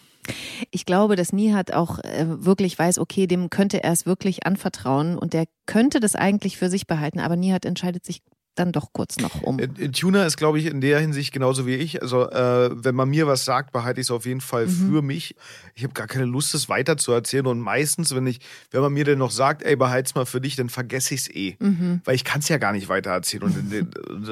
Ich 0.71 0.85
glaube, 0.85 1.15
dass 1.15 1.31
Nihat 1.31 1.73
auch 1.73 1.99
äh, 1.99 2.25
wirklich 2.27 2.77
weiß, 2.77 2.99
okay, 2.99 3.27
dem 3.27 3.49
könnte 3.49 3.83
er 3.83 3.93
es 3.93 4.05
wirklich 4.05 4.45
anvertrauen 4.45 5.17
und 5.17 5.33
der 5.33 5.45
könnte 5.65 5.99
das 5.99 6.15
eigentlich 6.15 6.57
für 6.57 6.69
sich 6.69 6.85
behalten, 6.85 7.19
aber 7.19 7.35
Nihat 7.35 7.65
entscheidet 7.65 8.05
sich 8.05 8.21
dann 8.59 8.71
doch 8.71 8.91
kurz 8.93 9.17
noch 9.17 9.41
um. 9.41 9.59
Äh, 9.59 9.67
Tuna 9.89 10.25
ist, 10.25 10.37
glaube 10.37 10.59
ich, 10.59 10.65
in 10.65 10.81
der 10.81 10.99
Hinsicht 10.99 11.31
genauso 11.31 11.65
wie 11.65 11.75
ich. 11.75 12.01
Also, 12.01 12.29
äh, 12.29 12.69
wenn 12.73 12.95
man 12.95 13.09
mir 13.09 13.27
was 13.27 13.45
sagt, 13.45 13.71
behalte 13.71 14.01
ich 14.01 14.07
es 14.07 14.11
auf 14.11 14.25
jeden 14.25 14.41
Fall 14.41 14.67
mhm. 14.67 14.91
für 14.91 15.01
mich. 15.01 15.35
Ich 15.75 15.83
habe 15.83 15.93
gar 15.93 16.07
keine 16.07 16.25
Lust, 16.25 16.53
es 16.55 16.69
weiter 16.69 16.97
zu 16.97 17.11
erzählen. 17.11 17.47
Und 17.47 17.59
meistens, 17.59 18.15
wenn 18.15 18.25
ich, 18.27 18.39
wenn 18.71 18.81
man 18.81 18.93
mir 18.93 19.05
dann 19.05 19.19
noch 19.19 19.31
sagt, 19.31 19.63
ey, 19.63 19.75
behalte 19.75 20.07
es 20.07 20.15
mal 20.15 20.25
für 20.25 20.41
dich, 20.41 20.55
dann 20.55 20.69
vergesse 20.69 21.13
ich 21.13 21.21
es 21.21 21.35
eh. 21.35 21.55
Mhm. 21.59 22.01
Weil 22.03 22.15
ich 22.15 22.23
kann 22.23 22.39
es 22.39 22.49
ja 22.49 22.57
gar 22.57 22.73
nicht 22.73 22.89
weiter 22.89 23.11
erzählen. 23.11 23.43
Und 23.43 23.87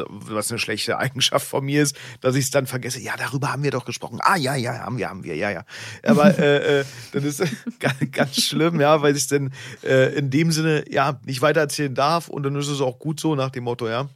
was 0.10 0.50
eine 0.52 0.60
schlechte 0.60 0.98
Eigenschaft 0.98 1.48
von 1.48 1.64
mir 1.64 1.84
ist, 1.84 1.96
dass 2.22 2.36
ich 2.36 2.46
es 2.46 2.52
dann 2.52 2.66
vergesse. 2.66 3.00
Ja, 3.00 3.14
darüber 3.18 3.52
haben 3.52 3.64
wir 3.64 3.72
doch 3.72 3.86
gesprochen. 3.86 4.20
Ah, 4.22 4.38
ja, 4.38 4.56
ja, 4.56 4.80
haben 4.80 4.98
wir, 4.98 5.10
haben 5.10 5.24
wir, 5.24 5.36
ja, 5.36 5.52
ja. 5.52 5.64
Aber 6.04 6.38
äh, 6.38 6.82
äh, 6.82 6.86
das 7.14 7.24
ist 7.24 7.44
ganz, 7.80 7.96
ganz 8.12 8.42
schlimm, 8.42 8.80
ja, 8.80 9.02
weil 9.02 9.16
ich 9.16 9.24
es 9.24 9.28
dann 9.28 9.52
äh, 9.84 10.18
in 10.18 10.30
dem 10.30 10.52
Sinne 10.52 10.84
ja 10.90 11.20
nicht 11.26 11.42
weiter 11.42 11.62
erzählen 11.62 11.94
darf. 11.94 12.28
Und 12.28 12.44
dann 12.44 12.56
ist 12.56 12.68
es 12.68 12.82
auch 12.82 13.00
gut 13.00 13.20
so 13.20 13.36
nach 13.36 13.52
dem 13.52 13.66
Motto, 13.66 13.88
ja 13.88 14.10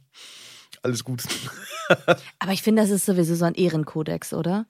alles 0.82 1.04
gut. 1.04 1.22
Aber 2.38 2.52
ich 2.52 2.62
finde, 2.62 2.82
das 2.82 2.90
ist 2.90 3.06
sowieso 3.06 3.34
so 3.34 3.44
ein 3.44 3.54
Ehrenkodex, 3.54 4.32
oder? 4.32 4.66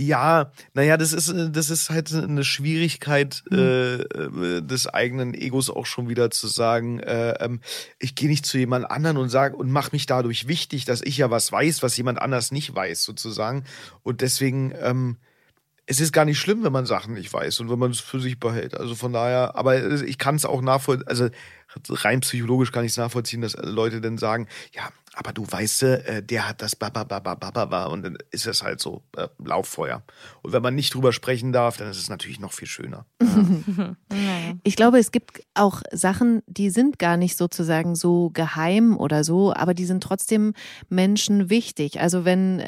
Ja, 0.00 0.52
naja, 0.74 0.96
das 0.96 1.12
ist, 1.12 1.34
das 1.50 1.70
ist 1.70 1.90
halt 1.90 2.14
eine 2.14 2.44
Schwierigkeit 2.44 3.42
mhm. 3.50 3.58
äh, 3.58 4.62
des 4.62 4.86
eigenen 4.86 5.34
Egos 5.34 5.70
auch 5.70 5.86
schon 5.86 6.08
wieder 6.08 6.30
zu 6.30 6.46
sagen, 6.46 7.00
äh, 7.00 7.32
ähm, 7.40 7.60
ich 7.98 8.14
gehe 8.14 8.28
nicht 8.28 8.46
zu 8.46 8.58
jemand 8.58 8.88
anderen 8.88 9.16
und 9.16 9.28
sage 9.28 9.56
und 9.56 9.72
mache 9.72 9.90
mich 9.90 10.06
dadurch 10.06 10.46
wichtig, 10.46 10.84
dass 10.84 11.02
ich 11.02 11.18
ja 11.18 11.32
was 11.32 11.50
weiß, 11.50 11.82
was 11.82 11.96
jemand 11.96 12.22
anders 12.22 12.52
nicht 12.52 12.72
weiß, 12.72 13.02
sozusagen. 13.02 13.64
Und 14.04 14.20
deswegen, 14.20 14.72
ähm, 14.80 15.16
es 15.86 15.98
ist 15.98 16.12
gar 16.12 16.24
nicht 16.24 16.38
schlimm, 16.38 16.62
wenn 16.62 16.72
man 16.72 16.86
Sachen 16.86 17.14
nicht 17.14 17.32
weiß 17.32 17.58
und 17.58 17.68
wenn 17.68 17.78
man 17.80 17.90
es 17.90 17.98
für 17.98 18.20
sich 18.20 18.38
behält. 18.38 18.76
Also 18.76 18.94
von 18.94 19.12
daher, 19.12 19.56
aber 19.56 20.02
ich 20.02 20.18
kann 20.18 20.36
es 20.36 20.44
auch 20.44 20.62
nachvollziehen, 20.62 21.08
also 21.08 21.28
rein 21.88 22.20
psychologisch 22.20 22.72
kann 22.72 22.84
ich 22.84 22.92
es 22.92 22.96
nachvollziehen, 22.96 23.40
dass 23.40 23.56
Leute 23.56 24.00
dann 24.00 24.18
sagen, 24.18 24.48
ja, 24.72 24.90
aber 25.18 25.32
du 25.32 25.44
weißt, 25.44 25.82
äh, 25.82 26.22
der 26.22 26.48
hat 26.48 26.62
das 26.62 26.76
Babababababa 26.76 27.86
und 27.86 28.04
dann 28.04 28.18
ist 28.30 28.46
es 28.46 28.62
halt 28.62 28.80
so 28.80 29.02
äh, 29.16 29.26
Lauffeuer. 29.44 30.04
Und 30.42 30.52
wenn 30.52 30.62
man 30.62 30.76
nicht 30.76 30.94
drüber 30.94 31.12
sprechen 31.12 31.50
darf, 31.50 31.76
dann 31.76 31.90
ist 31.90 31.98
es 31.98 32.08
natürlich 32.08 32.38
noch 32.38 32.52
viel 32.52 32.68
schöner. 32.68 33.04
Ja. 34.10 34.54
Ich 34.64 34.76
glaube, 34.76 34.98
es 34.98 35.12
gibt 35.12 35.42
auch 35.54 35.82
Sachen, 35.92 36.42
die 36.46 36.70
sind 36.70 36.98
gar 36.98 37.16
nicht 37.16 37.36
sozusagen 37.36 37.94
so 37.94 38.30
geheim 38.30 38.96
oder 38.96 39.22
so, 39.22 39.52
aber 39.52 39.74
die 39.74 39.84
sind 39.84 40.02
trotzdem 40.02 40.54
Menschen 40.88 41.50
wichtig. 41.50 42.00
Also 42.00 42.24
wenn 42.24 42.64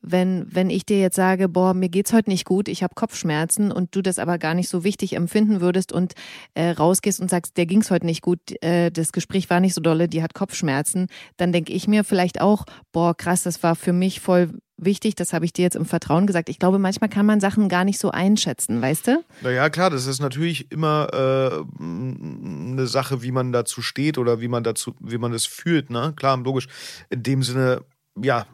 wenn 0.00 0.46
wenn 0.48 0.70
ich 0.70 0.86
dir 0.86 1.00
jetzt 1.00 1.16
sage, 1.16 1.48
boah, 1.48 1.74
mir 1.74 1.88
geht's 1.88 2.12
heute 2.12 2.30
nicht 2.30 2.44
gut, 2.44 2.68
ich 2.68 2.82
habe 2.82 2.94
Kopfschmerzen 2.94 3.72
und 3.72 3.94
du 3.94 4.02
das 4.02 4.18
aber 4.18 4.38
gar 4.38 4.54
nicht 4.54 4.68
so 4.68 4.84
wichtig 4.84 5.14
empfinden 5.14 5.60
würdest 5.60 5.92
und 5.92 6.14
äh, 6.54 6.70
rausgehst 6.70 7.20
und 7.20 7.28
sagst, 7.28 7.56
der 7.56 7.66
ging's 7.66 7.90
heute 7.90 8.06
nicht 8.06 8.22
gut, 8.22 8.53
äh, 8.62 8.90
das 8.90 9.12
Gespräch 9.12 9.50
war 9.50 9.60
nicht 9.60 9.74
so 9.74 9.80
dolle, 9.80 10.08
die 10.08 10.22
hat 10.22 10.34
Kopfschmerzen, 10.34 11.08
dann 11.36 11.52
denke 11.52 11.72
ich 11.72 11.88
mir 11.88 12.04
vielleicht 12.04 12.40
auch, 12.40 12.64
boah, 12.92 13.16
krass, 13.16 13.42
das 13.42 13.62
war 13.62 13.76
für 13.76 13.92
mich 13.92 14.20
voll 14.20 14.50
wichtig, 14.76 15.14
das 15.14 15.32
habe 15.32 15.44
ich 15.44 15.52
dir 15.52 15.62
jetzt 15.62 15.76
im 15.76 15.86
Vertrauen 15.86 16.26
gesagt. 16.26 16.48
Ich 16.48 16.58
glaube, 16.58 16.78
manchmal 16.78 17.08
kann 17.08 17.26
man 17.26 17.40
Sachen 17.40 17.68
gar 17.68 17.84
nicht 17.84 17.98
so 17.98 18.10
einschätzen, 18.10 18.82
weißt 18.82 19.06
du? 19.06 19.24
Naja, 19.42 19.70
klar, 19.70 19.90
das 19.90 20.06
ist 20.06 20.20
natürlich 20.20 20.70
immer 20.72 21.08
äh, 21.12 21.82
eine 21.82 22.86
Sache, 22.86 23.22
wie 23.22 23.32
man 23.32 23.52
dazu 23.52 23.82
steht 23.82 24.18
oder 24.18 24.40
wie 24.40 24.48
man 24.48 24.64
dazu, 24.64 24.94
wie 25.00 25.18
man 25.18 25.32
das 25.32 25.46
fühlt, 25.46 25.90
ne? 25.90 26.12
Klar, 26.16 26.36
logisch. 26.38 26.66
In 27.10 27.22
dem 27.22 27.42
Sinne, 27.42 27.82
ja, 28.20 28.46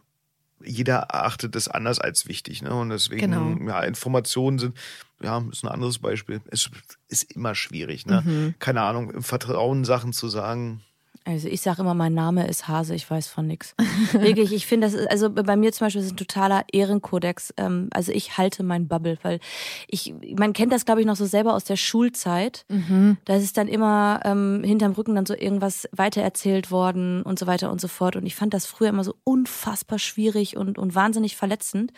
jeder 0.65 0.97
erachtet 0.97 1.57
es 1.57 1.69
anders 1.69 1.99
als 1.99 2.29
wichtig, 2.29 2.63
ne? 2.63 2.75
Und 2.75 2.91
deswegen, 2.91 3.33
genau. 3.33 3.71
ja, 3.71 3.83
Informationen 3.83 4.59
sind, 4.59 4.77
ja, 5.23 5.43
ist 5.51 5.65
ein 5.65 5.69
anderes 5.69 5.99
Beispiel. 5.99 6.41
Es 6.51 6.71
ist 7.09 7.33
immer 7.33 7.55
schwierig, 7.55 8.07
ne? 8.07 8.23
Mhm. 8.25 8.55
Keine 8.59 8.83
Ahnung, 8.83 9.11
im 9.11 9.23
Vertrauen 9.23 9.85
Sachen 9.85 10.13
zu 10.13 10.29
sagen, 10.29 10.83
also 11.25 11.49
ich 11.49 11.61
sage 11.61 11.83
immer, 11.83 11.95
mein 11.95 12.15
Name 12.15 12.49
ist 12.49 12.67
Hase, 12.67 12.95
ich 12.95 13.09
weiß 13.09 13.29
von 13.29 13.47
nichts. 13.47 13.75
Wirklich, 14.13 14.53
ich 14.53 14.67
finde 14.67 14.87
das, 14.87 14.95
ist, 14.95 15.11
also 15.11 15.31
bei 15.31 15.55
mir 15.55 15.71
zum 15.73 15.87
Beispiel 15.87 16.03
ist 16.03 16.13
ein 16.13 16.17
totaler 16.17 16.65
Ehrenkodex. 16.73 17.53
Ähm, 17.59 17.89
also 17.93 18.11
ich 18.13 18.39
halte 18.39 18.63
mein 18.63 18.89
Bubble, 18.89 19.19
weil 19.23 19.39
ich, 19.87 20.15
man 20.39 20.55
kennt 20.55 20.73
das 20.73 20.87
glaube 20.87 21.01
ich 21.01 21.07
noch 21.07 21.17
so 21.17 21.27
selber 21.27 21.55
aus 21.55 21.65
der 21.65 21.77
Schulzeit. 21.77 22.65
Mhm. 22.69 23.19
Da 23.27 23.37
ist 23.37 23.57
dann 23.59 23.69
immer 23.69 24.21
ähm, 24.25 24.63
hinterm 24.65 24.93
Rücken 24.93 25.15
dann 25.15 25.27
so 25.27 25.35
irgendwas 25.35 25.89
weitererzählt 25.93 26.71
worden 26.71 27.23
und 27.23 27.39
so 27.39 27.47
weiter 27.47 27.71
und 27.71 27.81
so 27.81 27.89
fort. 27.89 28.17
Und 28.17 28.25
ich 28.25 28.35
fand 28.35 28.55
das 28.55 28.65
früher 28.65 28.89
immer 28.89 29.05
so 29.05 29.15
unfassbar 29.25 29.99
schwierig 29.99 30.57
und, 30.57 30.79
und 30.79 30.95
wahnsinnig 30.95 31.37
verletzend. 31.37 31.93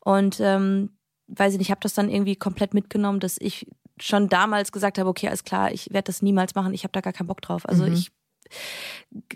Und 0.00 0.40
ähm, 0.40 0.90
weiß 1.28 1.52
ich 1.52 1.58
nicht, 1.58 1.68
ich 1.68 1.70
habe 1.70 1.80
das 1.82 1.94
dann 1.94 2.10
irgendwie 2.10 2.36
komplett 2.36 2.74
mitgenommen, 2.74 3.20
dass 3.20 3.38
ich 3.40 3.66
schon 4.00 4.28
damals 4.28 4.72
gesagt 4.72 4.98
habe, 4.98 5.08
okay, 5.08 5.28
alles 5.28 5.44
klar, 5.44 5.72
ich 5.72 5.90
werde 5.90 6.06
das 6.06 6.22
niemals 6.22 6.54
machen, 6.54 6.72
ich 6.74 6.84
habe 6.84 6.92
da 6.92 7.00
gar 7.00 7.12
keinen 7.12 7.26
Bock 7.26 7.40
drauf. 7.40 7.68
Also 7.68 7.84
mhm. 7.84 7.94
ich 7.94 8.12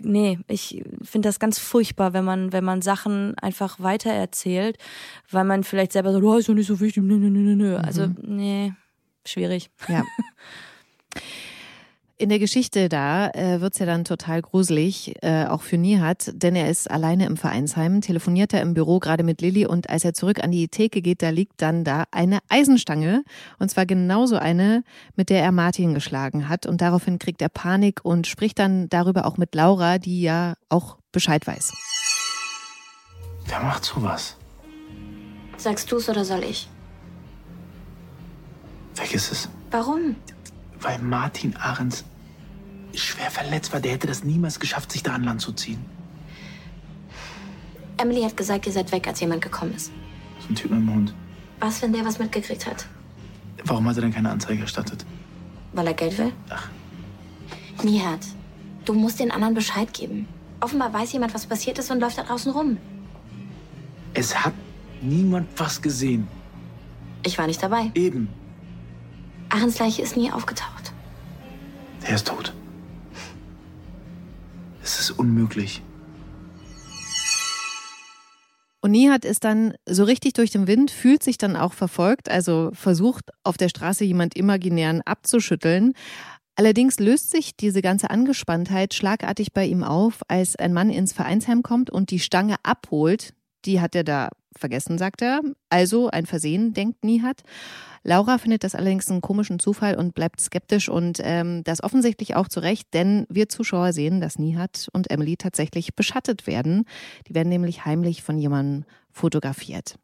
nee, 0.01 0.39
ich 0.47 0.83
finde 1.03 1.29
das 1.29 1.39
ganz 1.39 1.59
furchtbar, 1.59 2.13
wenn 2.13 2.25
man, 2.25 2.51
wenn 2.53 2.63
man 2.63 2.81
Sachen 2.81 3.37
einfach 3.37 3.79
weitererzählt, 3.79 4.77
weil 5.29 5.43
man 5.43 5.63
vielleicht 5.63 5.93
selber 5.93 6.11
sagt, 6.11 6.23
oh, 6.23 6.37
ist 6.37 6.49
doch 6.49 6.53
nicht 6.53 6.67
so 6.67 6.79
wichtig, 6.79 7.03
nö, 7.03 7.17
nö, 7.17 7.29
nö, 7.29 7.55
nö. 7.55 7.77
Also, 7.77 8.07
mhm. 8.07 8.15
nee, 8.21 8.73
schwierig. 9.25 9.69
Ja. 9.87 10.03
In 12.23 12.29
der 12.29 12.39
Geschichte 12.39 12.87
da 12.87 13.31
äh, 13.31 13.59
wird's 13.59 13.79
ja 13.79 13.85
dann 13.85 14.05
total 14.05 14.41
gruselig, 14.41 15.13
äh, 15.21 15.45
auch 15.45 15.61
für 15.61 15.77
Nihat, 15.77 16.31
denn 16.33 16.55
er 16.55 16.69
ist 16.69 16.89
alleine 16.89 17.25
im 17.25 17.35
Vereinsheim, 17.35 17.99
telefoniert 17.99 18.53
er 18.53 18.61
im 18.61 18.73
Büro 18.73 18.99
gerade 18.99 19.23
mit 19.23 19.41
Lilly 19.41 19.65
und 19.65 19.89
als 19.89 20.05
er 20.05 20.13
zurück 20.13 20.41
an 20.41 20.49
die 20.49 20.69
Theke 20.69 21.01
geht, 21.01 21.21
da 21.21 21.31
liegt 21.31 21.61
dann 21.61 21.83
da 21.83 22.05
eine 22.11 22.39
Eisenstange 22.47 23.25
und 23.59 23.71
zwar 23.71 23.85
genauso 23.85 24.37
eine, 24.37 24.85
mit 25.17 25.29
der 25.29 25.43
er 25.43 25.51
Martin 25.51 25.93
geschlagen 25.93 26.47
hat 26.47 26.65
und 26.65 26.79
daraufhin 26.79 27.19
kriegt 27.19 27.41
er 27.41 27.49
Panik 27.49 27.99
und 28.03 28.25
spricht 28.25 28.57
dann 28.57 28.87
darüber 28.87 29.25
auch 29.25 29.35
mit 29.35 29.53
Laura, 29.53 29.97
die 29.97 30.21
ja 30.21 30.53
auch 30.69 30.95
Bescheid 31.11 31.45
weiß. 31.45 31.73
Wer 33.47 33.59
macht 33.59 33.83
sowas? 33.83 34.37
Sagst 35.57 35.91
du's 35.91 36.07
oder 36.07 36.23
soll 36.23 36.45
ich? 36.45 36.69
Vergiss 38.93 39.29
es. 39.29 39.49
Warum? 39.71 40.15
weil 40.83 40.99
Martin 40.99 41.55
Ahrens 41.55 42.03
schwer 42.93 43.31
verletzt 43.31 43.73
war. 43.73 43.79
Der 43.79 43.93
hätte 43.93 44.07
das 44.07 44.23
niemals 44.23 44.59
geschafft, 44.59 44.91
sich 44.91 45.03
da 45.03 45.13
an 45.13 45.23
Land 45.23 45.41
zu 45.41 45.51
ziehen. 45.51 45.83
Emily 47.97 48.21
hat 48.23 48.35
gesagt, 48.35 48.65
ihr 48.65 48.71
seid 48.71 48.91
weg, 48.91 49.07
als 49.07 49.19
jemand 49.19 49.41
gekommen 49.41 49.73
ist. 49.75 49.91
So 50.39 50.49
ein 50.49 50.55
Typ 50.55 50.71
mit 50.71 50.79
dem 50.79 50.93
Hund. 50.93 51.13
Was, 51.59 51.81
wenn 51.81 51.93
der 51.93 52.05
was 52.05 52.19
mitgekriegt 52.19 52.65
hat? 52.65 52.87
Warum 53.65 53.87
hat 53.87 53.95
er 53.95 54.01
denn 54.01 54.13
keine 54.13 54.29
Anzeige 54.29 54.61
erstattet? 54.61 55.05
Weil 55.73 55.87
er 55.87 55.93
Geld 55.93 56.17
will? 56.17 56.33
Ach. 56.49 56.69
Nihat, 57.83 58.19
du 58.85 58.93
musst 58.93 59.19
den 59.19 59.31
anderen 59.31 59.53
Bescheid 59.53 59.93
geben. 59.93 60.27
Offenbar 60.59 60.93
weiß 60.93 61.13
jemand, 61.13 61.33
was 61.33 61.45
passiert 61.45 61.79
ist 61.79 61.91
und 61.91 61.99
läuft 61.99 62.17
da 62.17 62.23
draußen 62.23 62.51
rum. 62.51 62.77
Es 64.13 64.43
hat 64.43 64.53
niemand 65.01 65.47
was 65.57 65.81
gesehen. 65.81 66.27
Ich 67.25 67.37
war 67.37 67.47
nicht 67.47 67.61
dabei. 67.63 67.91
Eben. 67.95 68.29
Ahrens 69.49 69.79
Leiche 69.79 70.01
ist 70.01 70.17
nie 70.17 70.31
aufgetaucht. 70.31 70.93
Er 72.03 72.15
ist 72.15 72.27
tot. 72.27 72.53
Ist 75.03 75.19
unmöglich. 75.19 75.81
Und 78.79 78.91
Nihat 78.91 79.25
ist 79.25 79.43
dann 79.43 79.73
so 79.85 80.05
richtig 80.05 80.31
durch 80.31 80.51
den 80.51 80.65
Wind, 80.65 80.91
fühlt 80.91 81.23
sich 81.23 81.37
dann 81.37 81.57
auch 81.57 81.73
verfolgt, 81.73 82.31
also 82.31 82.71
versucht 82.73 83.31
auf 83.43 83.57
der 83.57 83.67
Straße 83.67 84.05
jemand 84.05 84.37
imaginären 84.37 85.01
abzuschütteln. 85.01 85.91
Allerdings 86.55 86.99
löst 86.99 87.31
sich 87.31 87.57
diese 87.57 87.81
ganze 87.81 88.11
Angespanntheit 88.11 88.93
schlagartig 88.93 89.51
bei 89.51 89.65
ihm 89.65 89.83
auf, 89.83 90.21
als 90.29 90.55
ein 90.55 90.71
Mann 90.71 90.89
ins 90.89 91.11
Vereinsheim 91.11 91.63
kommt 91.63 91.89
und 91.89 92.09
die 92.09 92.19
Stange 92.19 92.55
abholt. 92.63 93.33
Die 93.65 93.81
hat 93.81 93.95
er 93.95 94.05
da 94.05 94.29
vergessen, 94.57 94.97
sagt 94.97 95.21
er. 95.21 95.41
Also 95.69 96.09
ein 96.09 96.25
Versehen, 96.25 96.73
denkt 96.73 97.03
Nihat. 97.03 97.43
Laura 98.03 98.37
findet 98.37 98.63
das 98.63 98.75
allerdings 98.75 99.09
einen 99.09 99.21
komischen 99.21 99.59
Zufall 99.59 99.95
und 99.95 100.13
bleibt 100.13 100.41
skeptisch 100.41 100.89
und 100.89 101.19
ähm, 101.23 101.63
das 101.63 101.83
offensichtlich 101.83 102.35
auch 102.35 102.47
zu 102.47 102.59
Recht, 102.59 102.93
denn 102.93 103.25
wir 103.29 103.47
Zuschauer 103.47 103.93
sehen, 103.93 104.19
dass 104.19 104.39
Nihat 104.39 104.89
und 104.91 105.09
Emily 105.09 105.37
tatsächlich 105.37 105.95
beschattet 105.95 106.45
werden. 106.45 106.85
Die 107.27 107.35
werden 107.35 107.49
nämlich 107.49 107.85
heimlich 107.85 108.21
von 108.21 108.37
jemandem 108.37 108.85
fotografiert. 109.11 109.95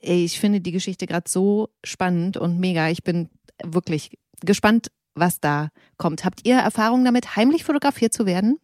Ich 0.00 0.38
finde 0.38 0.60
die 0.60 0.72
Geschichte 0.72 1.06
gerade 1.06 1.30
so 1.30 1.70
spannend 1.82 2.36
und 2.36 2.60
mega. 2.60 2.90
Ich 2.90 3.02
bin 3.02 3.30
wirklich 3.64 4.18
gespannt, 4.42 4.88
was 5.14 5.40
da 5.40 5.70
kommt. 5.96 6.24
Habt 6.24 6.46
ihr 6.46 6.56
Erfahrung 6.56 7.04
damit, 7.04 7.36
heimlich 7.36 7.64
fotografiert 7.64 8.12
zu 8.12 8.26
werden? 8.26 8.58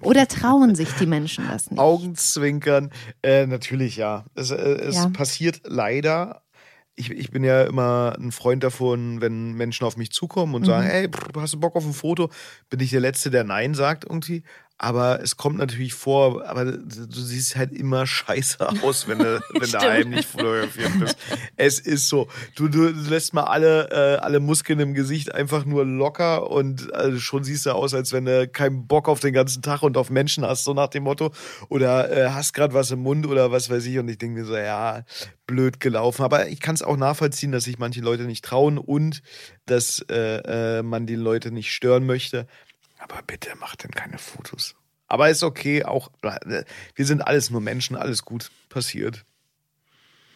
Oder 0.00 0.26
trauen 0.26 0.74
sich 0.74 0.90
die 0.94 1.06
Menschen 1.06 1.46
das 1.48 1.70
nicht? 1.70 1.78
Augenzwinkern, 1.78 2.90
äh, 3.22 3.46
natürlich 3.46 3.96
ja. 3.96 4.24
Es, 4.34 4.50
äh, 4.50 4.56
es 4.56 4.96
Ja. 4.96 5.08
passiert 5.10 5.62
leider. 5.64 6.42
Ich, 6.96 7.10
ich 7.10 7.30
bin 7.30 7.44
ja 7.44 7.62
immer 7.62 8.16
ein 8.18 8.32
Freund 8.32 8.62
davon, 8.62 9.20
wenn 9.20 9.52
Menschen 9.54 9.86
auf 9.86 9.96
mich 9.96 10.12
zukommen 10.12 10.54
und 10.54 10.64
sagen, 10.66 10.86
hey, 10.86 11.08
hast 11.36 11.54
du 11.54 11.60
Bock 11.60 11.76
auf 11.76 11.84
ein 11.86 11.94
Foto? 11.94 12.30
Bin 12.68 12.80
ich 12.80 12.90
der 12.90 13.00
Letzte, 13.00 13.30
der 13.30 13.44
Nein 13.44 13.74
sagt 13.74 14.04
irgendwie. 14.04 14.42
Aber 14.82 15.20
es 15.20 15.36
kommt 15.36 15.58
natürlich 15.58 15.92
vor, 15.92 16.42
aber 16.48 16.64
du 16.64 17.20
siehst 17.20 17.54
halt 17.54 17.70
immer 17.70 18.06
scheiße 18.06 18.66
aus, 18.82 19.06
wenn 19.06 19.18
du, 19.18 19.38
wenn 19.50 19.60
du 19.60 19.66
Stimmt. 19.66 19.84
heimlich 19.84 20.26
fotografiert 20.26 20.98
bist. 20.98 21.18
Es 21.58 21.78
ist 21.78 22.08
so. 22.08 22.28
Du, 22.54 22.68
du 22.68 22.88
lässt 22.88 23.34
mal 23.34 23.42
alle, 23.42 23.90
äh, 23.90 24.20
alle 24.20 24.40
Muskeln 24.40 24.80
im 24.80 24.94
Gesicht 24.94 25.34
einfach 25.34 25.66
nur 25.66 25.84
locker 25.84 26.50
und 26.50 26.90
äh, 26.94 27.18
schon 27.18 27.44
siehst 27.44 27.66
du 27.66 27.72
aus, 27.72 27.92
als 27.92 28.14
wenn 28.14 28.24
du 28.24 28.48
keinen 28.48 28.86
Bock 28.86 29.10
auf 29.10 29.20
den 29.20 29.34
ganzen 29.34 29.60
Tag 29.60 29.82
und 29.82 29.98
auf 29.98 30.08
Menschen 30.08 30.46
hast, 30.46 30.64
so 30.64 30.72
nach 30.72 30.88
dem 30.88 31.02
Motto. 31.02 31.30
Oder 31.68 32.10
äh, 32.10 32.30
hast 32.30 32.54
gerade 32.54 32.72
was 32.72 32.90
im 32.90 33.00
Mund 33.00 33.26
oder 33.26 33.52
was 33.52 33.68
weiß 33.68 33.84
ich. 33.84 33.98
Und 33.98 34.08
ich 34.08 34.16
denke 34.16 34.40
mir 34.40 34.46
so, 34.46 34.56
ja, 34.56 35.04
blöd 35.46 35.78
gelaufen. 35.78 36.22
Aber 36.22 36.48
ich 36.48 36.60
kann 36.60 36.74
es 36.74 36.82
auch 36.82 36.96
nachvollziehen, 36.96 37.52
dass 37.52 37.64
sich 37.64 37.78
manche 37.78 38.00
Leute 38.00 38.22
nicht 38.22 38.46
trauen 38.46 38.78
und 38.78 39.20
dass 39.66 40.02
äh, 40.10 40.78
äh, 40.78 40.82
man 40.82 41.04
die 41.04 41.16
Leute 41.16 41.50
nicht 41.50 41.70
stören 41.70 42.06
möchte. 42.06 42.46
Aber 43.00 43.22
bitte 43.26 43.56
macht 43.56 43.84
denn 43.84 43.90
keine 43.90 44.18
Fotos. 44.18 44.74
Aber 45.08 45.28
ist 45.28 45.42
okay, 45.42 45.84
auch 45.84 46.10
wir 46.94 47.06
sind 47.06 47.22
alles 47.22 47.50
nur 47.50 47.60
Menschen, 47.60 47.96
alles 47.96 48.24
gut 48.24 48.50
passiert. 48.68 49.24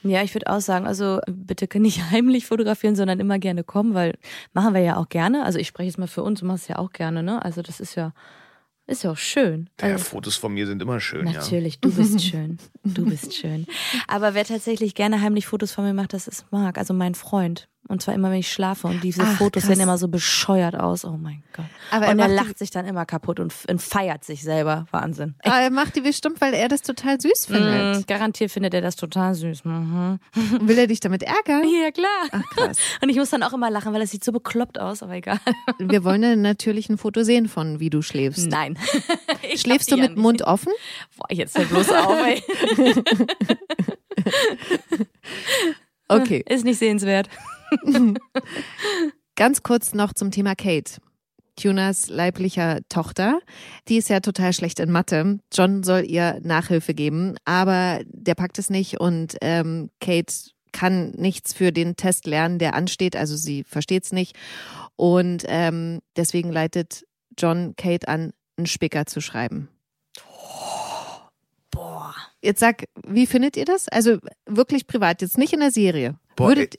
Ja, 0.03 0.23
ich 0.23 0.35
würde 0.35 0.49
auch 0.49 0.61
sagen, 0.61 0.87
also 0.87 1.21
bitte 1.27 1.69
nicht 1.79 2.11
heimlich 2.11 2.47
fotografieren, 2.47 2.97
sondern 2.97 3.21
immer 3.21 3.39
gerne 3.39 3.65
kommen, 3.65 3.95
weil 3.95 4.19
machen 4.53 4.75
wir 4.75 4.81
ja 4.83 4.97
auch 4.97 5.09
gerne. 5.09 5.45
Also 5.45 5.59
ich 5.59 5.69
spreche 5.69 5.89
jetzt 5.89 5.99
mal 5.99 6.09
für 6.09 6.23
uns, 6.23 6.41
du 6.41 6.47
machst 6.47 6.65
es 6.65 6.69
ja 6.69 6.79
auch 6.79 6.93
gerne, 6.93 7.23
ne? 7.23 7.43
Also 7.43 7.63
das 7.63 7.81
ist 7.81 7.95
ja, 7.95 8.13
ist 8.87 9.03
ja 9.05 9.13
auch 9.13 9.17
schön. 9.17 9.71
Ja, 9.81 9.93
Also, 9.93 10.05
Fotos 10.05 10.37
von 10.37 10.53
mir 10.53 10.67
sind 10.67 10.83
immer 10.83 11.01
schön, 11.01 11.27
ja. 11.27 11.35
Natürlich, 11.35 11.81
du 11.81 11.95
bist 11.95 12.21
schön. 12.29 12.59
Du 12.85 13.07
bist 13.07 13.35
schön. 13.35 13.67
Aber 14.07 14.35
wer 14.35 14.45
tatsächlich 14.45 14.95
gerne 14.95 15.21
heimlich 15.21 15.47
Fotos 15.47 15.73
von 15.73 15.85
mir 15.85 15.95
macht, 15.95 16.13
das 16.13 16.29
ist 16.29 16.51
Marc, 16.51 16.79
also 16.79 16.93
mein 16.93 17.15
Freund. 17.15 17.69
Und 17.87 18.01
zwar 18.01 18.15
immer, 18.15 18.31
wenn 18.31 18.39
ich 18.39 18.51
schlafe. 18.51 18.87
Und 18.87 19.05
diese 19.05 19.23
Ach, 19.23 19.37
Fotos 19.37 19.65
krass. 19.65 19.75
sehen 19.77 19.83
immer 19.83 19.99
so 19.99 20.09
bescheuert 20.09 20.75
aus. 20.75 21.05
Oh 21.05 21.19
mein 21.21 21.43
Gott. 21.55 21.67
Aber 21.91 22.07
er 22.07 22.13
und 22.13 22.19
er 22.19 22.29
die- 22.29 22.35
lacht 22.35 22.59
sich 22.59 22.71
dann 22.71 22.87
immer 22.87 23.05
kaputt 23.05 23.41
und, 23.41 23.53
und 23.69 23.83
feiert 23.83 24.25
sich 24.25 24.43
selber. 24.43 24.87
Wahnsinn. 24.91 25.35
Aber 25.45 25.57
er 25.61 25.71
macht 25.71 25.95
die 25.95 26.01
bestimmt, 26.01 26.41
weil 26.41 26.55
er 26.55 26.69
das 26.69 26.81
total 26.81 27.21
süß 27.21 27.47
findet. 27.47 27.99
Mm, 27.99 28.07
garantiert 28.07 28.51
findet 28.51 28.73
er 28.73 28.81
das 28.81 28.97
total 28.97 29.35
süß. 29.35 29.65
Mhm. 29.67 30.19
Will 30.63 30.79
er 30.79 30.87
dich 30.87 31.01
damit 31.01 31.23
ärgern? 31.25 31.63
Ja, 31.69 31.91
klar. 31.91 32.09
Ach 32.33 32.43
krass. 32.57 32.79
Und 33.03 33.11
ich 33.11 33.17
muss 33.19 33.29
dann 33.31 33.43
auch 33.43 33.53
immer 33.53 33.71
lachen, 33.71 33.93
weil 33.93 34.01
das 34.01 34.11
sieht 34.11 34.25
so 34.25 34.33
bekloppt 34.33 34.81
aus, 34.81 35.03
aber 35.03 35.13
egal. 35.15 35.39
Wir 35.79 36.05
wollen 36.05 36.23
ja 36.23 36.37
natürlich 36.37 36.89
ein 36.89 36.97
Foto 36.97 37.23
sehen 37.23 37.49
von, 37.49 37.81
wie 37.81 37.91
du 37.91 38.01
schläfst. 38.01 38.49
Nein. 38.51 38.79
Ich 39.53 39.61
Schläfst 39.61 39.91
du 39.91 39.97
die 39.97 40.01
ja 40.01 40.09
mit 40.09 40.17
nicht. 40.17 40.23
Mund 40.23 40.43
offen? 40.43 40.73
Boah, 41.19 41.27
jetzt 41.31 41.59
hör 41.59 41.67
bloß 41.67 41.91
auf, 41.91 42.17
ey. 42.27 42.43
Okay. 46.09 46.45
Ist 46.49 46.65
nicht 46.65 46.79
sehenswert. 46.79 47.29
Ganz 49.37 49.63
kurz 49.63 49.95
noch 49.95 50.13
zum 50.13 50.31
Thema 50.31 50.55
Kate. 50.55 51.01
Tunas 51.57 52.09
leiblicher 52.09 52.81
Tochter. 52.89 53.41
Die 53.89 53.97
ist 53.97 54.09
ja 54.09 54.21
total 54.21 54.53
schlecht 54.53 54.81
in 54.81 54.91
Mathe. 54.91 55.39
John 55.53 55.83
soll 55.83 56.05
ihr 56.05 56.41
Nachhilfe 56.43 56.95
geben, 56.95 57.37
aber 57.45 58.01
der 58.07 58.35
packt 58.35 58.59
es 58.59 58.71
nicht 58.71 59.01
und 59.01 59.37
ähm, 59.41 59.91
Kate 60.01 60.35
kann 60.73 61.13
nichts 61.13 61.53
für 61.53 61.73
den 61.73 61.97
Test 61.97 62.27
lernen, 62.27 62.59
der 62.59 62.75
ansteht. 62.75 63.17
Also 63.17 63.37
sie 63.37 63.65
versteht 63.65 64.05
es 64.05 64.13
nicht. 64.13 64.37
Und 64.97 65.45
ähm, 65.47 66.01
deswegen 66.17 66.53
leitet 66.53 67.05
John 67.39 67.75
Kate 67.77 68.09
an, 68.09 68.33
einen 68.57 68.67
Spicker 68.67 69.07
zu 69.07 69.21
schreiben. 69.21 69.69
Boah. 71.71 72.15
Jetzt 72.43 72.61
sag, 72.61 72.85
wie 73.07 73.27
findet 73.27 73.57
ihr 73.57 73.65
das? 73.65 73.89
Also 73.89 74.19
wirklich 74.47 74.87
privat, 74.87 75.23
jetzt 75.23 75.39
nicht 75.39 75.53
in 75.53 75.61
der 75.61 75.71
Serie. 75.71 76.17
Boah, 76.37 76.49
Würdet, 76.49 76.79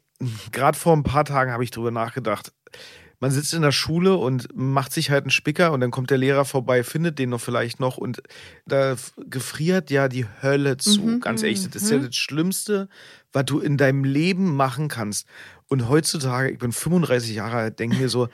Gerade 0.51 0.77
vor 0.77 0.95
ein 0.95 1.03
paar 1.03 1.25
Tagen 1.25 1.51
habe 1.51 1.63
ich 1.63 1.71
drüber 1.71 1.91
nachgedacht. 1.91 2.51
Man 3.19 3.31
sitzt 3.31 3.53
in 3.53 3.61
der 3.61 3.71
Schule 3.71 4.15
und 4.15 4.49
macht 4.53 4.91
sich 4.91 5.09
halt 5.09 5.23
einen 5.23 5.31
Spicker 5.31 5.71
und 5.71 5.79
dann 5.79 5.91
kommt 5.91 6.09
der 6.09 6.17
Lehrer 6.17 6.45
vorbei, 6.45 6.83
findet 6.83 7.17
den 7.17 7.29
noch 7.29 7.39
vielleicht 7.39 7.79
noch 7.79 7.97
und 7.97 8.21
da 8.65 8.95
gefriert 9.29 9.89
ja 9.89 10.09
die 10.09 10.25
Hölle 10.41 10.77
zu. 10.77 11.01
Mhm, 11.01 11.19
Ganz 11.21 11.41
ehrlich, 11.41 11.69
das 11.69 11.83
ist 11.83 11.91
ja 11.91 11.97
das 11.99 12.15
Schlimmste, 12.15 12.89
was 13.31 13.45
du 13.45 13.59
in 13.59 13.77
deinem 13.77 14.03
Leben 14.03 14.55
machen 14.55 14.89
kannst. 14.89 15.27
Und 15.67 15.87
heutzutage, 15.87 16.51
ich 16.51 16.59
bin 16.59 16.71
35 16.71 17.35
Jahre 17.35 17.57
alt, 17.57 17.79
denke 17.79 17.97
mir 17.97 18.09
so, 18.09 18.27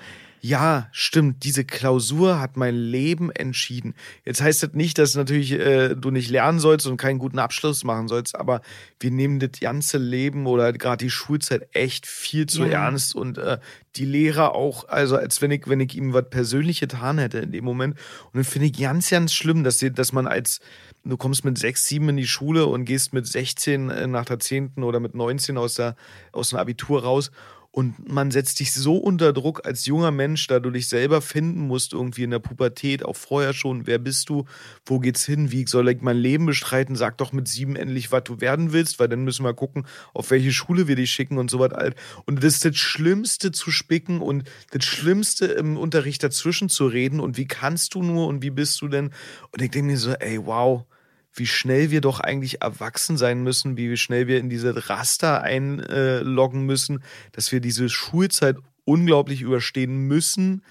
ja, 0.43 0.89
stimmt, 0.91 1.43
diese 1.43 1.63
Klausur 1.63 2.39
hat 2.39 2.57
mein 2.57 2.75
Leben 2.75 3.29
entschieden. 3.31 3.93
Jetzt 4.25 4.41
heißt 4.41 4.63
das 4.63 4.73
nicht, 4.73 4.97
dass 4.97 5.13
natürlich 5.15 5.51
äh, 5.51 5.95
du 5.95 6.09
nicht 6.09 6.31
lernen 6.31 6.59
sollst 6.59 6.87
und 6.87 6.97
keinen 6.97 7.19
guten 7.19 7.37
Abschluss 7.37 7.83
machen 7.83 8.07
sollst, 8.07 8.35
aber 8.35 8.61
wir 8.99 9.11
nehmen 9.11 9.39
das 9.39 9.59
ganze 9.59 9.99
Leben 9.99 10.47
oder 10.47 10.73
gerade 10.73 11.05
die 11.05 11.11
Schulzeit 11.11 11.67
echt 11.73 12.07
viel 12.07 12.47
zu 12.47 12.63
Ja. 12.65 12.85
ernst 12.85 13.15
und 13.15 13.37
äh, 13.37 13.59
die 13.95 14.05
Lehrer 14.05 14.55
auch, 14.55 14.87
also 14.89 15.15
als 15.15 15.43
wenn 15.43 15.51
ich, 15.51 15.67
wenn 15.67 15.79
ich 15.79 15.95
ihm 15.95 16.11
was 16.13 16.27
persönlich 16.31 16.79
getan 16.79 17.19
hätte 17.19 17.37
in 17.37 17.51
dem 17.51 17.63
Moment. 17.63 17.95
Und 18.25 18.35
dann 18.37 18.43
finde 18.43 18.67
ich 18.67 18.79
ganz, 18.79 19.11
ganz 19.11 19.33
schlimm, 19.33 19.63
dass, 19.63 19.77
die, 19.77 19.91
dass 19.93 20.11
man 20.11 20.25
als, 20.25 20.59
du 21.03 21.17
kommst 21.17 21.45
mit 21.45 21.59
sechs, 21.59 21.85
sieben 21.85 22.09
in 22.09 22.17
die 22.17 22.25
Schule 22.27 22.65
und 22.65 22.85
gehst 22.85 23.13
mit 23.13 23.27
16 23.27 23.91
äh, 23.91 24.07
nach 24.07 24.25
der 24.25 24.39
10. 24.39 24.71
oder 24.77 24.99
mit 24.99 25.13
19 25.13 25.57
aus, 25.59 25.75
der, 25.75 25.95
aus 26.31 26.49
dem 26.49 26.57
Abitur 26.57 27.03
raus 27.03 27.29
und 27.73 28.09
man 28.11 28.31
setzt 28.31 28.59
dich 28.59 28.73
so 28.73 28.97
unter 28.97 29.31
Druck 29.31 29.65
als 29.65 29.85
junger 29.85 30.11
Mensch, 30.11 30.45
da 30.47 30.59
du 30.59 30.71
dich 30.71 30.89
selber 30.89 31.21
finden 31.21 31.67
musst, 31.67 31.93
irgendwie 31.93 32.23
in 32.23 32.31
der 32.31 32.39
Pubertät, 32.39 33.05
auch 33.05 33.15
vorher 33.15 33.53
schon. 33.53 33.87
Wer 33.87 33.97
bist 33.97 34.27
du? 34.27 34.43
Wo 34.85 34.99
geht's 34.99 35.25
hin? 35.25 35.53
Wie 35.53 35.65
soll 35.65 35.87
ich 35.87 36.01
mein 36.01 36.17
Leben 36.17 36.45
bestreiten? 36.45 36.97
Sag 36.97 37.17
doch 37.17 37.31
mit 37.31 37.47
sieben 37.47 37.77
endlich, 37.77 38.11
was 38.11 38.25
du 38.25 38.41
werden 38.41 38.73
willst, 38.73 38.99
weil 38.99 39.07
dann 39.07 39.23
müssen 39.23 39.45
wir 39.45 39.53
gucken, 39.53 39.85
auf 40.13 40.31
welche 40.31 40.51
Schule 40.51 40.89
wir 40.89 40.97
dich 40.97 41.11
schicken 41.11 41.37
und 41.37 41.49
so 41.49 41.59
was 41.59 41.71
alt. 41.71 41.95
Und 42.25 42.43
das 42.43 42.55
ist 42.55 42.65
das 42.65 42.75
Schlimmste 42.75 43.53
zu 43.53 43.71
spicken 43.71 44.19
und 44.19 44.43
das 44.71 44.83
Schlimmste 44.83 45.45
im 45.45 45.77
Unterricht 45.77 46.23
dazwischen 46.23 46.67
zu 46.67 46.87
reden. 46.87 47.21
Und 47.21 47.37
wie 47.37 47.47
kannst 47.47 47.95
du 47.95 48.03
nur 48.03 48.27
und 48.27 48.43
wie 48.43 48.49
bist 48.49 48.81
du 48.81 48.89
denn? 48.89 49.11
Und 49.51 49.61
ich 49.61 49.71
denke 49.71 49.87
mir 49.87 49.97
so, 49.97 50.11
ey, 50.11 50.45
wow 50.45 50.85
wie 51.33 51.47
schnell 51.47 51.91
wir 51.91 52.01
doch 52.01 52.19
eigentlich 52.19 52.61
erwachsen 52.61 53.17
sein 53.17 53.43
müssen, 53.43 53.77
wie 53.77 53.95
schnell 53.97 54.27
wir 54.27 54.39
in 54.39 54.49
diese 54.49 54.89
Raster 54.89 55.41
einloggen 55.41 56.65
müssen, 56.65 57.03
dass 57.31 57.51
wir 57.51 57.61
diese 57.61 57.89
Schulzeit 57.89 58.57
unglaublich 58.83 59.41
überstehen 59.41 60.07
müssen. 60.07 60.63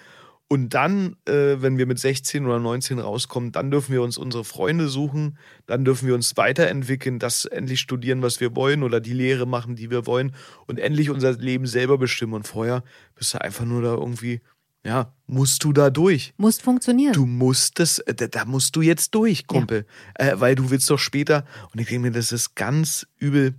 Und 0.52 0.74
dann, 0.74 1.14
äh, 1.26 1.62
wenn 1.62 1.78
wir 1.78 1.86
mit 1.86 2.00
16 2.00 2.44
oder 2.44 2.58
19 2.58 2.98
rauskommen, 2.98 3.52
dann 3.52 3.70
dürfen 3.70 3.92
wir 3.92 4.02
uns 4.02 4.18
unsere 4.18 4.42
Freunde 4.42 4.88
suchen, 4.88 5.38
dann 5.66 5.84
dürfen 5.84 6.08
wir 6.08 6.14
uns 6.16 6.36
weiterentwickeln, 6.36 7.20
das 7.20 7.44
endlich 7.44 7.78
studieren, 7.78 8.20
was 8.20 8.40
wir 8.40 8.56
wollen 8.56 8.82
oder 8.82 9.00
die 9.00 9.12
Lehre 9.12 9.46
machen, 9.46 9.76
die 9.76 9.90
wir 9.90 10.06
wollen 10.06 10.34
und 10.66 10.80
endlich 10.80 11.08
unser 11.08 11.32
Leben 11.34 11.66
selber 11.66 11.98
bestimmen. 11.98 12.34
Und 12.34 12.48
vorher 12.48 12.82
bist 13.14 13.32
du 13.32 13.40
einfach 13.40 13.64
nur 13.64 13.80
da 13.80 13.94
irgendwie, 13.94 14.40
ja, 14.84 15.12
musst 15.26 15.62
du 15.64 15.72
da 15.72 15.90
durch. 15.90 16.32
muss 16.36 16.58
funktionieren. 16.58 17.12
Du 17.12 17.26
musst 17.26 17.78
das, 17.78 17.98
äh, 18.00 18.14
da, 18.14 18.26
da 18.26 18.44
musst 18.44 18.74
du 18.76 18.82
jetzt 18.82 19.14
durch, 19.14 19.46
Kumpel. 19.46 19.86
Äh, 20.14 20.32
weil 20.36 20.54
du 20.54 20.70
willst 20.70 20.88
doch 20.90 20.98
später. 20.98 21.44
Und 21.72 21.80
ich 21.80 21.88
denke 21.88 22.08
mir, 22.08 22.12
das 22.12 22.32
ist 22.32 22.54
ganz 22.54 23.06
übel, 23.18 23.54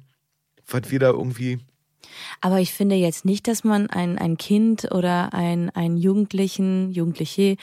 was 0.67 0.89
wir 0.89 0.99
da 0.99 1.09
irgendwie. 1.09 1.59
Aber 2.41 2.59
ich 2.59 2.73
finde 2.73 2.95
jetzt 2.95 3.25
nicht, 3.25 3.47
dass 3.47 3.63
man 3.63 3.89
ein, 3.89 4.17
ein 4.17 4.37
Kind 4.37 4.91
oder 4.91 5.33
ein, 5.33 5.69
einen 5.69 5.97
Jugendlichen, 5.97 6.91
Jugendliche 6.91 7.57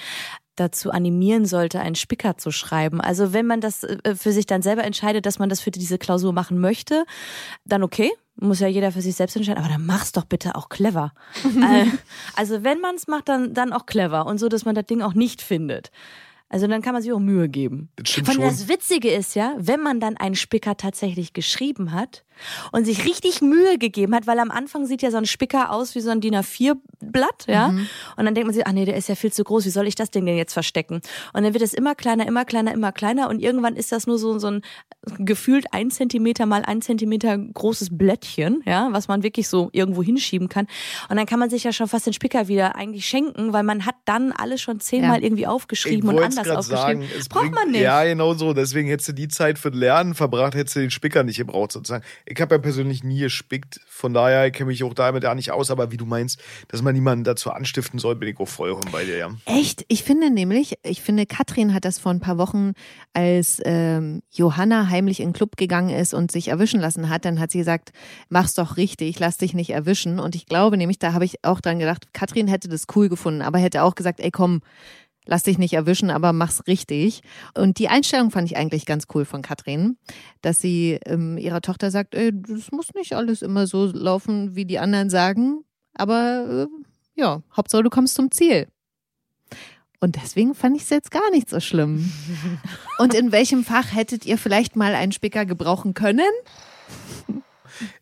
dazu 0.56 0.90
animieren 0.90 1.46
sollte, 1.46 1.80
einen 1.80 1.94
Spicker 1.94 2.36
zu 2.36 2.50
schreiben. 2.50 3.00
Also 3.00 3.32
wenn 3.32 3.46
man 3.46 3.61
das 3.61 3.84
äh, 3.84 4.14
für 4.14 4.32
sich 4.32 4.46
dann 4.46 4.62
selber 4.62 4.84
entscheidet, 4.84 5.26
dass 5.26 5.38
man 5.38 5.48
das 5.48 5.61
für 5.61 5.70
diese 5.70 5.98
Klausur 5.98 6.32
machen 6.32 6.59
möchte, 6.59 7.04
dann 7.64 7.82
okay. 7.82 8.11
Muss 8.41 8.61
ja 8.61 8.68
jeder 8.68 8.93
für 8.93 9.03
sich 9.03 9.16
selbst 9.16 9.36
entscheiden, 9.36 9.62
aber 9.62 9.72
dann 9.72 9.84
mach's 9.84 10.12
doch 10.12 10.24
bitte 10.24 10.55
auch 10.55 10.68
clever. 10.68 11.12
Äh, 11.45 11.86
also 12.36 12.62
wenn 12.62 12.80
man 12.80 12.95
es 12.95 13.09
macht, 13.09 13.28
dann, 13.28 13.53
dann 13.53 13.72
auch 13.72 13.86
clever 13.86 14.26
und 14.26 14.39
so, 14.39 14.49
dass 14.49 14.64
man 14.64 14.74
das 14.74 14.86
Ding 14.86 15.03
auch 15.03 15.14
nicht 15.14 15.43
findet. 15.43 15.91
Also 16.49 16.66
dann 16.66 16.82
kann 16.82 16.95
man 16.95 17.03
sich 17.03 17.12
auch 17.12 17.18
Mühe 17.18 17.49
geben. 17.49 17.91
Das 17.97 18.11
stimmt 18.11 18.26
Von 18.26 18.36
schon. 18.36 18.45
das 18.45 18.68
Witzige 18.68 19.11
ist 19.11 19.34
ja, 19.34 19.55
wenn 19.59 19.80
man 19.80 20.01
dann 20.01 20.16
einen 20.16 20.34
Spicker 20.34 20.76
tatsächlich 20.76 21.32
geschrieben 21.32 21.93
hat 21.93 22.24
und 22.72 22.84
sich 22.84 23.05
richtig 23.05 23.41
Mühe 23.41 23.78
gegeben 23.78 24.14
hat, 24.14 24.26
weil 24.26 24.39
am 24.39 24.51
Anfang 24.51 24.86
sieht 24.86 25.03
ja 25.03 25.11
so 25.11 25.16
ein 25.16 25.26
Spicker 25.26 25.72
aus 25.72 25.95
wie 25.95 26.01
so 26.01 26.11
ein 26.11 26.20
DIN 26.20 26.34
A4-Blatt, 26.34 27.47
ja. 27.47 27.68
Mhm. 27.68 27.89
Und 28.16 28.24
dann 28.24 28.34
denkt 28.34 28.47
man 28.47 28.55
sich, 28.55 28.66
ach 28.66 28.72
nee, 28.72 28.84
der 28.84 28.97
ist 28.97 29.09
ja 29.09 29.14
viel 29.14 29.32
zu 29.32 29.45
groß, 29.45 29.64
wie 29.64 29.70
soll 29.70 29.86
ich 29.86 29.95
das 29.95 30.11
Ding 30.11 30.26
denn 30.26 30.36
jetzt 30.36 30.53
verstecken? 30.53 31.01
Und 31.32 31.43
dann 31.43 31.53
wird 31.53 31.62
es 31.62 31.74
immer 31.74 31.95
kleiner, 31.95 32.26
immer 32.26 32.45
kleiner, 32.45 32.72
immer 32.72 32.93
kleiner 32.93 33.28
und 33.28 33.41
irgendwann 33.41 33.76
ist 33.76 33.93
das 33.93 34.07
nur 34.07 34.18
so, 34.18 34.39
so 34.39 34.49
ein 34.49 34.62
gefühlt 35.18 35.66
ein 35.72 35.91
Zentimeter 35.91 36.47
mal 36.47 36.62
ein 36.62 36.82
Zentimeter 36.82 37.36
großes 37.39 37.97
Blättchen, 37.97 38.62
ja, 38.66 38.89
was 38.93 39.09
man 39.09 39.22
wirklich 39.22 39.49
so 39.49 39.70
irgendwo 39.72 40.03
hinschieben 40.03 40.49
kann. 40.49 40.66
Und 41.09 41.16
dann 41.16 41.26
kann 41.26 41.39
man 41.39 41.51
sich 41.51 41.64
ja 41.64 41.72
schon 41.72 41.89
fast 41.89 42.07
den 42.07 42.12
Spicker 42.12 42.49
wieder 42.49 42.76
eigentlich 42.76 43.07
schenken, 43.07 43.53
weil 43.53 43.62
man 43.62 43.86
hat 43.86 43.97
dann 44.05 44.32
alles 44.32 44.61
schon 44.61 44.80
zehnmal 44.80 45.18
ja. 45.18 45.24
irgendwie 45.24 45.47
aufgeschrieben 45.47 46.09
und 46.09 46.18
anders 46.18 46.49
aufgeschrieben. 46.49 47.03
Sagen, 47.03 47.28
Braucht 47.28 47.43
bringt, 47.43 47.55
man 47.55 47.70
nicht. 47.70 47.80
Ja, 47.80 48.05
genau 48.05 48.34
so. 48.34 48.53
Deswegen 48.53 48.89
hättest 48.89 49.09
du 49.09 49.12
die 49.12 49.28
Zeit 49.28 49.59
für 49.59 49.70
Lernen 49.70 50.14
verbracht, 50.14 50.55
hättest 50.55 50.76
du 50.76 50.80
den 50.80 50.91
Spicker 50.91 51.24
nicht 51.24 51.39
gebraucht 51.39 51.72
sozusagen. 51.72 52.05
Ich 52.30 52.40
habe 52.40 52.56
ja 52.56 52.58
persönlich 52.58 53.02
nie 53.02 53.20
gespickt, 53.20 53.80
von 53.88 54.12
daher 54.12 54.46
ich 54.46 54.52
kenne 54.52 54.68
mich 54.68 54.84
auch 54.84 54.92
damit 54.92 55.24
ja 55.24 55.34
nicht 55.34 55.50
aus, 55.50 55.70
aber 55.70 55.90
wie 55.90 55.96
du 55.96 56.04
meinst, 56.04 56.40
dass 56.68 56.82
man 56.82 56.94
niemanden 56.94 57.24
dazu 57.24 57.50
anstiften 57.50 57.98
soll, 57.98 58.16
bin 58.16 58.28
ich 58.28 58.38
auch 58.38 58.48
vollkommen 58.48 58.92
bei 58.92 59.04
dir, 59.04 59.16
ja. 59.16 59.30
Echt? 59.46 59.84
Ich 59.88 60.02
finde 60.02 60.30
nämlich, 60.30 60.74
ich 60.82 61.00
finde, 61.00 61.24
Katrin 61.24 61.72
hat 61.72 61.86
das 61.86 61.98
vor 61.98 62.12
ein 62.12 62.20
paar 62.20 62.36
Wochen, 62.36 62.72
als 63.14 63.60
ähm, 63.64 64.20
Johanna 64.30 64.90
heimlich 64.90 65.20
in 65.20 65.28
den 65.28 65.32
Club 65.32 65.56
gegangen 65.56 65.90
ist 65.90 66.12
und 66.12 66.30
sich 66.30 66.48
erwischen 66.48 66.80
lassen 66.80 67.08
hat, 67.08 67.24
dann 67.24 67.40
hat 67.40 67.50
sie 67.50 67.58
gesagt, 67.58 67.92
mach's 68.28 68.54
doch 68.54 68.76
richtig, 68.76 69.18
lass 69.18 69.38
dich 69.38 69.54
nicht 69.54 69.70
erwischen. 69.70 70.20
Und 70.20 70.34
ich 70.34 70.46
glaube 70.46 70.76
nämlich, 70.76 70.98
da 70.98 71.14
habe 71.14 71.24
ich 71.24 71.44
auch 71.44 71.60
dran 71.60 71.78
gedacht, 71.78 72.12
Katrin 72.12 72.46
hätte 72.46 72.68
das 72.68 72.86
cool 72.94 73.08
gefunden, 73.08 73.40
aber 73.40 73.58
hätte 73.58 73.82
auch 73.82 73.94
gesagt, 73.94 74.20
ey 74.20 74.30
komm, 74.30 74.60
lass 75.28 75.44
dich 75.44 75.58
nicht 75.58 75.74
erwischen, 75.74 76.10
aber 76.10 76.32
mach's 76.32 76.66
richtig. 76.66 77.20
Und 77.54 77.78
die 77.78 77.88
Einstellung 77.88 78.30
fand 78.30 78.50
ich 78.50 78.56
eigentlich 78.56 78.86
ganz 78.86 79.06
cool 79.14 79.24
von 79.24 79.42
Katrin, 79.42 79.98
dass 80.40 80.60
sie 80.60 80.98
ähm, 81.04 81.38
ihrer 81.38 81.60
Tochter 81.60 81.90
sagt, 81.90 82.14
ey, 82.14 82.32
das 82.32 82.72
muss 82.72 82.94
nicht 82.94 83.14
alles 83.14 83.42
immer 83.42 83.66
so 83.66 83.84
laufen, 83.86 84.56
wie 84.56 84.64
die 84.64 84.78
anderen 84.78 85.10
sagen, 85.10 85.64
aber 85.94 86.66
äh, 86.66 87.20
ja, 87.20 87.42
Hauptsache 87.54 87.82
du 87.82 87.90
kommst 87.90 88.14
zum 88.14 88.30
Ziel. 88.30 88.66
Und 90.00 90.16
deswegen 90.16 90.54
fand 90.54 90.76
ich 90.76 90.84
es 90.84 90.90
jetzt 90.90 91.10
gar 91.10 91.30
nicht 91.30 91.50
so 91.50 91.60
schlimm. 91.60 92.10
Und 92.98 93.14
in 93.14 93.32
welchem 93.32 93.64
Fach 93.64 93.94
hättet 93.94 94.24
ihr 94.24 94.38
vielleicht 94.38 94.76
mal 94.76 94.94
einen 94.94 95.12
Spicker 95.12 95.44
gebrauchen 95.44 95.92
können? 95.92 96.30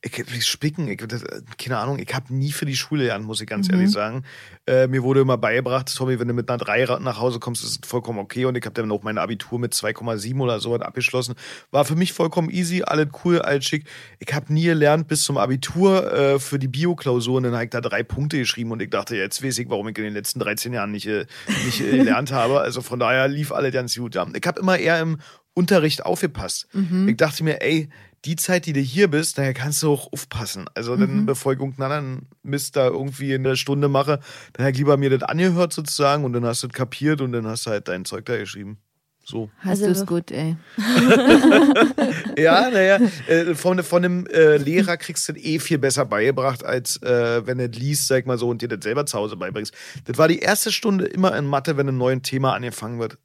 Ich, 0.02 0.46
spicken, 0.46 0.88
ich, 0.88 0.98
das, 1.06 1.24
keine 1.58 1.78
Ahnung, 1.78 1.98
ich 1.98 2.14
habe 2.14 2.34
nie 2.34 2.52
für 2.52 2.66
die 2.66 2.76
Schule 2.76 3.04
lernen, 3.04 3.24
muss 3.24 3.40
ich 3.40 3.46
ganz 3.46 3.68
mhm. 3.68 3.74
ehrlich 3.74 3.90
sagen. 3.90 4.24
Äh, 4.66 4.86
mir 4.86 5.02
wurde 5.02 5.20
immer 5.20 5.38
beigebracht, 5.38 5.94
Tommy, 5.94 6.18
wenn 6.18 6.28
du 6.28 6.34
mit 6.34 6.48
einer 6.48 6.58
3 6.58 6.98
nach 7.00 7.20
Hause 7.20 7.38
kommst, 7.38 7.64
ist 7.64 7.70
es 7.70 7.88
vollkommen 7.88 8.18
okay. 8.18 8.44
Und 8.44 8.56
ich 8.56 8.64
habe 8.64 8.74
dann 8.74 8.90
auch 8.90 9.02
mein 9.02 9.18
Abitur 9.18 9.58
mit 9.58 9.72
2,7 9.72 10.40
oder 10.40 10.60
so 10.60 10.74
abgeschlossen. 10.74 11.34
War 11.70 11.84
für 11.84 11.96
mich 11.96 12.12
vollkommen 12.12 12.50
easy, 12.50 12.82
alles 12.82 13.08
cool, 13.24 13.40
alles 13.40 13.64
schick. 13.64 13.84
Ich 14.18 14.32
habe 14.34 14.52
nie 14.52 14.64
gelernt 14.64 15.08
bis 15.08 15.22
zum 15.22 15.38
Abitur 15.38 16.12
äh, 16.12 16.38
für 16.38 16.58
die 16.58 16.68
Bio-Klausuren, 16.68 17.44
dann 17.44 17.54
habe 17.54 17.64
ich 17.64 17.70
da 17.70 17.80
drei 17.80 18.02
Punkte 18.02 18.38
geschrieben 18.38 18.72
und 18.72 18.82
ich 18.82 18.90
dachte, 18.90 19.16
jetzt 19.16 19.42
weiß 19.42 19.58
ich, 19.58 19.68
warum 19.68 19.88
ich 19.88 19.98
in 19.98 20.04
den 20.04 20.14
letzten 20.14 20.40
13 20.40 20.72
Jahren 20.72 20.90
nicht, 20.90 21.06
äh, 21.06 21.26
nicht 21.64 21.80
äh, 21.80 21.90
gelernt 21.98 22.32
habe. 22.32 22.60
Also 22.60 22.82
von 22.82 22.98
daher 22.98 23.28
lief 23.28 23.52
alles 23.52 23.72
ganz 23.72 23.94
gut. 23.94 24.14
Ja. 24.14 24.26
Ich 24.34 24.46
habe 24.46 24.60
immer 24.60 24.78
eher 24.78 25.00
im 25.00 25.18
Unterricht 25.54 26.04
aufgepasst. 26.04 26.68
Mhm. 26.72 27.08
Ich 27.08 27.16
dachte 27.16 27.42
mir, 27.42 27.62
ey, 27.62 27.88
die 28.26 28.36
Zeit, 28.36 28.66
die 28.66 28.72
du 28.72 28.80
hier 28.80 29.08
bist, 29.08 29.38
daher 29.38 29.54
kannst 29.54 29.82
du 29.82 29.92
auch 29.92 30.12
aufpassen. 30.12 30.66
Also, 30.74 30.96
dann, 30.96 31.20
mhm. 31.20 31.26
bevor 31.26 31.52
ich 31.52 31.58
irgendeinen 31.58 31.92
anderen 31.92 32.28
Mist 32.42 32.76
da 32.76 32.88
irgendwie 32.88 33.32
in 33.32 33.44
der 33.44 33.56
Stunde 33.56 33.88
mache, 33.88 34.20
dann 34.52 34.64
hätte 34.64 34.74
ich 34.76 34.78
lieber 34.78 34.96
mir 34.96 35.10
das 35.10 35.22
angehört 35.22 35.72
sozusagen 35.72 36.24
und 36.24 36.32
dann 36.32 36.44
hast 36.44 36.62
du 36.62 36.66
es 36.66 36.72
kapiert 36.72 37.20
und 37.20 37.32
dann 37.32 37.46
hast 37.46 37.66
du 37.66 37.70
halt 37.70 37.88
dein 37.88 38.04
Zeug 38.04 38.24
da 38.26 38.36
geschrieben. 38.36 38.78
So. 39.24 39.50
Hast 39.58 39.82
also, 39.82 39.86
du 39.86 39.90
es 39.92 40.06
gut, 40.06 40.30
ey. 40.30 40.56
ja, 42.38 42.70
naja, 42.70 43.00
äh, 43.26 43.56
von, 43.56 43.82
von 43.82 44.04
einem 44.04 44.26
äh, 44.26 44.56
Lehrer 44.56 44.96
kriegst 44.96 45.28
du 45.28 45.32
das 45.32 45.42
eh 45.42 45.58
viel 45.58 45.78
besser 45.78 46.04
beigebracht, 46.04 46.64
als 46.64 47.02
äh, 47.02 47.44
wenn 47.44 47.58
du 47.58 47.66
liest, 47.66 48.06
sag 48.06 48.26
mal 48.26 48.38
so, 48.38 48.48
und 48.48 48.62
dir 48.62 48.68
das 48.68 48.84
selber 48.84 49.04
zu 49.04 49.18
Hause 49.18 49.36
beibringst. 49.36 49.74
Das 50.04 50.16
war 50.16 50.28
die 50.28 50.38
erste 50.38 50.70
Stunde 50.70 51.06
immer 51.06 51.36
in 51.36 51.44
Mathe, 51.44 51.76
wenn 51.76 51.88
ein 51.88 51.98
neues 51.98 52.22
Thema 52.22 52.54
angefangen 52.54 53.00
wird 53.00 53.18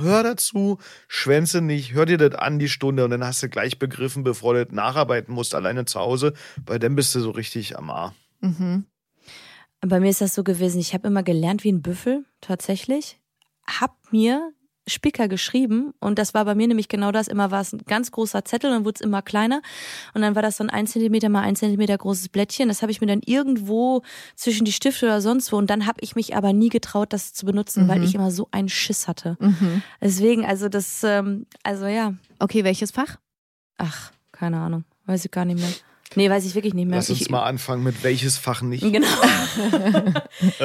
hör 0.00 0.22
dazu, 0.22 0.78
schwänze 1.08 1.60
nicht, 1.60 1.92
hör 1.92 2.06
dir 2.06 2.18
das 2.18 2.34
an 2.34 2.58
die 2.58 2.68
Stunde 2.68 3.04
und 3.04 3.10
dann 3.10 3.24
hast 3.24 3.42
du 3.42 3.48
gleich 3.48 3.78
begriffen, 3.78 4.24
bevor 4.24 4.54
du 4.54 4.74
nacharbeiten 4.74 5.34
musst, 5.34 5.54
alleine 5.54 5.84
zu 5.84 6.00
Hause, 6.00 6.34
weil 6.64 6.78
dann 6.78 6.94
bist 6.94 7.14
du 7.14 7.20
so 7.20 7.30
richtig 7.30 7.76
am 7.76 7.90
A. 7.90 8.14
Mhm. 8.40 8.86
Bei 9.80 9.98
mir 9.98 10.10
ist 10.10 10.20
das 10.20 10.34
so 10.34 10.44
gewesen, 10.44 10.78
ich 10.78 10.94
habe 10.94 11.08
immer 11.08 11.22
gelernt 11.22 11.64
wie 11.64 11.72
ein 11.72 11.82
Büffel, 11.82 12.24
tatsächlich. 12.40 13.18
Hab 13.66 13.96
mir 14.12 14.52
Spicker 14.88 15.28
geschrieben 15.28 15.94
und 16.00 16.18
das 16.18 16.34
war 16.34 16.44
bei 16.44 16.54
mir 16.54 16.66
nämlich 16.66 16.88
genau 16.88 17.12
das. 17.12 17.28
Immer 17.28 17.50
war 17.50 17.60
es 17.60 17.72
ein 17.72 17.82
ganz 17.86 18.10
großer 18.10 18.44
Zettel 18.44 18.70
und 18.70 18.76
dann 18.76 18.84
wurde 18.84 18.96
es 18.96 19.00
immer 19.00 19.22
kleiner 19.22 19.62
und 20.14 20.22
dann 20.22 20.34
war 20.34 20.42
das 20.42 20.56
so 20.56 20.64
ein 20.64 20.70
1 20.70 20.92
Zentimeter 20.92 21.28
mal 21.28 21.42
1 21.42 21.60
Zentimeter 21.60 21.96
großes 21.96 22.28
Blättchen. 22.30 22.68
Das 22.68 22.82
habe 22.82 22.90
ich 22.90 23.00
mir 23.00 23.06
dann 23.06 23.20
irgendwo 23.24 24.02
zwischen 24.34 24.64
die 24.64 24.72
Stifte 24.72 25.06
oder 25.06 25.20
sonst 25.20 25.52
wo 25.52 25.56
und 25.56 25.70
dann 25.70 25.86
habe 25.86 25.98
ich 26.00 26.16
mich 26.16 26.34
aber 26.36 26.52
nie 26.52 26.68
getraut, 26.68 27.12
das 27.12 27.32
zu 27.32 27.46
benutzen, 27.46 27.84
mhm. 27.84 27.88
weil 27.88 28.02
ich 28.02 28.14
immer 28.14 28.30
so 28.30 28.48
einen 28.50 28.68
Schiss 28.68 29.06
hatte. 29.06 29.36
Mhm. 29.38 29.82
Deswegen, 30.00 30.44
also 30.44 30.68
das, 30.68 31.04
ähm, 31.04 31.46
also 31.62 31.86
ja. 31.86 32.14
Okay, 32.40 32.64
welches 32.64 32.90
Fach? 32.90 33.18
Ach, 33.78 34.12
keine 34.32 34.58
Ahnung, 34.58 34.84
weiß 35.06 35.24
ich 35.24 35.30
gar 35.30 35.44
nicht 35.44 35.60
mehr. 35.60 35.72
Nee, 36.16 36.30
weiß 36.30 36.44
ich 36.44 36.54
wirklich 36.54 36.74
nicht 36.74 36.86
mehr. 36.86 36.96
Lass 36.98 37.10
uns 37.10 37.20
ich, 37.20 37.30
mal 37.30 37.42
anfangen 37.42 37.82
mit 37.82 38.02
welches 38.02 38.38
Fach 38.38 38.62
nicht. 38.62 38.82
Genau. 38.82 39.06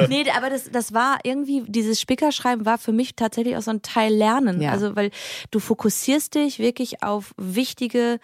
nee, 0.08 0.24
aber 0.36 0.50
das, 0.50 0.70
das 0.70 0.92
war 0.92 1.18
irgendwie, 1.24 1.64
dieses 1.66 2.00
Spickerschreiben 2.00 2.66
war 2.66 2.78
für 2.78 2.92
mich 2.92 3.16
tatsächlich 3.16 3.56
auch 3.56 3.62
so 3.62 3.70
ein 3.70 3.82
Teil 3.82 4.14
Lernen. 4.14 4.60
Ja. 4.60 4.72
Also, 4.72 4.96
weil 4.96 5.10
du 5.50 5.60
fokussierst 5.60 6.34
dich 6.34 6.58
wirklich 6.58 7.02
auf 7.02 7.34
wichtige 7.36 8.20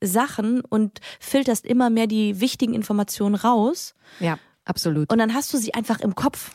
Sachen 0.00 0.60
und 0.60 1.00
filterst 1.20 1.64
immer 1.64 1.90
mehr 1.90 2.06
die 2.06 2.40
wichtigen 2.40 2.74
Informationen 2.74 3.34
raus. 3.34 3.94
Ja, 4.20 4.38
absolut. 4.64 5.10
Und 5.12 5.18
dann 5.18 5.34
hast 5.34 5.52
du 5.52 5.58
sie 5.58 5.74
einfach 5.74 6.00
im 6.00 6.14
Kopf. 6.14 6.50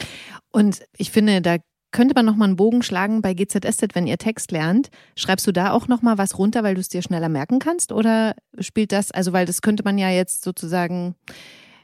Und 0.51 0.82
ich 0.97 1.11
finde, 1.11 1.41
da 1.41 1.57
könnte 1.93 2.13
man 2.15 2.25
nochmal 2.25 2.49
einen 2.49 2.57
Bogen 2.57 2.83
schlagen 2.83 3.21
bei 3.21 3.33
GZSZ, 3.33 3.93
wenn 3.93 4.07
ihr 4.07 4.17
Text 4.17 4.51
lernt. 4.51 4.89
Schreibst 5.15 5.47
du 5.47 5.53
da 5.53 5.71
auch 5.71 5.87
nochmal 5.87 6.17
was 6.17 6.37
runter, 6.37 6.63
weil 6.63 6.75
du 6.75 6.81
es 6.81 6.89
dir 6.89 7.01
schneller 7.01 7.29
merken 7.29 7.59
kannst? 7.59 7.93
Oder 7.93 8.35
spielt 8.59 8.91
das, 8.91 9.11
also 9.11 9.31
weil 9.31 9.45
das 9.45 9.61
könnte 9.61 9.83
man 9.83 9.97
ja 9.97 10.09
jetzt 10.09 10.43
sozusagen 10.43 11.15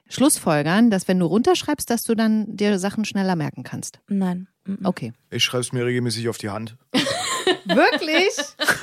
schlussfolgern, 0.09 0.89
dass 0.89 1.07
wenn 1.07 1.19
du 1.19 1.27
runterschreibst, 1.27 1.89
dass 1.89 2.03
du 2.03 2.15
dann 2.15 2.57
dir 2.57 2.79
Sachen 2.79 3.05
schneller 3.05 3.35
merken 3.35 3.63
kannst? 3.63 3.99
Nein. 4.09 4.47
Okay. 4.83 5.13
Ich 5.29 5.43
schreibe 5.43 5.61
es 5.61 5.71
mir 5.71 5.85
regelmäßig 5.85 6.27
auf 6.27 6.37
die 6.37 6.49
Hand. 6.49 6.75
Wirklich? 7.65 8.33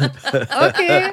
Okay. 0.01 1.13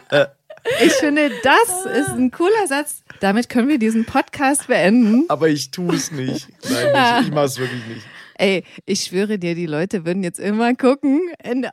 Ich 0.81 0.93
finde, 0.93 1.29
das 1.43 1.85
ist 1.85 2.09
ein 2.09 2.31
cooler 2.31 2.67
Satz. 2.67 3.03
Damit 3.19 3.49
können 3.49 3.67
wir 3.67 3.79
diesen 3.79 4.05
Podcast 4.05 4.67
beenden. 4.67 5.25
Aber 5.27 5.49
ich 5.49 5.71
tue 5.71 5.93
es 5.93 6.11
nicht. 6.11 6.47
Nein, 6.69 7.21
ich, 7.21 7.27
ich 7.27 7.33
mache 7.33 7.45
es 7.45 7.57
wirklich 7.57 7.85
nicht. 7.87 8.05
Ey, 8.35 8.63
ich 8.85 9.01
schwöre 9.01 9.37
dir, 9.39 9.55
die 9.55 9.65
Leute 9.65 10.05
würden 10.05 10.23
jetzt 10.23 10.39
immer 10.39 10.75
gucken, 10.75 11.21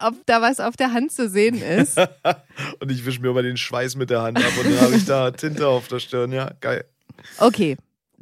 ob 0.01 0.15
da 0.27 0.43
was 0.43 0.61
auf 0.61 0.77
der 0.77 0.93
Hand 0.93 1.13
zu 1.13 1.29
sehen 1.29 1.61
ist. 1.63 1.99
und 2.81 2.91
ich 2.91 3.05
wische 3.05 3.21
mir 3.21 3.31
immer 3.31 3.43
den 3.43 3.57
Schweiß 3.57 3.97
mit 3.97 4.11
der 4.11 4.23
Hand 4.23 4.39
ab 4.39 4.53
und 4.59 4.71
dann 4.71 4.81
habe 4.81 4.95
ich 4.95 5.05
da 5.05 5.31
Tinte 5.31 5.67
auf 5.67 5.89
der 5.89 6.01
Stirn. 6.01 6.33
Ja, 6.33 6.53
geil. 6.61 6.85
Okay, 7.39 7.77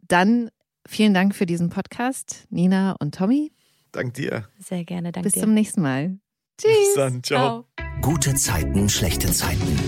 dann 0.08 0.50
vielen 0.86 1.14
Dank 1.14 1.34
für 1.34 1.46
diesen 1.46 1.70
Podcast, 1.70 2.46
Nina 2.50 2.96
und 2.98 3.14
Tommy. 3.14 3.52
Dank 3.92 4.14
dir. 4.14 4.48
Sehr 4.58 4.84
gerne, 4.84 5.12
danke 5.12 5.26
Bis 5.26 5.34
dir. 5.34 5.42
zum 5.42 5.54
nächsten 5.54 5.82
Mal. 5.82 6.18
Tschüss. 6.60 6.70
Bis 6.70 6.94
dann, 6.94 7.22
ciao. 7.22 7.66
ciao. 7.76 7.88
Gute 8.00 8.34
Zeiten, 8.34 8.88
schlechte 8.88 9.30
Zeiten. 9.30 9.78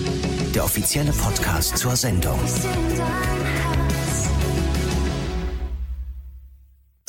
Der 0.54 0.64
offizielle 0.64 1.12
Podcast 1.12 1.78
zur 1.78 1.96
Sendung. 1.96 2.38